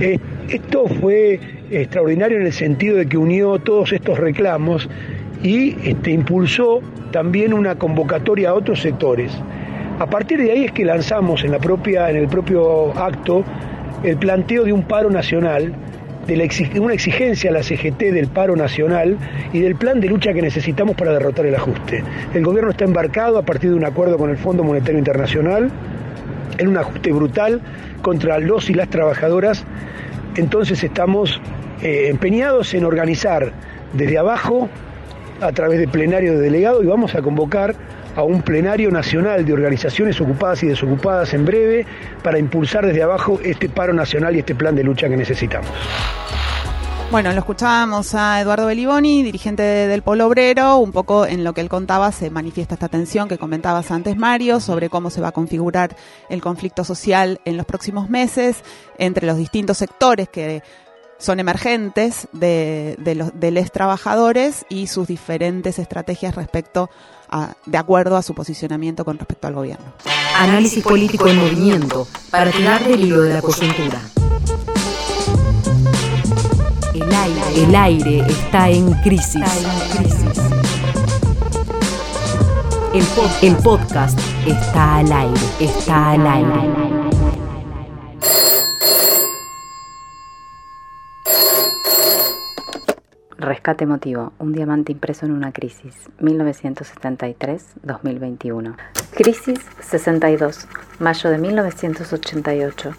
Eh, 0.00 0.18
esto 0.48 0.86
fue 0.86 1.40
extraordinario 1.70 2.38
en 2.38 2.46
el 2.46 2.52
sentido 2.52 2.96
de 2.96 3.06
que 3.06 3.16
unió 3.16 3.58
todos 3.58 3.92
estos 3.92 4.18
reclamos 4.18 4.88
y 5.42 5.76
este, 5.88 6.10
impulsó 6.10 6.80
también 7.10 7.52
una 7.52 7.76
convocatoria 7.76 8.50
a 8.50 8.54
otros 8.54 8.80
sectores. 8.80 9.32
A 9.98 10.06
partir 10.06 10.40
de 10.42 10.50
ahí 10.52 10.64
es 10.64 10.72
que 10.72 10.84
lanzamos 10.84 11.44
en, 11.44 11.52
la 11.52 11.58
propia, 11.58 12.10
en 12.10 12.16
el 12.16 12.28
propio 12.28 12.96
acto 12.98 13.44
el 14.02 14.16
planteo 14.16 14.64
de 14.64 14.72
un 14.72 14.82
paro 14.82 15.10
nacional, 15.10 15.74
de 16.26 16.80
una 16.80 16.94
exigencia 16.94 17.50
a 17.50 17.52
la 17.52 17.62
CGT 17.62 17.98
del 18.12 18.28
paro 18.28 18.54
nacional 18.54 19.16
y 19.52 19.60
del 19.60 19.74
plan 19.74 20.00
de 20.00 20.08
lucha 20.08 20.32
que 20.32 20.40
necesitamos 20.40 20.94
para 20.94 21.12
derrotar 21.12 21.44
el 21.46 21.54
ajuste. 21.54 22.04
El 22.32 22.44
gobierno 22.44 22.70
está 22.70 22.84
embarcado 22.84 23.36
a 23.36 23.42
partir 23.42 23.70
de 23.70 23.76
un 23.76 23.84
acuerdo 23.84 24.16
con 24.16 24.30
el 24.30 24.36
Fondo 24.36 24.62
Monetario 24.62 24.98
Internacional 24.98 25.70
en 26.58 26.68
un 26.68 26.76
ajuste 26.76 27.10
brutal 27.12 27.60
contra 28.00 28.38
los 28.38 28.70
y 28.70 28.74
las 28.74 28.88
trabajadoras. 28.88 29.64
Entonces 30.36 30.84
estamos 30.84 31.40
eh, 31.82 32.06
empeñados 32.08 32.74
en 32.74 32.84
organizar 32.84 33.52
desde 33.92 34.18
abajo 34.18 34.68
a 35.40 35.52
través 35.52 35.78
de 35.78 35.88
plenario 35.88 36.32
de 36.32 36.40
delegado 36.40 36.82
y 36.82 36.86
vamos 36.86 37.14
a 37.14 37.22
convocar 37.22 37.74
a 38.16 38.22
un 38.22 38.42
plenario 38.42 38.90
nacional 38.90 39.44
de 39.44 39.52
organizaciones 39.52 40.20
ocupadas 40.20 40.62
y 40.62 40.66
desocupadas 40.66 41.32
en 41.34 41.44
breve 41.44 41.86
para 42.22 42.38
impulsar 42.38 42.86
desde 42.86 43.02
abajo 43.02 43.40
este 43.42 43.68
paro 43.68 43.92
nacional 43.92 44.36
y 44.36 44.40
este 44.40 44.54
plan 44.54 44.74
de 44.74 44.84
lucha 44.84 45.08
que 45.08 45.16
necesitamos. 45.16 45.70
Bueno, 47.10 47.32
lo 47.32 47.40
escuchábamos 47.40 48.14
a 48.14 48.40
Eduardo 48.40 48.66
Beliboni, 48.66 49.24
dirigente 49.24 49.64
del 49.64 50.02
Polo 50.02 50.28
Obrero, 50.28 50.76
un 50.76 50.92
poco 50.92 51.26
en 51.26 51.42
lo 51.42 51.52
que 51.52 51.60
él 51.60 51.68
contaba 51.68 52.12
se 52.12 52.30
manifiesta 52.30 52.74
esta 52.74 52.86
tensión 52.86 53.28
que 53.28 53.36
comentabas 53.36 53.90
antes, 53.90 54.16
Mario, 54.16 54.60
sobre 54.60 54.88
cómo 54.88 55.10
se 55.10 55.20
va 55.20 55.28
a 55.28 55.32
configurar 55.32 55.96
el 56.28 56.40
conflicto 56.40 56.84
social 56.84 57.40
en 57.44 57.56
los 57.56 57.66
próximos 57.66 58.08
meses 58.10 58.62
entre 58.96 59.26
los 59.26 59.38
distintos 59.38 59.78
sectores 59.78 60.28
que 60.28 60.62
son 61.20 61.38
emergentes 61.38 62.26
de, 62.32 62.96
los, 63.14 63.38
de 63.38 63.50
los 63.50 63.70
trabajadores 63.70 64.64
y 64.68 64.86
sus 64.88 65.06
diferentes 65.06 65.78
estrategias 65.78 66.34
respecto 66.34 66.90
a, 67.28 67.54
de 67.66 67.78
acuerdo 67.78 68.16
a 68.16 68.22
su 68.22 68.34
posicionamiento 68.34 69.04
con 69.04 69.18
respecto 69.18 69.46
al 69.46 69.54
gobierno. 69.54 69.92
Análisis 70.36 70.82
político 70.82 71.28
en 71.28 71.36
movimiento 71.36 72.08
para 72.30 72.50
tirar 72.50 72.82
del 72.82 73.04
hilo 73.04 73.20
de 73.20 73.34
la 73.34 73.42
coyuntura. 73.42 74.00
El 76.94 77.14
aire, 77.14 77.64
el 77.64 77.74
aire 77.74 78.18
está 78.26 78.70
en 78.70 78.92
crisis. 79.02 79.44
El, 82.92 83.04
el 83.42 83.56
podcast 83.56 84.18
está 84.46 84.96
al 84.96 85.12
aire, 85.12 85.40
está 85.60 86.10
al 86.10 86.26
aire. 86.26 86.99
Rescate 93.40 93.84
emotivo, 93.84 94.34
un 94.38 94.52
diamante 94.52 94.92
impreso 94.92 95.24
en 95.24 95.32
una 95.32 95.50
crisis, 95.50 95.94
1973-2021. 96.20 98.76
Crisis 99.12 99.58
62, 99.80 100.68
mayo 100.98 101.30
de 101.30 101.38
1988. 101.38 102.92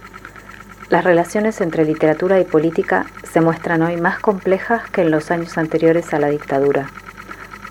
Las 0.89 1.03
relaciones 1.03 1.61
entre 1.61 1.85
literatura 1.85 2.39
y 2.39 2.43
política 2.43 3.05
se 3.21 3.39
muestran 3.39 3.83
hoy 3.83 4.01
más 4.01 4.17
complejas 4.17 4.89
que 4.89 5.03
en 5.03 5.11
los 5.11 5.29
años 5.29 5.59
anteriores 5.59 6.11
a 6.11 6.17
la 6.17 6.29
dictadura, 6.29 6.89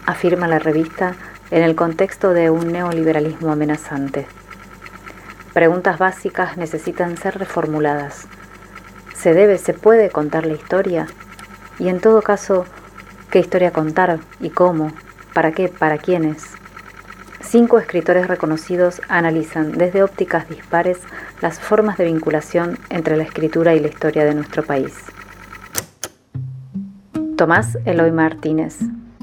afirma 0.06 0.46
la 0.46 0.60
revista 0.60 1.16
en 1.50 1.64
el 1.64 1.74
contexto 1.74 2.34
de 2.34 2.50
un 2.50 2.70
neoliberalismo 2.70 3.50
amenazante. 3.50 4.28
Preguntas 5.52 5.98
básicas 5.98 6.56
necesitan 6.56 7.16
ser 7.16 7.36
reformuladas. 7.36 8.28
¿Se 9.16 9.34
debe, 9.34 9.58
se 9.58 9.74
puede 9.74 10.10
contar 10.10 10.46
la 10.46 10.54
historia? 10.54 11.08
Y 11.80 11.88
en 11.88 11.98
todo 11.98 12.20
caso, 12.20 12.66
¿qué 13.30 13.38
historia 13.40 13.72
contar 13.72 14.20
y 14.40 14.50
cómo? 14.50 14.92
¿Para 15.32 15.52
qué? 15.52 15.68
¿Para 15.68 15.96
quiénes? 15.96 16.44
Cinco 17.40 17.78
escritores 17.78 18.28
reconocidos 18.28 19.00
analizan 19.08 19.72
desde 19.72 20.02
ópticas 20.02 20.48
dispares 20.48 20.98
las 21.40 21.58
formas 21.58 21.96
de 21.96 22.04
vinculación 22.04 22.78
entre 22.90 23.16
la 23.16 23.22
escritura 23.22 23.74
y 23.74 23.80
la 23.80 23.88
historia 23.88 24.24
de 24.24 24.34
nuestro 24.34 24.62
país. 24.62 24.92
Tomás 27.36 27.78
Eloy 27.86 28.12
Martínez. 28.12 28.78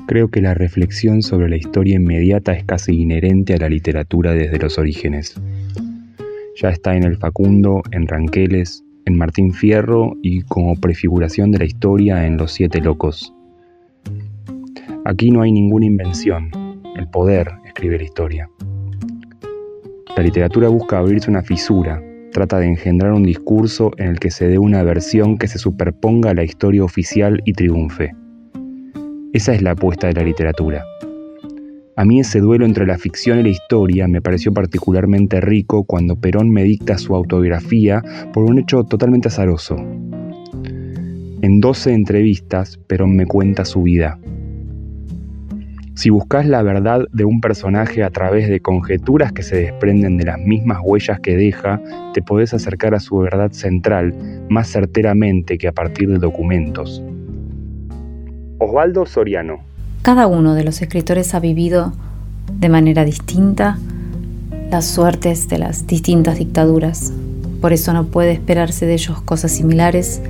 Creo 0.08 0.30
que 0.30 0.42
la 0.42 0.56
reflexión 0.56 1.22
sobre 1.22 1.50
la 1.50 1.58
historia 1.58 1.96
inmediata 1.96 2.54
es 2.54 2.64
casi 2.64 3.00
inherente 3.00 3.54
a 3.54 3.58
la 3.58 3.70
literatura 3.70 4.34
desde 4.34 4.58
los 4.58 4.80
orígenes. 4.80 5.40
Ya 6.60 6.70
está 6.70 6.96
en 6.96 7.04
el 7.04 7.18
Facundo, 7.18 7.84
en 7.92 8.08
Ranqueles, 8.08 8.84
en 9.08 9.18
Martín 9.18 9.54
Fierro 9.54 10.18
y 10.22 10.42
como 10.42 10.76
prefiguración 10.76 11.50
de 11.52 11.60
la 11.60 11.66
historia 11.66 12.26
en 12.26 12.36
Los 12.36 12.52
Siete 12.52 12.82
Locos. 12.82 13.34
Aquí 15.06 15.32
no 15.32 15.42
hay 15.42 15.54
ninguna 15.54 15.86
invención, 15.86 16.52
el 16.98 17.08
poder 17.08 17.48
escribe 17.66 17.98
la 17.98 18.04
historia. 18.04 18.50
La 20.18 20.24
literatura 20.24 20.68
busca 20.68 20.98
abrirse 20.98 21.32
una 21.32 21.42
fisura, 21.42 22.04
trata 22.34 22.60
de 22.60 22.68
engendrar 22.68 23.14
un 23.14 23.24
discurso 23.24 23.92
en 23.98 24.08
el 24.08 24.20
que 24.20 24.30
se 24.30 24.50
dé 24.50 24.60
una 24.60 24.84
versión 24.84 25.38
que 25.38 25.48
se 25.48 25.58
superponga 25.58 26.32
a 26.32 26.34
la 26.34 26.44
historia 26.44 26.84
oficial 26.84 27.42
y 27.46 27.54
triunfe. 27.54 28.14
Esa 29.32 29.54
es 29.54 29.62
la 29.62 29.72
apuesta 29.72 30.08
de 30.08 30.14
la 30.16 30.24
literatura. 30.24 30.84
A 32.00 32.06
mí 32.06 32.20
ese 32.20 32.42
duelo 32.42 32.64
entre 32.64 32.86
la 32.86 33.00
ficción 33.00 33.40
y 33.40 33.44
la 33.44 33.50
historia 33.50 34.08
me 34.08 34.22
pareció 34.22 34.54
particularmente 34.54 35.42
rico 35.42 35.84
cuando 35.84 36.16
Perón 36.16 36.52
me 36.52 36.64
dicta 36.64 37.00
su 37.00 37.16
autobiografía 37.16 38.04
por 38.34 38.44
un 38.44 38.60
hecho 38.60 38.84
totalmente 38.84 39.30
azaroso. 39.30 39.78
En 41.42 41.60
12 41.60 41.94
entrevistas, 41.94 42.78
Perón 42.78 43.16
me 43.16 43.26
cuenta 43.26 43.66
su 43.66 43.82
vida. 43.82 44.20
Si 45.96 46.12
buscas 46.12 46.46
la 46.46 46.62
verdad 46.62 47.08
de 47.14 47.26
un 47.26 47.42
personaje 47.42 48.04
a 48.04 48.12
través 48.12 48.48
de 48.48 48.60
conjeturas 48.60 49.32
que 49.32 49.42
se 49.42 49.56
desprenden 49.56 50.18
de 50.18 50.26
las 50.26 50.38
mismas 50.38 50.78
huellas 50.84 51.20
que 51.20 51.36
deja, 51.36 51.82
te 52.14 52.22
podés 52.22 52.54
acercar 52.54 52.94
a 52.94 53.00
su 53.00 53.18
verdad 53.18 53.52
central 53.54 54.14
más 54.52 54.68
certeramente 54.68 55.58
que 55.58 55.68
a 55.68 55.72
partir 55.72 56.10
de 56.10 56.20
documentos. 56.20 57.04
Osvaldo 58.60 59.08
Soriano 59.08 59.67
cada 60.08 60.26
uno 60.26 60.54
de 60.54 60.64
los 60.64 60.82
escritores 60.82 61.34
ha 61.34 61.42
vivido 61.42 61.92
de 62.54 62.70
manera 62.70 63.04
distinta 63.04 63.78
las 64.72 64.86
suertes 64.86 65.50
de 65.50 65.58
las 65.58 65.86
distintas 65.86 66.38
dictaduras. 66.38 67.12
Por 67.60 67.74
eso 67.74 67.92
no 67.92 68.06
puede 68.06 68.32
esperarse 68.32 68.86
de 68.86 68.94
ellos 68.94 69.22
cosas 69.24 69.52
similares. 69.52 70.22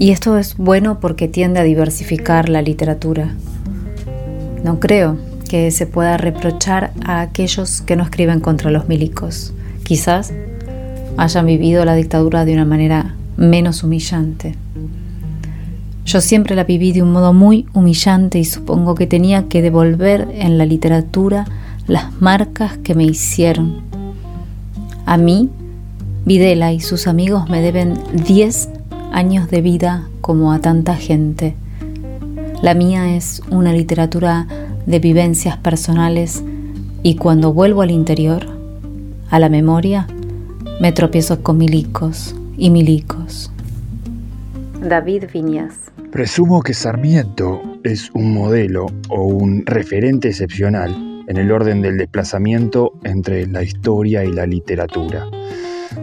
Y 0.00 0.10
esto 0.10 0.36
es 0.36 0.56
bueno 0.56 0.98
porque 0.98 1.28
tiende 1.28 1.60
a 1.60 1.62
diversificar 1.62 2.48
la 2.48 2.60
literatura. 2.60 3.36
No 4.64 4.80
creo 4.80 5.16
que 5.48 5.70
se 5.70 5.86
pueda 5.86 6.16
reprochar 6.16 6.92
a 7.04 7.20
aquellos 7.20 7.82
que 7.82 7.94
no 7.94 8.02
escriben 8.02 8.40
contra 8.40 8.72
los 8.72 8.88
milicos. 8.88 9.54
Quizás 9.84 10.32
hayan 11.18 11.46
vivido 11.46 11.84
la 11.84 11.94
dictadura 11.94 12.44
de 12.44 12.54
una 12.54 12.64
manera 12.64 13.14
menos 13.36 13.84
humillante. 13.84 14.56
Yo 16.04 16.20
siempre 16.20 16.56
la 16.56 16.64
viví 16.64 16.92
de 16.92 17.02
un 17.02 17.12
modo 17.12 17.32
muy 17.32 17.66
humillante 17.72 18.38
y 18.38 18.44
supongo 18.44 18.94
que 18.94 19.06
tenía 19.06 19.48
que 19.48 19.62
devolver 19.62 20.28
en 20.34 20.58
la 20.58 20.66
literatura 20.66 21.46
las 21.86 22.20
marcas 22.20 22.76
que 22.78 22.94
me 22.94 23.04
hicieron. 23.04 23.82
A 25.06 25.16
mí, 25.16 25.48
Videla 26.24 26.72
y 26.72 26.78
sus 26.78 27.08
amigos 27.08 27.50
me 27.50 27.60
deben 27.60 27.98
10 28.12 28.68
años 29.12 29.50
de 29.50 29.60
vida 29.60 30.08
como 30.20 30.52
a 30.52 30.60
tanta 30.60 30.94
gente. 30.94 31.56
La 32.62 32.74
mía 32.74 33.16
es 33.16 33.42
una 33.50 33.72
literatura 33.72 34.46
de 34.86 35.00
vivencias 35.00 35.56
personales 35.56 36.44
y 37.02 37.16
cuando 37.16 37.52
vuelvo 37.52 37.82
al 37.82 37.90
interior, 37.90 38.46
a 39.30 39.40
la 39.40 39.48
memoria, 39.48 40.06
me 40.80 40.92
tropiezo 40.92 41.42
con 41.42 41.58
milicos 41.58 42.36
y 42.56 42.70
milicos. 42.70 43.50
David 44.80 45.24
Viñas. 45.32 45.81
Presumo 46.12 46.60
que 46.60 46.74
Sarmiento 46.74 47.62
es 47.84 48.10
un 48.10 48.34
modelo 48.34 48.84
o 49.08 49.22
un 49.24 49.64
referente 49.64 50.28
excepcional 50.28 51.24
en 51.26 51.38
el 51.38 51.50
orden 51.50 51.80
del 51.80 51.96
desplazamiento 51.96 52.92
entre 53.02 53.46
la 53.46 53.62
historia 53.62 54.22
y 54.22 54.30
la 54.30 54.44
literatura. 54.44 55.24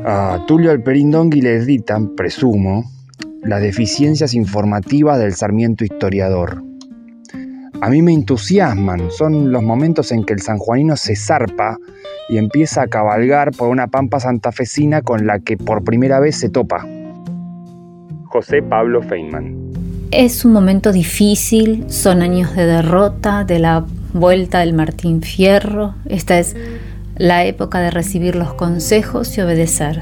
A 0.04 0.44
Tulio 0.48 0.72
Alperindongui 0.72 1.42
le 1.42 1.58
editan, 1.58 2.16
presumo, 2.16 2.90
las 3.44 3.62
deficiencias 3.62 4.34
informativas 4.34 5.20
del 5.20 5.36
Sarmiento 5.36 5.84
historiador. 5.84 6.64
A 7.80 7.90
mí 7.92 8.02
me 8.02 8.14
entusiasman, 8.14 9.12
son 9.12 9.52
los 9.52 9.62
momentos 9.62 10.12
en 10.12 10.24
que 10.24 10.34
el 10.34 10.42
sanjuanino 10.42 10.98
se 10.98 11.16
zarpa 11.16 11.78
y 12.30 12.40
empieza 12.40 12.82
a 12.82 12.88
cabalgar 12.88 13.52
por 13.52 13.70
una 13.70 13.86
pampa 13.86 14.20
santafesina 14.20 15.04
con 15.04 15.28
la 15.28 15.38
que 15.40 15.56
por 15.56 15.84
primera 15.84 16.20
vez 16.20 16.36
se 16.36 16.50
topa. 16.50 16.84
José 18.26 18.64
Pablo 18.64 19.04
Feynman. 19.04 19.69
Es 20.12 20.44
un 20.44 20.54
momento 20.54 20.92
difícil, 20.92 21.86
son 21.88 22.24
años 22.24 22.56
de 22.56 22.66
derrota, 22.66 23.44
de 23.44 23.60
la 23.60 23.86
vuelta 24.12 24.62
del 24.62 24.74
Martín 24.74 25.22
Fierro. 25.22 25.94
Esta 26.08 26.40
es 26.40 26.56
la 27.16 27.46
época 27.46 27.80
de 27.80 27.92
recibir 27.92 28.36
los 28.36 28.56
consejos 28.56 29.38
y 29.38 29.42
obedecer. 29.42 30.02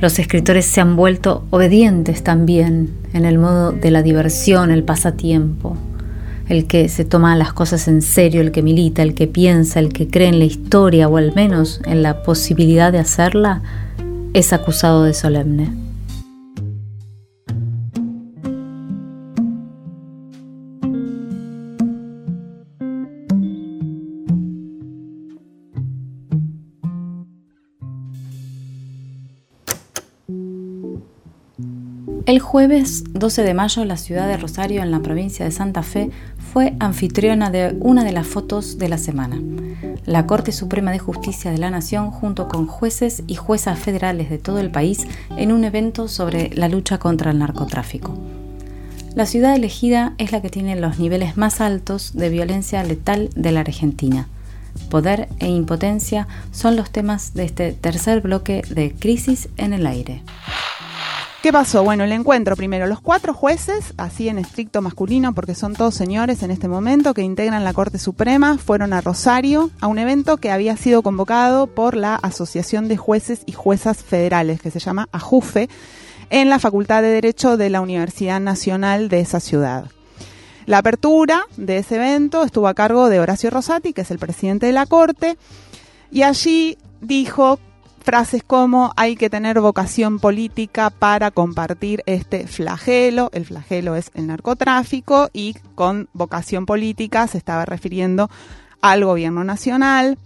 Los 0.00 0.18
escritores 0.18 0.66
se 0.66 0.80
han 0.80 0.96
vuelto 0.96 1.44
obedientes 1.50 2.24
también 2.24 2.90
en 3.12 3.24
el 3.24 3.38
modo 3.38 3.70
de 3.70 3.92
la 3.92 4.02
diversión, 4.02 4.72
el 4.72 4.82
pasatiempo. 4.82 5.76
El 6.48 6.66
que 6.66 6.88
se 6.88 7.04
toma 7.04 7.36
las 7.36 7.52
cosas 7.52 7.86
en 7.86 8.02
serio, 8.02 8.40
el 8.40 8.50
que 8.50 8.62
milita, 8.62 9.02
el 9.04 9.14
que 9.14 9.28
piensa, 9.28 9.78
el 9.78 9.92
que 9.92 10.08
cree 10.08 10.26
en 10.26 10.40
la 10.40 10.46
historia 10.46 11.08
o 11.08 11.18
al 11.18 11.32
menos 11.36 11.80
en 11.86 12.02
la 12.02 12.24
posibilidad 12.24 12.90
de 12.90 12.98
hacerla, 12.98 13.62
es 14.32 14.52
acusado 14.52 15.04
de 15.04 15.14
solemne. 15.14 15.83
El 32.26 32.38
jueves 32.38 33.04
12 33.12 33.42
de 33.42 33.52
mayo, 33.52 33.84
la 33.84 33.98
ciudad 33.98 34.26
de 34.26 34.38
Rosario, 34.38 34.82
en 34.82 34.90
la 34.90 35.00
provincia 35.00 35.44
de 35.44 35.50
Santa 35.50 35.82
Fe, 35.82 36.08
fue 36.54 36.74
anfitriona 36.80 37.50
de 37.50 37.76
una 37.80 38.02
de 38.02 38.12
las 38.12 38.26
fotos 38.26 38.78
de 38.78 38.88
la 38.88 38.96
semana. 38.96 39.38
La 40.06 40.26
Corte 40.26 40.50
Suprema 40.50 40.90
de 40.90 40.98
Justicia 40.98 41.50
de 41.50 41.58
la 41.58 41.68
Nación, 41.68 42.10
junto 42.10 42.48
con 42.48 42.66
jueces 42.66 43.22
y 43.26 43.34
juezas 43.34 43.78
federales 43.78 44.30
de 44.30 44.38
todo 44.38 44.58
el 44.58 44.70
país, 44.70 45.06
en 45.36 45.52
un 45.52 45.64
evento 45.64 46.08
sobre 46.08 46.48
la 46.54 46.70
lucha 46.70 46.96
contra 46.96 47.30
el 47.30 47.40
narcotráfico. 47.40 48.16
La 49.14 49.26
ciudad 49.26 49.54
elegida 49.54 50.14
es 50.16 50.32
la 50.32 50.40
que 50.40 50.48
tiene 50.48 50.76
los 50.76 50.98
niveles 50.98 51.36
más 51.36 51.60
altos 51.60 52.14
de 52.14 52.30
violencia 52.30 52.82
letal 52.84 53.28
de 53.36 53.52
la 53.52 53.60
Argentina. 53.60 54.28
Poder 54.88 55.28
e 55.40 55.48
impotencia 55.48 56.26
son 56.52 56.74
los 56.74 56.90
temas 56.90 57.34
de 57.34 57.44
este 57.44 57.72
tercer 57.72 58.22
bloque 58.22 58.62
de 58.70 58.94
Crisis 58.98 59.50
en 59.58 59.74
el 59.74 59.86
Aire. 59.86 60.22
¿Qué 61.44 61.52
pasó? 61.52 61.84
Bueno, 61.84 62.04
el 62.04 62.12
encuentro 62.12 62.56
primero. 62.56 62.86
Los 62.86 63.02
cuatro 63.02 63.34
jueces, 63.34 63.92
así 63.98 64.30
en 64.30 64.38
estricto 64.38 64.80
masculino, 64.80 65.34
porque 65.34 65.54
son 65.54 65.74
todos 65.74 65.94
señores 65.94 66.42
en 66.42 66.50
este 66.50 66.68
momento, 66.68 67.12
que 67.12 67.20
integran 67.20 67.64
la 67.64 67.74
Corte 67.74 67.98
Suprema, 67.98 68.56
fueron 68.56 68.94
a 68.94 69.02
Rosario 69.02 69.70
a 69.82 69.86
un 69.86 69.98
evento 69.98 70.38
que 70.38 70.50
había 70.50 70.74
sido 70.78 71.02
convocado 71.02 71.66
por 71.66 71.98
la 71.98 72.14
Asociación 72.14 72.88
de 72.88 72.96
Jueces 72.96 73.42
y 73.44 73.52
Juezas 73.52 74.02
Federales, 74.02 74.62
que 74.62 74.70
se 74.70 74.78
llama 74.78 75.10
AJUFE, 75.12 75.68
en 76.30 76.48
la 76.48 76.58
Facultad 76.58 77.02
de 77.02 77.08
Derecho 77.08 77.58
de 77.58 77.68
la 77.68 77.82
Universidad 77.82 78.40
Nacional 78.40 79.10
de 79.10 79.20
esa 79.20 79.38
ciudad. 79.38 79.90
La 80.64 80.78
apertura 80.78 81.44
de 81.58 81.76
ese 81.76 81.96
evento 81.96 82.42
estuvo 82.42 82.68
a 82.68 82.74
cargo 82.74 83.10
de 83.10 83.20
Horacio 83.20 83.50
Rosati, 83.50 83.92
que 83.92 84.00
es 84.00 84.10
el 84.10 84.18
presidente 84.18 84.64
de 84.64 84.72
la 84.72 84.86
Corte, 84.86 85.36
y 86.10 86.22
allí 86.22 86.78
dijo 87.02 87.58
frases 88.04 88.42
como 88.46 88.92
hay 88.96 89.16
que 89.16 89.30
tener 89.30 89.60
vocación 89.60 90.20
política 90.20 90.90
para 90.90 91.30
compartir 91.30 92.02
este 92.04 92.46
flagelo, 92.46 93.30
el 93.32 93.46
flagelo 93.46 93.96
es 93.96 94.10
el 94.14 94.26
narcotráfico 94.26 95.30
y 95.32 95.54
con 95.74 96.08
vocación 96.12 96.66
política 96.66 97.26
se 97.26 97.38
estaba 97.38 97.64
refiriendo 97.64 98.30
al 98.82 99.04
gobierno 99.06 99.42
nacional. 99.42 100.18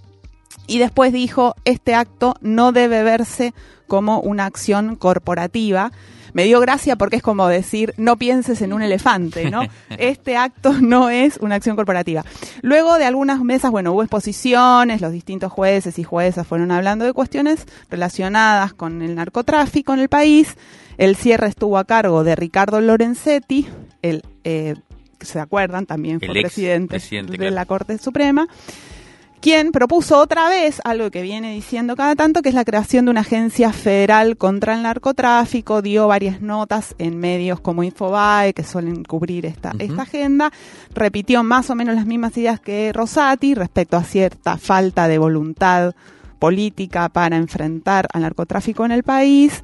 Y 0.66 0.78
después 0.78 1.12
dijo 1.12 1.54
este 1.64 1.94
acto 1.94 2.34
no 2.40 2.72
debe 2.72 3.04
verse 3.04 3.54
como 3.86 4.20
una 4.20 4.44
acción 4.44 4.96
corporativa 4.96 5.92
me 6.32 6.44
dio 6.44 6.60
gracia 6.60 6.96
porque 6.96 7.16
es 7.16 7.22
como 7.22 7.46
decir, 7.48 7.94
no 7.96 8.16
pienses 8.16 8.62
en 8.62 8.72
un 8.72 8.82
elefante, 8.82 9.50
¿no? 9.50 9.62
Este 9.98 10.36
acto 10.36 10.72
no 10.80 11.10
es 11.10 11.38
una 11.38 11.56
acción 11.56 11.76
corporativa. 11.76 12.24
Luego 12.62 12.98
de 12.98 13.04
algunas 13.04 13.40
mesas, 13.40 13.70
bueno, 13.70 13.92
hubo 13.92 14.02
exposiciones, 14.02 15.00
los 15.00 15.12
distintos 15.12 15.52
jueces 15.52 15.98
y 15.98 16.04
juezas 16.04 16.46
fueron 16.46 16.70
hablando 16.70 17.04
de 17.04 17.12
cuestiones 17.12 17.66
relacionadas 17.90 18.74
con 18.74 19.02
el 19.02 19.14
narcotráfico 19.14 19.94
en 19.94 20.00
el 20.00 20.08
país. 20.08 20.56
El 20.98 21.16
cierre 21.16 21.48
estuvo 21.48 21.78
a 21.78 21.84
cargo 21.84 22.24
de 22.24 22.36
Ricardo 22.36 22.80
Lorenzetti, 22.80 23.66
el, 24.02 24.22
eh, 24.44 24.74
¿se 25.20 25.40
acuerdan? 25.40 25.86
También 25.86 26.20
fue 26.20 26.32
presidente, 26.32 26.98
de 26.98 27.50
la 27.50 27.66
Corte 27.66 27.98
Suprema 27.98 28.48
quien 29.40 29.72
propuso 29.72 30.18
otra 30.18 30.48
vez 30.48 30.80
algo 30.84 31.10
que 31.10 31.22
viene 31.22 31.52
diciendo 31.52 31.96
cada 31.96 32.16
tanto, 32.16 32.42
que 32.42 32.48
es 32.48 32.54
la 32.54 32.64
creación 32.64 33.04
de 33.04 33.10
una 33.12 33.20
agencia 33.20 33.72
federal 33.72 34.36
contra 34.36 34.74
el 34.74 34.82
narcotráfico, 34.82 35.82
dio 35.82 36.08
varias 36.08 36.40
notas 36.40 36.94
en 36.98 37.18
medios 37.18 37.60
como 37.60 37.82
Infobae, 37.82 38.52
que 38.52 38.64
suelen 38.64 39.04
cubrir 39.04 39.46
esta, 39.46 39.72
esta 39.78 40.02
agenda, 40.02 40.52
repitió 40.94 41.42
más 41.42 41.70
o 41.70 41.74
menos 41.74 41.94
las 41.94 42.06
mismas 42.06 42.36
ideas 42.36 42.60
que 42.60 42.92
Rosati 42.92 43.54
respecto 43.54 43.96
a 43.96 44.02
cierta 44.02 44.58
falta 44.58 45.08
de 45.08 45.18
voluntad 45.18 45.94
política 46.38 47.08
para 47.08 47.36
enfrentar 47.36 48.06
al 48.12 48.22
narcotráfico 48.22 48.84
en 48.84 48.92
el 48.92 49.02
país. 49.02 49.62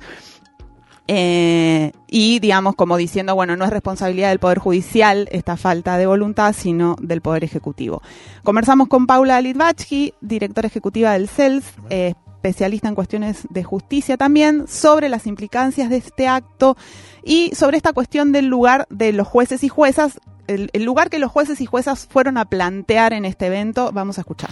Eh, 1.07 1.93
y 2.09 2.39
digamos 2.39 2.75
como 2.77 2.97
diciendo, 2.97 3.35
bueno, 3.35 3.57
no 3.57 3.65
es 3.65 3.71
responsabilidad 3.71 4.31
del 4.31 4.39
Poder 4.39 4.59
Judicial 4.59 5.29
esta 5.33 5.57
falta 5.57 5.99
de 5.99 6.07
voluntad, 6.07 6.55
sino 6.57 6.97
del 7.01 7.21
Poder 7.21 7.45
Ejecutivo. 7.45 8.03
Conversamos 8.43 8.89
con 8.89 9.07
Paula 9.07 9.41
Litvachki, 9.41 10.15
directora 10.21 10.69
ejecutiva 10.69 11.13
del 11.13 11.29
CELS, 11.29 11.65
eh, 11.91 12.15
especialista 12.37 12.89
en 12.89 12.95
cuestiones 12.95 13.47
de 13.51 13.65
justicia 13.65 14.17
también, 14.17 14.67
sobre 14.69 15.09
las 15.09 15.27
implicancias 15.27 15.89
de 15.89 15.97
este 15.97 16.29
acto 16.29 16.77
y 17.23 17.55
sobre 17.55 17.79
esta 17.79 17.93
cuestión 17.93 18.33
del 18.33 18.47
lugar 18.47 18.87
de 18.91 19.13
los 19.13 19.27
jueces 19.27 19.65
y 19.65 19.69
juezas, 19.69 20.21
el, 20.47 20.71
lugar 20.85 21.09
que 21.09 21.19
los 21.19 21.31
jueces 21.31 21.61
y 21.63 21.67
juezas 21.67 22.07
fueron 22.11 22.37
a 22.37 22.45
plantear 22.45 23.15
en 23.15 23.25
este 23.25 23.47
evento. 23.47 23.91
Vamos 23.93 24.19
a 24.19 24.23
escuchar. 24.23 24.51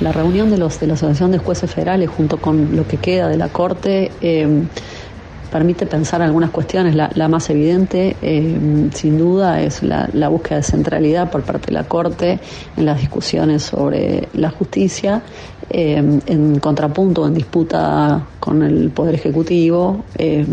La 0.00 0.12
reunión 0.12 0.50
de 0.50 0.58
los 0.58 0.78
de 0.80 0.86
la 0.86 0.94
Asociación 0.94 1.32
de 1.32 1.38
Jueces 1.38 1.74
Federales 1.74 2.08
junto 2.10 2.38
con 2.38 2.76
lo 2.76 2.86
que 2.86 2.96
queda 2.96 3.28
de 3.28 3.36
la 3.36 3.48
Corte 3.48 4.12
eh, 4.20 4.62
permite 5.54 5.86
pensar 5.86 6.20
algunas 6.20 6.50
cuestiones. 6.50 6.96
La, 6.96 7.28
más 7.28 7.48
evidente, 7.48 8.16
eh, 8.22 8.90
sin 8.92 9.16
duda, 9.16 9.62
es 9.62 9.84
la, 9.84 10.28
búsqueda 10.28 10.56
de 10.56 10.64
centralidad 10.64 11.30
por 11.30 11.42
parte 11.42 11.66
de 11.66 11.74
la 11.74 11.84
Corte 11.84 12.40
en 12.76 12.84
las 12.84 12.98
discusiones 12.98 13.62
sobre 13.62 14.28
la 14.32 14.50
justicia, 14.50 15.22
eh, 15.70 16.02
en 16.26 16.58
contrapunto, 16.58 17.24
en 17.24 17.34
disputa 17.34 18.26
con 18.40 18.64
el 18.64 18.90
Poder 18.90 19.14
Ejecutivo. 19.14 20.02
Eh, 20.18 20.44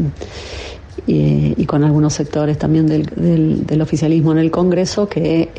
y, 1.07 1.65
con 1.65 1.83
algunos 1.83 2.13
sectores 2.13 2.59
también 2.59 2.85
del, 2.85 3.65
del, 3.65 3.81
oficialismo 3.81 4.33
en 4.33 4.37
el 4.37 4.51
Congreso 4.51 5.09
que 5.09 5.49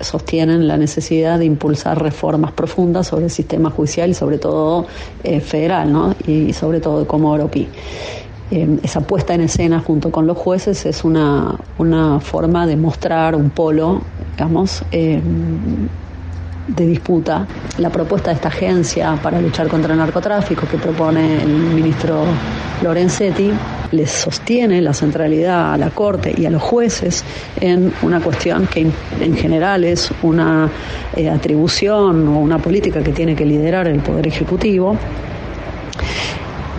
sostienen 0.00 0.68
la 0.68 0.76
necesidad 0.76 1.38
de 1.38 1.44
impulsar 1.44 2.00
reformas 2.00 2.52
profundas 2.52 3.06
sobre 3.06 3.24
el 3.24 3.30
sistema 3.30 3.70
judicial 3.70 4.10
y 4.10 4.14
sobre 4.14 4.38
todo 4.38 4.86
eh, 5.24 5.40
federal, 5.40 5.92
¿no? 5.92 6.14
y 6.26 6.52
sobre 6.52 6.80
todo 6.80 7.00
de 7.00 7.06
Comoro 7.06 7.50
Pi. 7.50 7.68
Eh, 8.50 8.78
esa 8.82 9.02
puesta 9.02 9.34
en 9.34 9.42
escena 9.42 9.80
junto 9.80 10.10
con 10.10 10.26
los 10.26 10.38
jueces 10.38 10.86
es 10.86 11.04
una, 11.04 11.54
una 11.76 12.18
forma 12.20 12.66
de 12.66 12.76
mostrar 12.76 13.34
un 13.34 13.50
polo, 13.50 14.00
digamos, 14.36 14.84
eh, 14.90 15.20
de 16.68 16.86
disputa. 16.86 17.46
La 17.78 17.90
propuesta 17.90 18.30
de 18.30 18.36
esta 18.36 18.48
agencia 18.48 19.18
para 19.22 19.40
luchar 19.40 19.68
contra 19.68 19.92
el 19.92 19.98
narcotráfico 19.98 20.66
que 20.68 20.78
propone 20.78 21.42
el 21.42 21.48
ministro 21.48 22.24
Lorenzetti 22.82 23.50
les 23.90 24.10
sostiene 24.10 24.80
la 24.82 24.92
centralidad 24.92 25.72
a 25.72 25.76
la 25.78 25.90
Corte 25.90 26.34
y 26.36 26.44
a 26.46 26.50
los 26.50 26.62
jueces 26.62 27.24
en 27.60 27.92
una 28.02 28.20
cuestión 28.20 28.66
que 28.66 28.86
en 29.20 29.36
general 29.36 29.84
es 29.84 30.10
una 30.22 30.70
eh, 31.16 31.28
atribución 31.28 32.28
o 32.28 32.38
una 32.38 32.58
política 32.58 33.02
que 33.02 33.12
tiene 33.12 33.34
que 33.34 33.46
liderar 33.46 33.88
el 33.88 34.00
Poder 34.00 34.26
Ejecutivo 34.26 34.96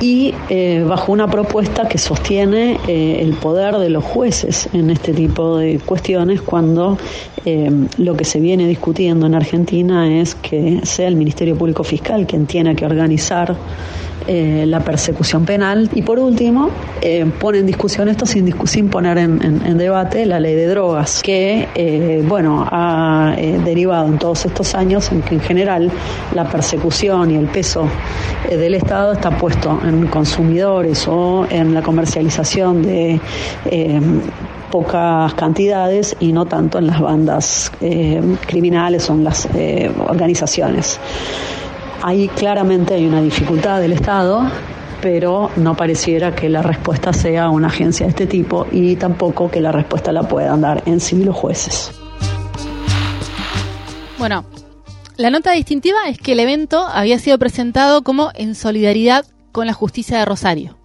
y 0.02 0.34
eh, 0.50 0.84
bajo 0.88 1.12
una 1.12 1.28
propuesta 1.28 1.88
que 1.88 1.98
sostiene 1.98 2.80
eh, 2.88 3.20
el 3.22 3.34
poder 3.34 3.78
de 3.78 3.90
los 3.90 4.04
jueces 4.04 4.70
en 4.74 4.90
este 4.90 5.14
tipo 5.14 5.58
de 5.58 5.80
cuestiones 5.80 6.42
cuando 6.42 6.98
eh, 7.46 7.70
lo 7.98 8.16
que 8.16 8.26
se 8.26 8.40
viene 8.40 8.68
discutiendo 8.68 9.26
en 9.26 9.36
Argentina 9.36 10.20
es 10.20 10.36
que 10.36 10.82
sea 10.84 11.08
el 11.08 11.16
Ministerio 11.16 11.58
Público 11.58 11.84
Fiscal 11.84 12.28
quien 12.28 12.46
tiene 12.46 12.76
que 12.76 12.86
organizar 12.86 13.56
eh, 14.28 14.66
la 14.68 14.82
persecución 14.82 15.44
penal. 15.44 15.90
Y 15.96 16.04
por 16.04 16.20
último, 16.20 16.70
eh, 17.02 17.26
pone 17.40 17.60
en 17.60 17.66
discusión 17.66 18.10
esto 18.10 18.28
sin, 18.28 18.90
poner 18.90 19.18
en, 19.18 19.78
debate 19.78 20.26
la 20.28 20.40
ley 20.40 20.54
de 20.54 20.68
drogas, 20.68 21.24
que 21.24 21.68
eh, 21.74 22.24
bueno, 22.28 22.68
ha 22.70 23.36
derivado 23.66 24.08
en 24.08 24.20
todos 24.20 24.46
estos 24.46 24.76
años 24.76 25.12
en 25.12 25.24
que 25.24 25.34
en 25.34 25.42
general 25.42 25.92
la 26.36 26.48
persecución 26.48 27.32
y 27.32 27.38
el 27.38 27.48
peso 27.48 27.88
del 28.50 28.76
Estado 28.76 29.14
está 29.14 29.32
puesto 29.32 29.80
en 29.84 30.06
consumidores 30.08 31.08
o 31.08 31.48
en 31.50 31.74
la 31.74 31.82
comercialización 31.82 32.84
de 32.84 33.20
pocas 34.70 35.34
cantidades 35.34 36.16
y 36.20 36.32
no 36.32 36.46
tanto 36.46 36.78
en 36.78 36.88
las 36.88 37.00
bandas 37.02 37.72
criminales 38.48 39.10
o 39.10 39.14
en 39.14 39.24
las 39.24 39.48
organizaciones. 40.08 41.00
Ahí 42.02 42.30
claramente 42.30 42.94
hay 42.94 43.06
una 43.06 43.22
dificultad 43.22 43.82
del 43.82 43.92
Estado, 43.92 44.50
pero 45.02 45.52
no 45.58 45.76
pareciera 45.76 46.34
que 46.34 46.50
la 46.50 46.62
respuesta 46.62 47.12
sea 47.12 47.50
una 47.50 47.68
agencia 47.68 48.06
de 48.06 48.10
este 48.12 48.28
tipo 48.28 48.68
y 48.72 48.96
tampoco 48.96 49.52
que 49.52 49.60
la 49.62 49.72
respuesta 49.72 50.12
la 50.12 50.24
puedan 50.24 50.62
dar 50.62 50.84
en 50.86 51.00
sí 51.00 51.24
los 51.24 51.36
jueces. 51.36 51.92
Bueno, 54.18 54.46
la 55.18 55.30
nota 55.30 55.52
distintiva 55.52 56.08
es 56.08 56.18
que 56.18 56.32
el 56.32 56.40
evento 56.40 56.86
había 56.86 57.20
sido 57.20 57.38
presentado 57.38 58.02
como 58.02 58.32
en 58.36 58.56
solidaridad 58.56 59.26
con 59.52 59.68
la 59.68 59.74
justicia 59.74 60.20
de 60.20 60.26
Rosario. 60.26 60.79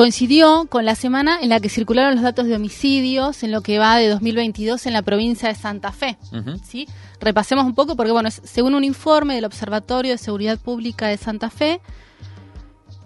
Coincidió 0.00 0.64
con 0.70 0.86
la 0.86 0.94
semana 0.94 1.40
en 1.42 1.50
la 1.50 1.60
que 1.60 1.68
circularon 1.68 2.14
los 2.14 2.22
datos 2.22 2.46
de 2.46 2.56
homicidios 2.56 3.42
en 3.42 3.52
lo 3.52 3.60
que 3.60 3.78
va 3.78 3.98
de 3.98 4.08
2022 4.08 4.86
en 4.86 4.94
la 4.94 5.02
provincia 5.02 5.50
de 5.50 5.54
Santa 5.54 5.92
Fe. 5.92 6.16
¿sí? 6.64 6.88
Repasemos 7.20 7.66
un 7.66 7.74
poco 7.74 7.96
porque, 7.96 8.10
bueno, 8.10 8.30
según 8.30 8.74
un 8.74 8.82
informe 8.82 9.34
del 9.34 9.44
Observatorio 9.44 10.12
de 10.12 10.16
Seguridad 10.16 10.58
Pública 10.58 11.06
de 11.08 11.18
Santa 11.18 11.50
Fe, 11.50 11.82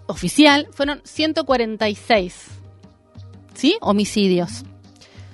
oficial, 0.07 0.69
fueron 0.71 1.01
146 1.03 2.45
¿sí? 3.55 3.75
homicidios. 3.81 4.63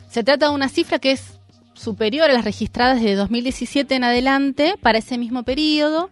Se 0.09 0.23
trata 0.23 0.49
de 0.49 0.55
una 0.55 0.67
cifra 0.67 0.97
que 0.97 1.11
es 1.11 1.39
superior 1.75 2.27
a 2.31 2.33
las 2.33 2.43
registradas 2.43 3.03
de 3.03 3.13
2017 3.13 3.93
en 3.93 4.03
adelante 4.03 4.79
para 4.81 4.97
ese 4.97 5.19
mismo 5.19 5.43
periodo 5.43 6.09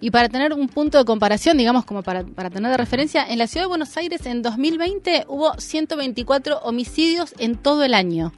y 0.00 0.10
para 0.10 0.28
tener 0.28 0.52
un 0.52 0.68
punto 0.68 0.98
de 0.98 1.04
comparación, 1.04 1.56
digamos, 1.56 1.84
como 1.84 2.02
para, 2.02 2.24
para, 2.24 2.50
tener 2.50 2.70
de 2.70 2.76
referencia, 2.76 3.26
en 3.28 3.38
la 3.38 3.46
ciudad 3.46 3.64
de 3.64 3.68
Buenos 3.68 3.96
Aires 3.96 4.26
en 4.26 4.42
2020 4.42 5.24
hubo 5.28 5.54
124 5.58 6.58
homicidios 6.58 7.34
en 7.38 7.56
todo 7.56 7.84
el 7.84 7.94
año. 7.94 8.32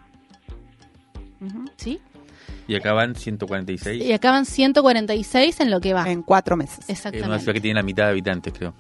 ¿Sí? 1.77 2.01
Y 2.67 2.77
acaban 2.77 3.15
146. 3.15 4.05
Y 4.05 4.13
acaban 4.13 4.47
146 4.47 5.61
en 5.61 5.71
lo 5.71 5.81
que 5.81 5.93
va. 5.93 6.11
En 6.11 6.23
cuatro 6.23 6.57
meses. 6.57 6.89
Exactamente. 6.89 7.21
Es 7.21 7.27
una 7.27 7.39
ciudad 7.39 7.55
que 7.55 7.61
tiene 7.61 7.81
la 7.81 7.83
mitad 7.83 8.05
de 8.05 8.11
habitantes, 8.11 8.53
creo. 8.53 8.75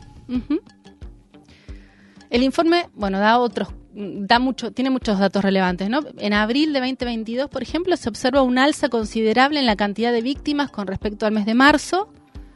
El 2.30 2.42
informe, 2.42 2.88
bueno, 2.94 3.18
da 3.18 3.38
otros 3.38 3.68
da 3.92 4.38
mucho, 4.38 4.70
tiene 4.72 4.90
muchos 4.90 5.18
datos 5.18 5.42
relevantes, 5.42 5.90
¿no? 5.90 6.00
En 6.18 6.32
abril 6.32 6.72
de 6.72 6.80
2022, 6.80 7.50
por 7.50 7.62
ejemplo, 7.62 7.96
se 7.96 8.08
observa 8.08 8.42
un 8.42 8.58
alza 8.58 8.88
considerable 8.88 9.58
en 9.58 9.66
la 9.66 9.76
cantidad 9.76 10.12
de 10.12 10.22
víctimas 10.22 10.70
con 10.70 10.86
respecto 10.86 11.26
al 11.26 11.32
mes 11.32 11.46
de 11.46 11.54
marzo, 11.54 12.12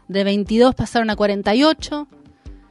de 0.09 0.25
22 0.25 0.75
pasaron 0.75 1.11
a 1.11 1.17
48. 1.17 2.09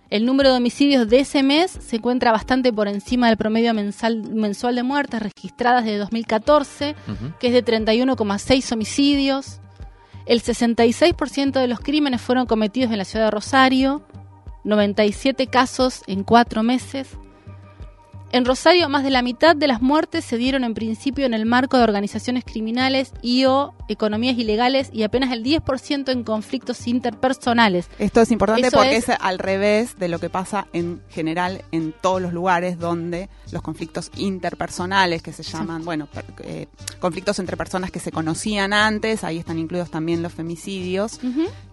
El 0.10 0.26
número 0.26 0.52
de 0.52 0.58
homicidios 0.58 1.10
de 1.10 1.22
ese 1.22 1.42
mes 1.42 1.72
se 1.72 1.96
encuentra 1.96 2.32
bastante 2.32 2.72
por 2.72 2.88
encima 2.88 3.28
del 3.30 3.38
promedio 3.38 3.74
mensual 3.74 4.76
de 4.76 4.84
muertes 4.84 5.24
registradas 5.24 5.86
de 5.86 5.98
2014, 5.98 6.96
que 7.40 7.48
es 7.48 7.54
de 7.54 7.66
31,6 7.66 8.72
homicidios. 8.72 9.60
El 10.28 10.44
66% 10.44 11.54
de 11.54 11.68
los 11.68 11.80
crímenes 11.80 12.22
fueron 12.22 12.46
cometidos 12.46 12.92
en 12.92 13.00
la 13.00 13.06
ciudad 13.06 13.26
de 13.26 13.32
Rosario, 13.32 14.04
97 14.64 15.48
casos 15.48 16.04
en 16.06 16.24
cuatro 16.24 16.62
meses. 16.62 17.18
En 18.34 18.46
Rosario, 18.46 18.90
más 18.90 19.04
de 19.04 19.12
la 19.12 19.22
mitad 19.22 19.56
de 19.56 19.68
las 19.68 19.80
muertes 19.80 20.26
se 20.26 20.38
dieron 20.38 20.64
en 20.64 20.74
principio 20.74 21.28
en 21.28 21.36
el 21.36 21.46
marco 21.46 21.78
de 21.78 21.84
organizaciones 21.84 22.44
criminales 22.44 23.14
y 23.22 23.46
o 23.46 23.76
economías 23.88 24.40
ilegales 24.40 24.90
y 24.92 25.04
apenas 25.04 25.32
el 25.32 25.44
10% 25.44 26.12
en 26.12 26.24
conflictos 26.24 26.88
interpersonales. 26.88 27.88
Esto 28.00 28.22
es 28.22 28.32
importante 28.32 28.72
porque 28.72 28.98
es... 28.98 29.06
al 29.10 29.38
revés 29.38 30.00
de 30.00 30.08
lo 30.08 30.18
que 30.18 30.32
pasa 30.32 30.66
en 30.74 31.02
general 31.10 31.62
en 31.72 31.94
todos 31.94 32.24
los 32.24 32.34
lugares 32.34 32.80
donde 32.80 33.30
los 33.52 33.62
conflictos 33.62 34.10
interpersonales 34.18 35.22
que 35.22 35.32
se 35.32 35.44
llaman, 35.44 35.86
bueno, 35.86 36.08
eh, 36.40 36.66
conflictos 37.00 37.38
entre 37.38 37.56
personas 37.56 37.92
que 37.92 38.00
se 38.00 38.12
conocían 38.12 38.74
antes, 38.74 39.24
ahí 39.24 39.38
están 39.38 39.60
incluidos 39.60 39.92
también 39.92 40.24
los 40.24 40.34
femicidios, 40.34 41.20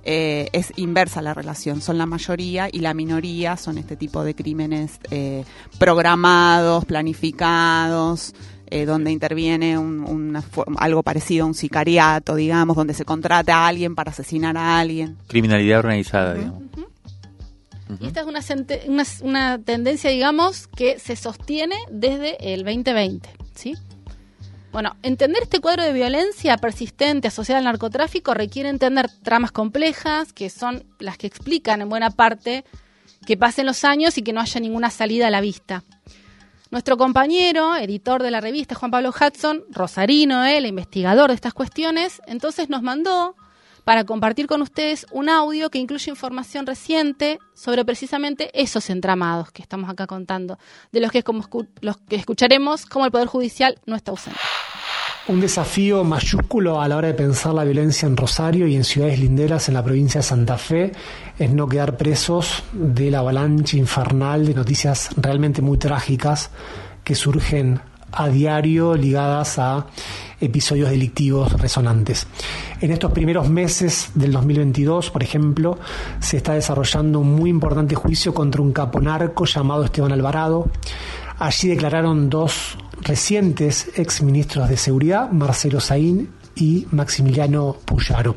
eh, 0.03 0.51
es 0.53 0.73
inversa 0.77 1.23
la 1.23 1.33
relación, 1.33 1.81
son 1.81 1.97
la 1.97 2.07
mayoría 2.07 2.69
y 2.71 2.81
la 2.81 2.93
minoría 2.93 3.57
son 3.57 3.79
este 3.79 3.97
tipo 3.97 4.25
de 4.25 4.35
crímenes 4.35 5.01
eh, 5.11 5.45
programados, 5.79 6.50
planificados, 6.87 8.35
eh, 8.67 8.85
donde 8.85 9.11
interviene 9.11 9.79
un, 9.79 10.39
algo 10.79 11.03
parecido 11.03 11.45
a 11.45 11.49
un 11.49 11.55
sicariato, 11.55 12.35
digamos, 12.35 12.77
donde 12.77 12.95
se 12.95 13.05
contrata 13.05 13.57
a 13.57 13.69
alguien 13.69 13.95
para 13.95 14.11
asesinar 14.11 14.57
a 14.57 14.79
alguien. 14.79 15.17
Criminalidad 15.27 15.81
organizada, 15.81 16.35
digamos. 16.35 16.63
Y 18.01 18.07
esta 18.07 18.21
es 18.21 18.27
una, 18.27 18.41
una, 18.87 19.05
una, 19.23 19.59
tendencia, 19.59 20.11
digamos, 20.11 20.69
que 20.69 21.01
se 21.01 21.17
sostiene 21.17 21.75
desde 21.91 22.55
el 22.55 22.63
2020, 22.63 23.29
¿sí? 23.55 23.75
Bueno, 24.73 24.97
entender 25.03 25.43
este 25.43 25.59
cuadro 25.59 25.83
de 25.83 25.93
violencia 25.93 26.57
persistente 26.57 27.27
asociada 27.27 27.59
al 27.59 27.65
narcotráfico 27.65 28.35
requiere 28.35 28.69
entender 28.69 29.11
tramas 29.23 29.51
complejas, 29.51 30.33
que 30.33 30.49
son 30.49 30.85
las 31.01 31.19
que 31.19 31.27
explican 31.27 31.83
en 31.83 31.89
buena 31.89 32.11
parte 32.11 32.65
que 33.27 33.37
pasen 33.37 33.67
los 33.67 33.85
años 33.85 34.17
y 34.17 34.23
que 34.23 34.33
no 34.33 34.41
haya 34.41 34.61
ninguna 34.61 34.91
salida 34.91 35.27
a 35.27 35.31
la 35.31 35.41
vista. 35.41 35.85
Nuestro 36.71 36.97
compañero, 36.97 37.75
editor 37.75 38.23
de 38.23 38.31
la 38.31 38.41
revista, 38.41 38.77
Juan 38.77 38.93
Pablo 38.93 39.11
Hudson, 39.11 39.65
rosarino, 39.71 40.45
el 40.45 40.67
investigador 40.67 41.31
de 41.31 41.35
estas 41.35 41.53
cuestiones, 41.53 42.23
entonces 42.29 42.69
nos 42.69 42.81
mandó 42.81 43.35
para 43.83 44.05
compartir 44.05 44.47
con 44.47 44.63
ustedes 44.63 45.05
un 45.11 45.29
audio 45.29 45.69
que 45.71 45.79
incluye 45.79 46.13
información 46.13 46.67
reciente 46.67 47.41
sobre 47.55 47.85
precisamente 47.85 48.51
esos 48.55 48.89
entramados 48.89 49.51
que 49.51 49.63
estamos 49.63 49.91
acá 49.91 50.07
contando, 50.07 50.61
de 50.93 51.01
los 51.01 51.11
que, 51.11 51.25
como 51.25 51.45
los 51.81 51.97
que 51.97 52.15
escucharemos 52.15 52.87
como 52.87 53.05
el 53.05 53.11
Poder 53.11 53.27
Judicial 53.27 53.81
no 53.87 53.97
está 53.97 54.13
ausente. 54.13 54.39
Un 55.31 55.41
desafío 55.41 56.03
mayúsculo 56.03 56.81
a 56.81 56.89
la 56.89 56.97
hora 56.97 57.07
de 57.07 57.15
pensar 57.15 57.55
la 57.55 57.63
violencia 57.63 58.05
en 58.09 58.17
Rosario 58.17 58.67
y 58.67 58.75
en 58.75 58.83
ciudades 58.83 59.21
linderas 59.21 59.69
en 59.69 59.75
la 59.75 59.85
provincia 59.85 60.19
de 60.19 60.23
Santa 60.25 60.59
Fe 60.59 60.91
es 61.39 61.53
no 61.53 61.69
quedar 61.69 61.97
presos 61.97 62.65
de 62.73 63.13
la 63.13 63.21
avalancha 63.21 63.77
infernal 63.77 64.45
de 64.45 64.55
noticias 64.55 65.11
realmente 65.17 65.63
muy 65.63 65.79
trágicas 65.79 66.51
que 67.05 67.15
surgen 67.15 67.81
a 68.11 68.29
diario 68.29 68.97
ligadas 68.97 69.61
a 69.61 69.87
episodios 70.41 70.91
delictivos 70.91 71.53
resonantes. 71.53 72.27
En 72.81 72.91
estos 72.91 73.13
primeros 73.13 73.49
meses 73.49 74.11
del 74.17 74.33
2022, 74.33 75.11
por 75.11 75.23
ejemplo, 75.23 75.79
se 76.19 76.39
está 76.39 76.55
desarrollando 76.55 77.21
un 77.21 77.37
muy 77.37 77.51
importante 77.51 77.95
juicio 77.95 78.35
contra 78.35 78.63
un 78.63 78.73
caponarco 78.73 79.45
llamado 79.45 79.85
Esteban 79.85 80.11
Alvarado. 80.11 80.69
Allí 81.39 81.69
declararon 81.69 82.29
dos 82.29 82.77
recientes 83.11 83.91
ex 83.97 84.23
ministros 84.23 84.69
de 84.69 84.77
Seguridad, 84.77 85.33
Marcelo 85.33 85.81
Saín 85.81 86.31
y 86.55 86.87
Maximiliano 86.93 87.77
Puyaro. 87.85 88.37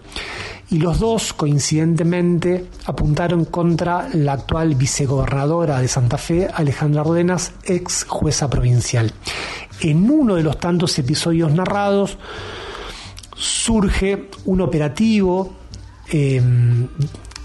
Y 0.71 0.79
los 0.79 0.97
dos, 0.97 1.31
coincidentemente, 1.33 2.65
apuntaron 2.85 3.45
contra 3.45 4.09
la 4.13 4.33
actual 4.33 4.73
vicegobernadora 4.73 5.79
de 5.79 5.87
Santa 5.87 6.17
Fe, 6.17 6.49
Alejandra 6.51 7.03
Rodenas, 7.03 7.51
ex 7.65 8.05
jueza 8.09 8.49
provincial. 8.49 9.13
En 9.79 10.09
uno 10.09 10.33
de 10.33 10.41
los 10.41 10.57
tantos 10.59 10.97
episodios 10.97 11.53
narrados, 11.53 12.17
surge 13.35 14.31
un 14.45 14.61
operativo 14.61 15.53
em, 16.07 16.87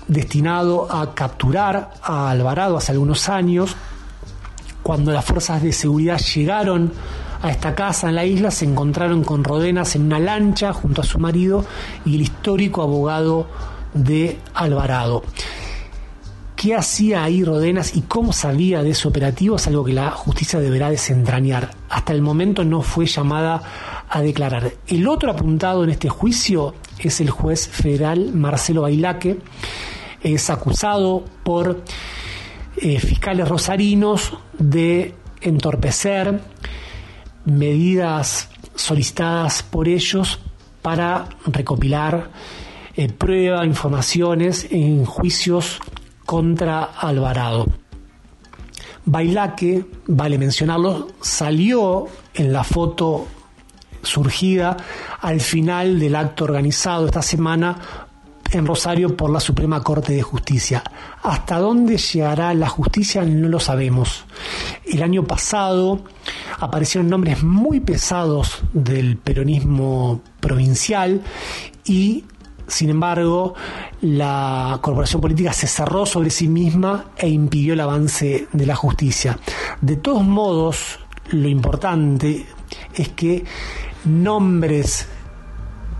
destinado 0.06 0.90
a 0.90 1.14
capturar 1.14 1.90
a 2.02 2.30
Alvarado 2.30 2.78
hace 2.78 2.92
algunos 2.92 3.28
años. 3.28 3.76
Cuando 4.88 5.12
las 5.12 5.26
fuerzas 5.26 5.62
de 5.62 5.70
seguridad 5.70 6.18
llegaron 6.18 6.90
a 7.42 7.50
esta 7.50 7.74
casa 7.74 8.08
en 8.08 8.14
la 8.14 8.24
isla, 8.24 8.50
se 8.50 8.64
encontraron 8.64 9.22
con 9.22 9.44
Rodenas 9.44 9.94
en 9.96 10.06
una 10.06 10.18
lancha 10.18 10.72
junto 10.72 11.02
a 11.02 11.04
su 11.04 11.18
marido 11.18 11.62
y 12.06 12.14
el 12.14 12.22
histórico 12.22 12.80
abogado 12.80 13.48
de 13.92 14.38
Alvarado. 14.54 15.24
¿Qué 16.56 16.74
hacía 16.74 17.22
ahí 17.22 17.44
Rodenas 17.44 17.96
y 17.96 18.00
cómo 18.00 18.32
sabía 18.32 18.82
de 18.82 18.92
ese 18.92 19.06
operativo? 19.06 19.56
Es 19.56 19.66
algo 19.66 19.84
que 19.84 19.92
la 19.92 20.10
justicia 20.10 20.58
deberá 20.58 20.88
desentrañar. 20.88 21.72
Hasta 21.90 22.14
el 22.14 22.22
momento 22.22 22.64
no 22.64 22.80
fue 22.80 23.04
llamada 23.04 23.60
a 24.08 24.22
declarar. 24.22 24.72
El 24.86 25.06
otro 25.06 25.30
apuntado 25.30 25.84
en 25.84 25.90
este 25.90 26.08
juicio 26.08 26.74
es 26.98 27.20
el 27.20 27.28
juez 27.28 27.68
federal 27.68 28.32
Marcelo 28.32 28.80
Bailaque. 28.80 29.38
Es 30.22 30.48
acusado 30.48 31.26
por 31.44 31.82
eh, 32.80 33.00
fiscales 33.00 33.48
rosarinos 33.48 34.36
de 34.58 35.14
entorpecer 35.40 36.40
medidas 37.44 38.50
solicitadas 38.74 39.62
por 39.62 39.88
ellos 39.88 40.38
para 40.82 41.28
recopilar 41.46 42.30
eh, 42.94 43.08
pruebas, 43.08 43.66
informaciones 43.66 44.66
en 44.70 45.04
juicios 45.04 45.80
contra 46.24 46.82
Alvarado. 46.82 47.66
Bailaque, 49.04 49.86
vale 50.06 50.36
mencionarlo, 50.36 51.08
salió 51.20 52.06
en 52.34 52.52
la 52.52 52.62
foto 52.64 53.26
surgida 54.02 54.76
al 55.20 55.40
final 55.40 55.98
del 55.98 56.14
acto 56.14 56.44
organizado 56.44 57.06
esta 57.06 57.22
semana 57.22 58.07
en 58.52 58.66
Rosario 58.66 59.16
por 59.16 59.30
la 59.30 59.40
Suprema 59.40 59.82
Corte 59.82 60.12
de 60.12 60.22
Justicia. 60.22 60.82
Hasta 61.22 61.58
dónde 61.58 61.98
llegará 61.98 62.54
la 62.54 62.68
justicia 62.68 63.22
no 63.22 63.48
lo 63.48 63.60
sabemos. 63.60 64.24
El 64.84 65.02
año 65.02 65.24
pasado 65.24 66.00
aparecieron 66.58 67.10
nombres 67.10 67.42
muy 67.42 67.80
pesados 67.80 68.62
del 68.72 69.16
peronismo 69.16 70.20
provincial 70.40 71.22
y 71.84 72.24
sin 72.68 72.90
embargo, 72.90 73.54
la 74.02 74.78
corporación 74.82 75.22
política 75.22 75.54
se 75.54 75.66
cerró 75.66 76.04
sobre 76.04 76.28
sí 76.28 76.48
misma 76.48 77.06
e 77.16 77.26
impidió 77.26 77.72
el 77.72 77.80
avance 77.80 78.46
de 78.52 78.66
la 78.66 78.76
justicia. 78.76 79.38
De 79.80 79.96
todos 79.96 80.22
modos, 80.22 80.98
lo 81.30 81.48
importante 81.48 82.44
es 82.94 83.08
que 83.08 83.44
nombres, 84.04 85.08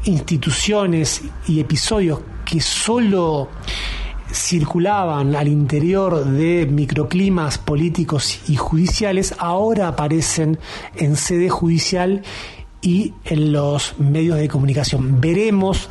instituciones 0.09 1.23
y 1.47 1.61
episodios 1.61 2.21
que 2.45 2.61
solo 2.61 3.49
circulaban 4.33 5.35
al 5.37 5.49
interior 5.49 6.25
de 6.25 6.67
microclimas 6.67 7.59
políticos 7.59 8.41
y 8.49 8.57
judiciales 8.57 9.35
ahora 9.39 9.89
aparecen 9.89 10.59
en 10.97 11.17
sede 11.17 11.49
judicial 11.49 12.23
y 12.81 13.15
en 13.25 13.53
los 13.53 13.99
medios 13.99 14.39
de 14.39 14.49
comunicación. 14.49 15.21
Veremos 15.21 15.89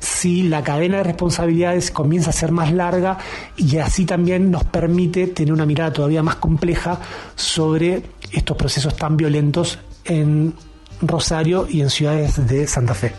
si 0.00 0.42
la 0.42 0.62
cadena 0.62 0.98
de 0.98 1.04
responsabilidades 1.04 1.90
comienza 1.90 2.30
a 2.30 2.32
ser 2.34 2.52
más 2.52 2.72
larga 2.72 3.18
y 3.56 3.76
así 3.78 4.04
también 4.04 4.50
nos 4.50 4.64
permite 4.64 5.28
tener 5.28 5.52
una 5.52 5.66
mirada 5.66 5.92
todavía 5.92 6.22
más 6.22 6.36
compleja 6.36 7.00
sobre 7.36 8.02
estos 8.32 8.56
procesos 8.56 8.96
tan 8.96 9.16
violentos 9.16 9.78
en 10.04 10.54
Rosario 11.02 11.66
y 11.68 11.80
en 11.80 11.90
ciudades 11.90 12.46
de 12.46 12.66
Santa 12.66 12.94
Fe. 12.94 13.12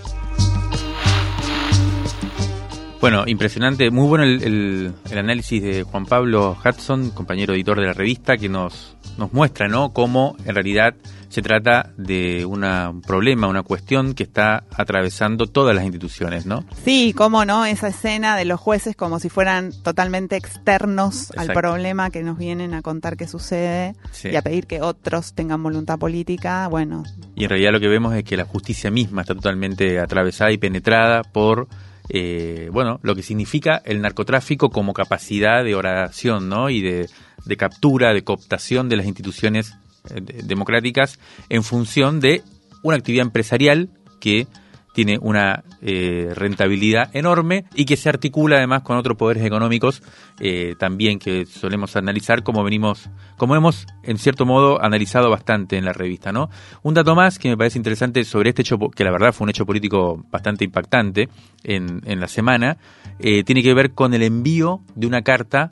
Bueno, 3.01 3.23
impresionante, 3.25 3.89
muy 3.89 4.07
bueno 4.07 4.23
el, 4.23 4.93
análisis 5.11 5.63
de 5.63 5.81
Juan 5.81 6.05
Pablo 6.05 6.55
Hudson, 6.63 7.09
compañero 7.09 7.55
editor 7.55 7.79
de 7.79 7.87
la 7.87 7.93
revista, 7.93 8.37
que 8.37 8.47
nos, 8.47 8.95
nos 9.17 9.33
muestra 9.33 9.67
¿no? 9.67 9.93
cómo 9.93 10.35
en 10.45 10.55
realidad 10.55 10.95
se 11.31 11.41
trata 11.41 11.93
de 11.95 12.45
un 12.45 13.01
problema, 13.01 13.47
una 13.47 13.63
cuestión 13.63 14.13
que 14.13 14.23
está 14.23 14.65
atravesando 14.75 15.47
todas 15.47 15.73
las 15.73 15.85
instituciones, 15.85 16.45
¿no? 16.45 16.65
Sí, 16.83 17.13
cómo 17.15 17.45
no, 17.45 17.65
esa 17.65 17.87
escena 17.87 18.35
de 18.35 18.43
los 18.43 18.59
jueces 18.59 18.97
como 18.97 19.17
si 19.17 19.29
fueran 19.29 19.71
totalmente 19.81 20.35
externos 20.35 21.31
al 21.37 21.47
problema 21.53 22.09
que 22.09 22.21
nos 22.21 22.37
vienen 22.37 22.73
a 22.73 22.81
contar 22.81 23.15
qué 23.15 23.27
sucede 23.27 23.95
y 24.25 24.35
a 24.35 24.41
pedir 24.41 24.67
que 24.67 24.81
otros 24.81 25.33
tengan 25.33 25.63
voluntad 25.63 25.97
política, 25.97 26.67
bueno. 26.67 27.05
Y 27.33 27.45
en 27.45 27.49
realidad 27.49 27.71
lo 27.71 27.79
que 27.79 27.87
vemos 27.87 28.13
es 28.13 28.25
que 28.25 28.35
la 28.35 28.45
justicia 28.45 28.91
misma 28.91 29.21
está 29.21 29.33
totalmente 29.33 29.99
atravesada 29.99 30.51
y 30.51 30.57
penetrada 30.57 31.23
por 31.23 31.69
eh, 32.09 32.69
bueno, 32.73 32.99
lo 33.03 33.15
que 33.15 33.23
significa 33.23 33.81
el 33.85 34.01
narcotráfico 34.01 34.69
como 34.69 34.91
capacidad 34.91 35.63
de 35.63 35.75
oración, 35.75 36.49
¿no? 36.49 36.69
Y 36.69 36.81
de, 36.81 37.09
de 37.45 37.57
captura, 37.57 38.13
de 38.13 38.23
cooptación 38.23 38.89
de 38.89 38.97
las 38.97 39.05
instituciones 39.05 39.73
eh, 40.09 40.21
democráticas 40.43 41.19
en 41.49 41.63
función 41.63 42.19
de 42.19 42.41
una 42.81 42.97
actividad 42.97 43.25
empresarial 43.25 43.89
que 44.19 44.47
tiene 44.93 45.19
una 45.21 45.63
eh, 45.81 46.31
rentabilidad 46.35 47.15
enorme 47.15 47.65
y 47.75 47.85
que 47.85 47.95
se 47.95 48.09
articula 48.09 48.57
además 48.57 48.81
con 48.81 48.97
otros 48.97 49.15
poderes 49.15 49.45
económicos 49.45 50.01
eh, 50.39 50.75
también 50.79 51.19
que 51.19 51.45
solemos 51.45 51.95
analizar 51.95 52.43
como 52.43 52.63
venimos, 52.63 53.09
como 53.37 53.55
hemos 53.55 53.85
en 54.03 54.17
cierto 54.17 54.45
modo 54.45 54.83
analizado 54.83 55.29
bastante 55.29 55.77
en 55.77 55.85
la 55.85 55.93
revista, 55.93 56.31
¿no? 56.31 56.49
Un 56.81 56.95
dato 56.95 57.15
más 57.15 57.37
que 57.37 57.49
me 57.49 57.55
parece 57.55 57.77
interesante 57.77 58.25
sobre 58.25 58.49
este 58.49 58.63
hecho, 58.63 58.79
que 58.79 59.03
la 59.03 59.11
verdad 59.11 59.33
fue 59.33 59.45
un 59.45 59.51
hecho 59.51 59.65
político 59.65 60.25
bastante 60.29 60.65
impactante 60.65 61.29
en, 61.63 62.01
en 62.05 62.19
la 62.19 62.27
semana, 62.27 62.77
tiene 63.19 63.61
que 63.61 63.73
ver 63.75 63.91
con 63.91 64.15
el 64.15 64.23
envío 64.23 64.81
de 64.95 65.05
una 65.05 65.21
carta 65.21 65.69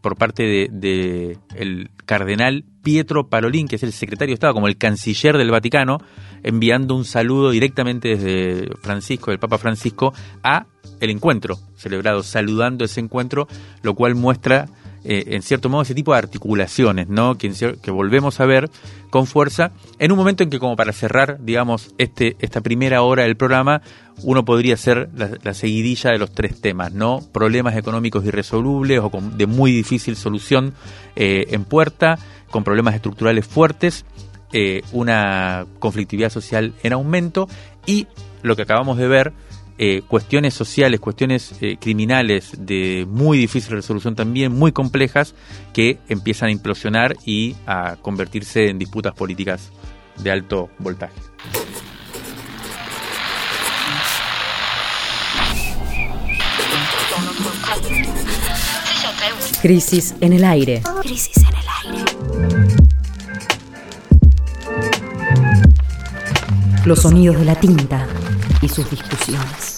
por 0.00 0.16
parte 0.16 0.42
de, 0.42 0.68
de, 0.70 1.38
el 1.54 1.90
cardenal 2.06 2.64
Pietro 2.82 3.28
Parolín, 3.28 3.68
que 3.68 3.76
es 3.76 3.82
el 3.82 3.92
secretario 3.92 4.32
de 4.32 4.34
Estado, 4.34 4.54
como 4.54 4.68
el 4.68 4.76
canciller 4.76 5.36
del 5.36 5.50
Vaticano, 5.50 5.98
enviando 6.42 6.94
un 6.94 7.04
saludo 7.04 7.50
directamente 7.50 8.16
desde 8.16 8.68
Francisco, 8.82 9.30
del 9.30 9.38
Papa 9.38 9.58
Francisco, 9.58 10.12
a 10.42 10.66
el 11.00 11.10
encuentro 11.10 11.58
celebrado, 11.76 12.22
saludando 12.22 12.84
ese 12.84 13.00
encuentro, 13.00 13.48
lo 13.82 13.94
cual 13.94 14.14
muestra 14.14 14.68
eh, 15.04 15.24
en 15.28 15.42
cierto 15.42 15.68
modo 15.68 15.82
ese 15.82 15.94
tipo 15.94 16.12
de 16.12 16.18
articulaciones, 16.18 17.08
¿no? 17.08 17.38
Que, 17.38 17.50
volvemos 17.90 18.38
a 18.40 18.46
ver 18.46 18.70
con 19.08 19.26
fuerza 19.26 19.72
en 19.98 20.12
un 20.12 20.18
momento 20.18 20.42
en 20.42 20.50
que 20.50 20.58
como 20.58 20.76
para 20.76 20.92
cerrar, 20.92 21.38
digamos, 21.40 21.94
este 21.98 22.36
esta 22.40 22.60
primera 22.60 23.02
hora 23.02 23.22
del 23.22 23.36
programa, 23.36 23.82
uno 24.22 24.44
podría 24.44 24.74
hacer 24.74 25.08
la, 25.14 25.54
seguidilla 25.54 26.10
de 26.10 26.18
los 26.18 26.32
tres 26.32 26.60
temas, 26.60 26.92
¿no? 26.92 27.20
Problemas 27.32 27.76
económicos 27.76 28.24
irresolubles 28.24 29.00
o 29.00 29.10
de 29.36 29.46
muy 29.46 29.72
difícil 29.72 30.16
solución 30.16 30.74
eh, 31.16 31.46
en 31.50 31.64
puerta, 31.64 32.18
con 32.50 32.62
problemas 32.62 32.94
estructurales 32.94 33.46
fuertes, 33.46 34.04
eh, 34.52 34.82
una 34.92 35.66
conflictividad 35.78 36.30
social 36.30 36.74
en 36.82 36.92
aumento 36.92 37.48
y 37.86 38.06
lo 38.42 38.56
que 38.56 38.62
acabamos 38.62 38.98
de 38.98 39.08
ver 39.08 39.32
eh, 39.82 40.02
cuestiones 40.06 40.52
sociales, 40.52 41.00
cuestiones 41.00 41.54
eh, 41.62 41.78
criminales 41.80 42.52
de 42.58 43.06
muy 43.08 43.38
difícil 43.38 43.72
resolución 43.72 44.14
también, 44.14 44.52
muy 44.52 44.72
complejas, 44.72 45.34
que 45.72 45.98
empiezan 46.10 46.50
a 46.50 46.52
implosionar 46.52 47.16
y 47.24 47.56
a 47.66 47.96
convertirse 47.96 48.68
en 48.68 48.78
disputas 48.78 49.14
políticas 49.14 49.72
de 50.22 50.30
alto 50.30 50.68
voltaje. 50.78 51.14
Crisis 59.62 60.14
en 60.20 60.34
el 60.34 60.44
aire. 60.44 60.82
Crisis 61.00 61.38
en 61.38 61.46
el 61.46 61.54
aire. 61.86 62.04
Los 66.84 67.00
sonidos 67.00 67.38
de 67.38 67.46
la 67.46 67.54
tinta 67.54 68.06
y 68.62 68.68
sus 68.68 68.90
discusiones. 68.90 69.69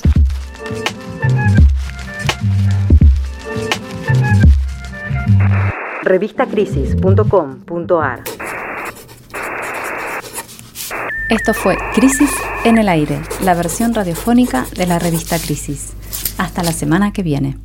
Revistacrisis.com.ar 6.03 8.23
Esto 11.31 11.55
fue 11.55 11.79
Crisis 11.95 12.31
en 12.65 12.79
el 12.79 12.89
Aire, 12.89 13.21
la 13.45 13.55
versión 13.55 13.95
radiofónica 13.95 14.67
de 14.77 14.89
la 14.89 14.99
revista 14.99 15.39
Crisis. 15.39 15.93
Hasta 16.39 16.65
la 16.65 16.73
semana 16.73 17.13
que 17.13 17.23
viene. 17.23 17.57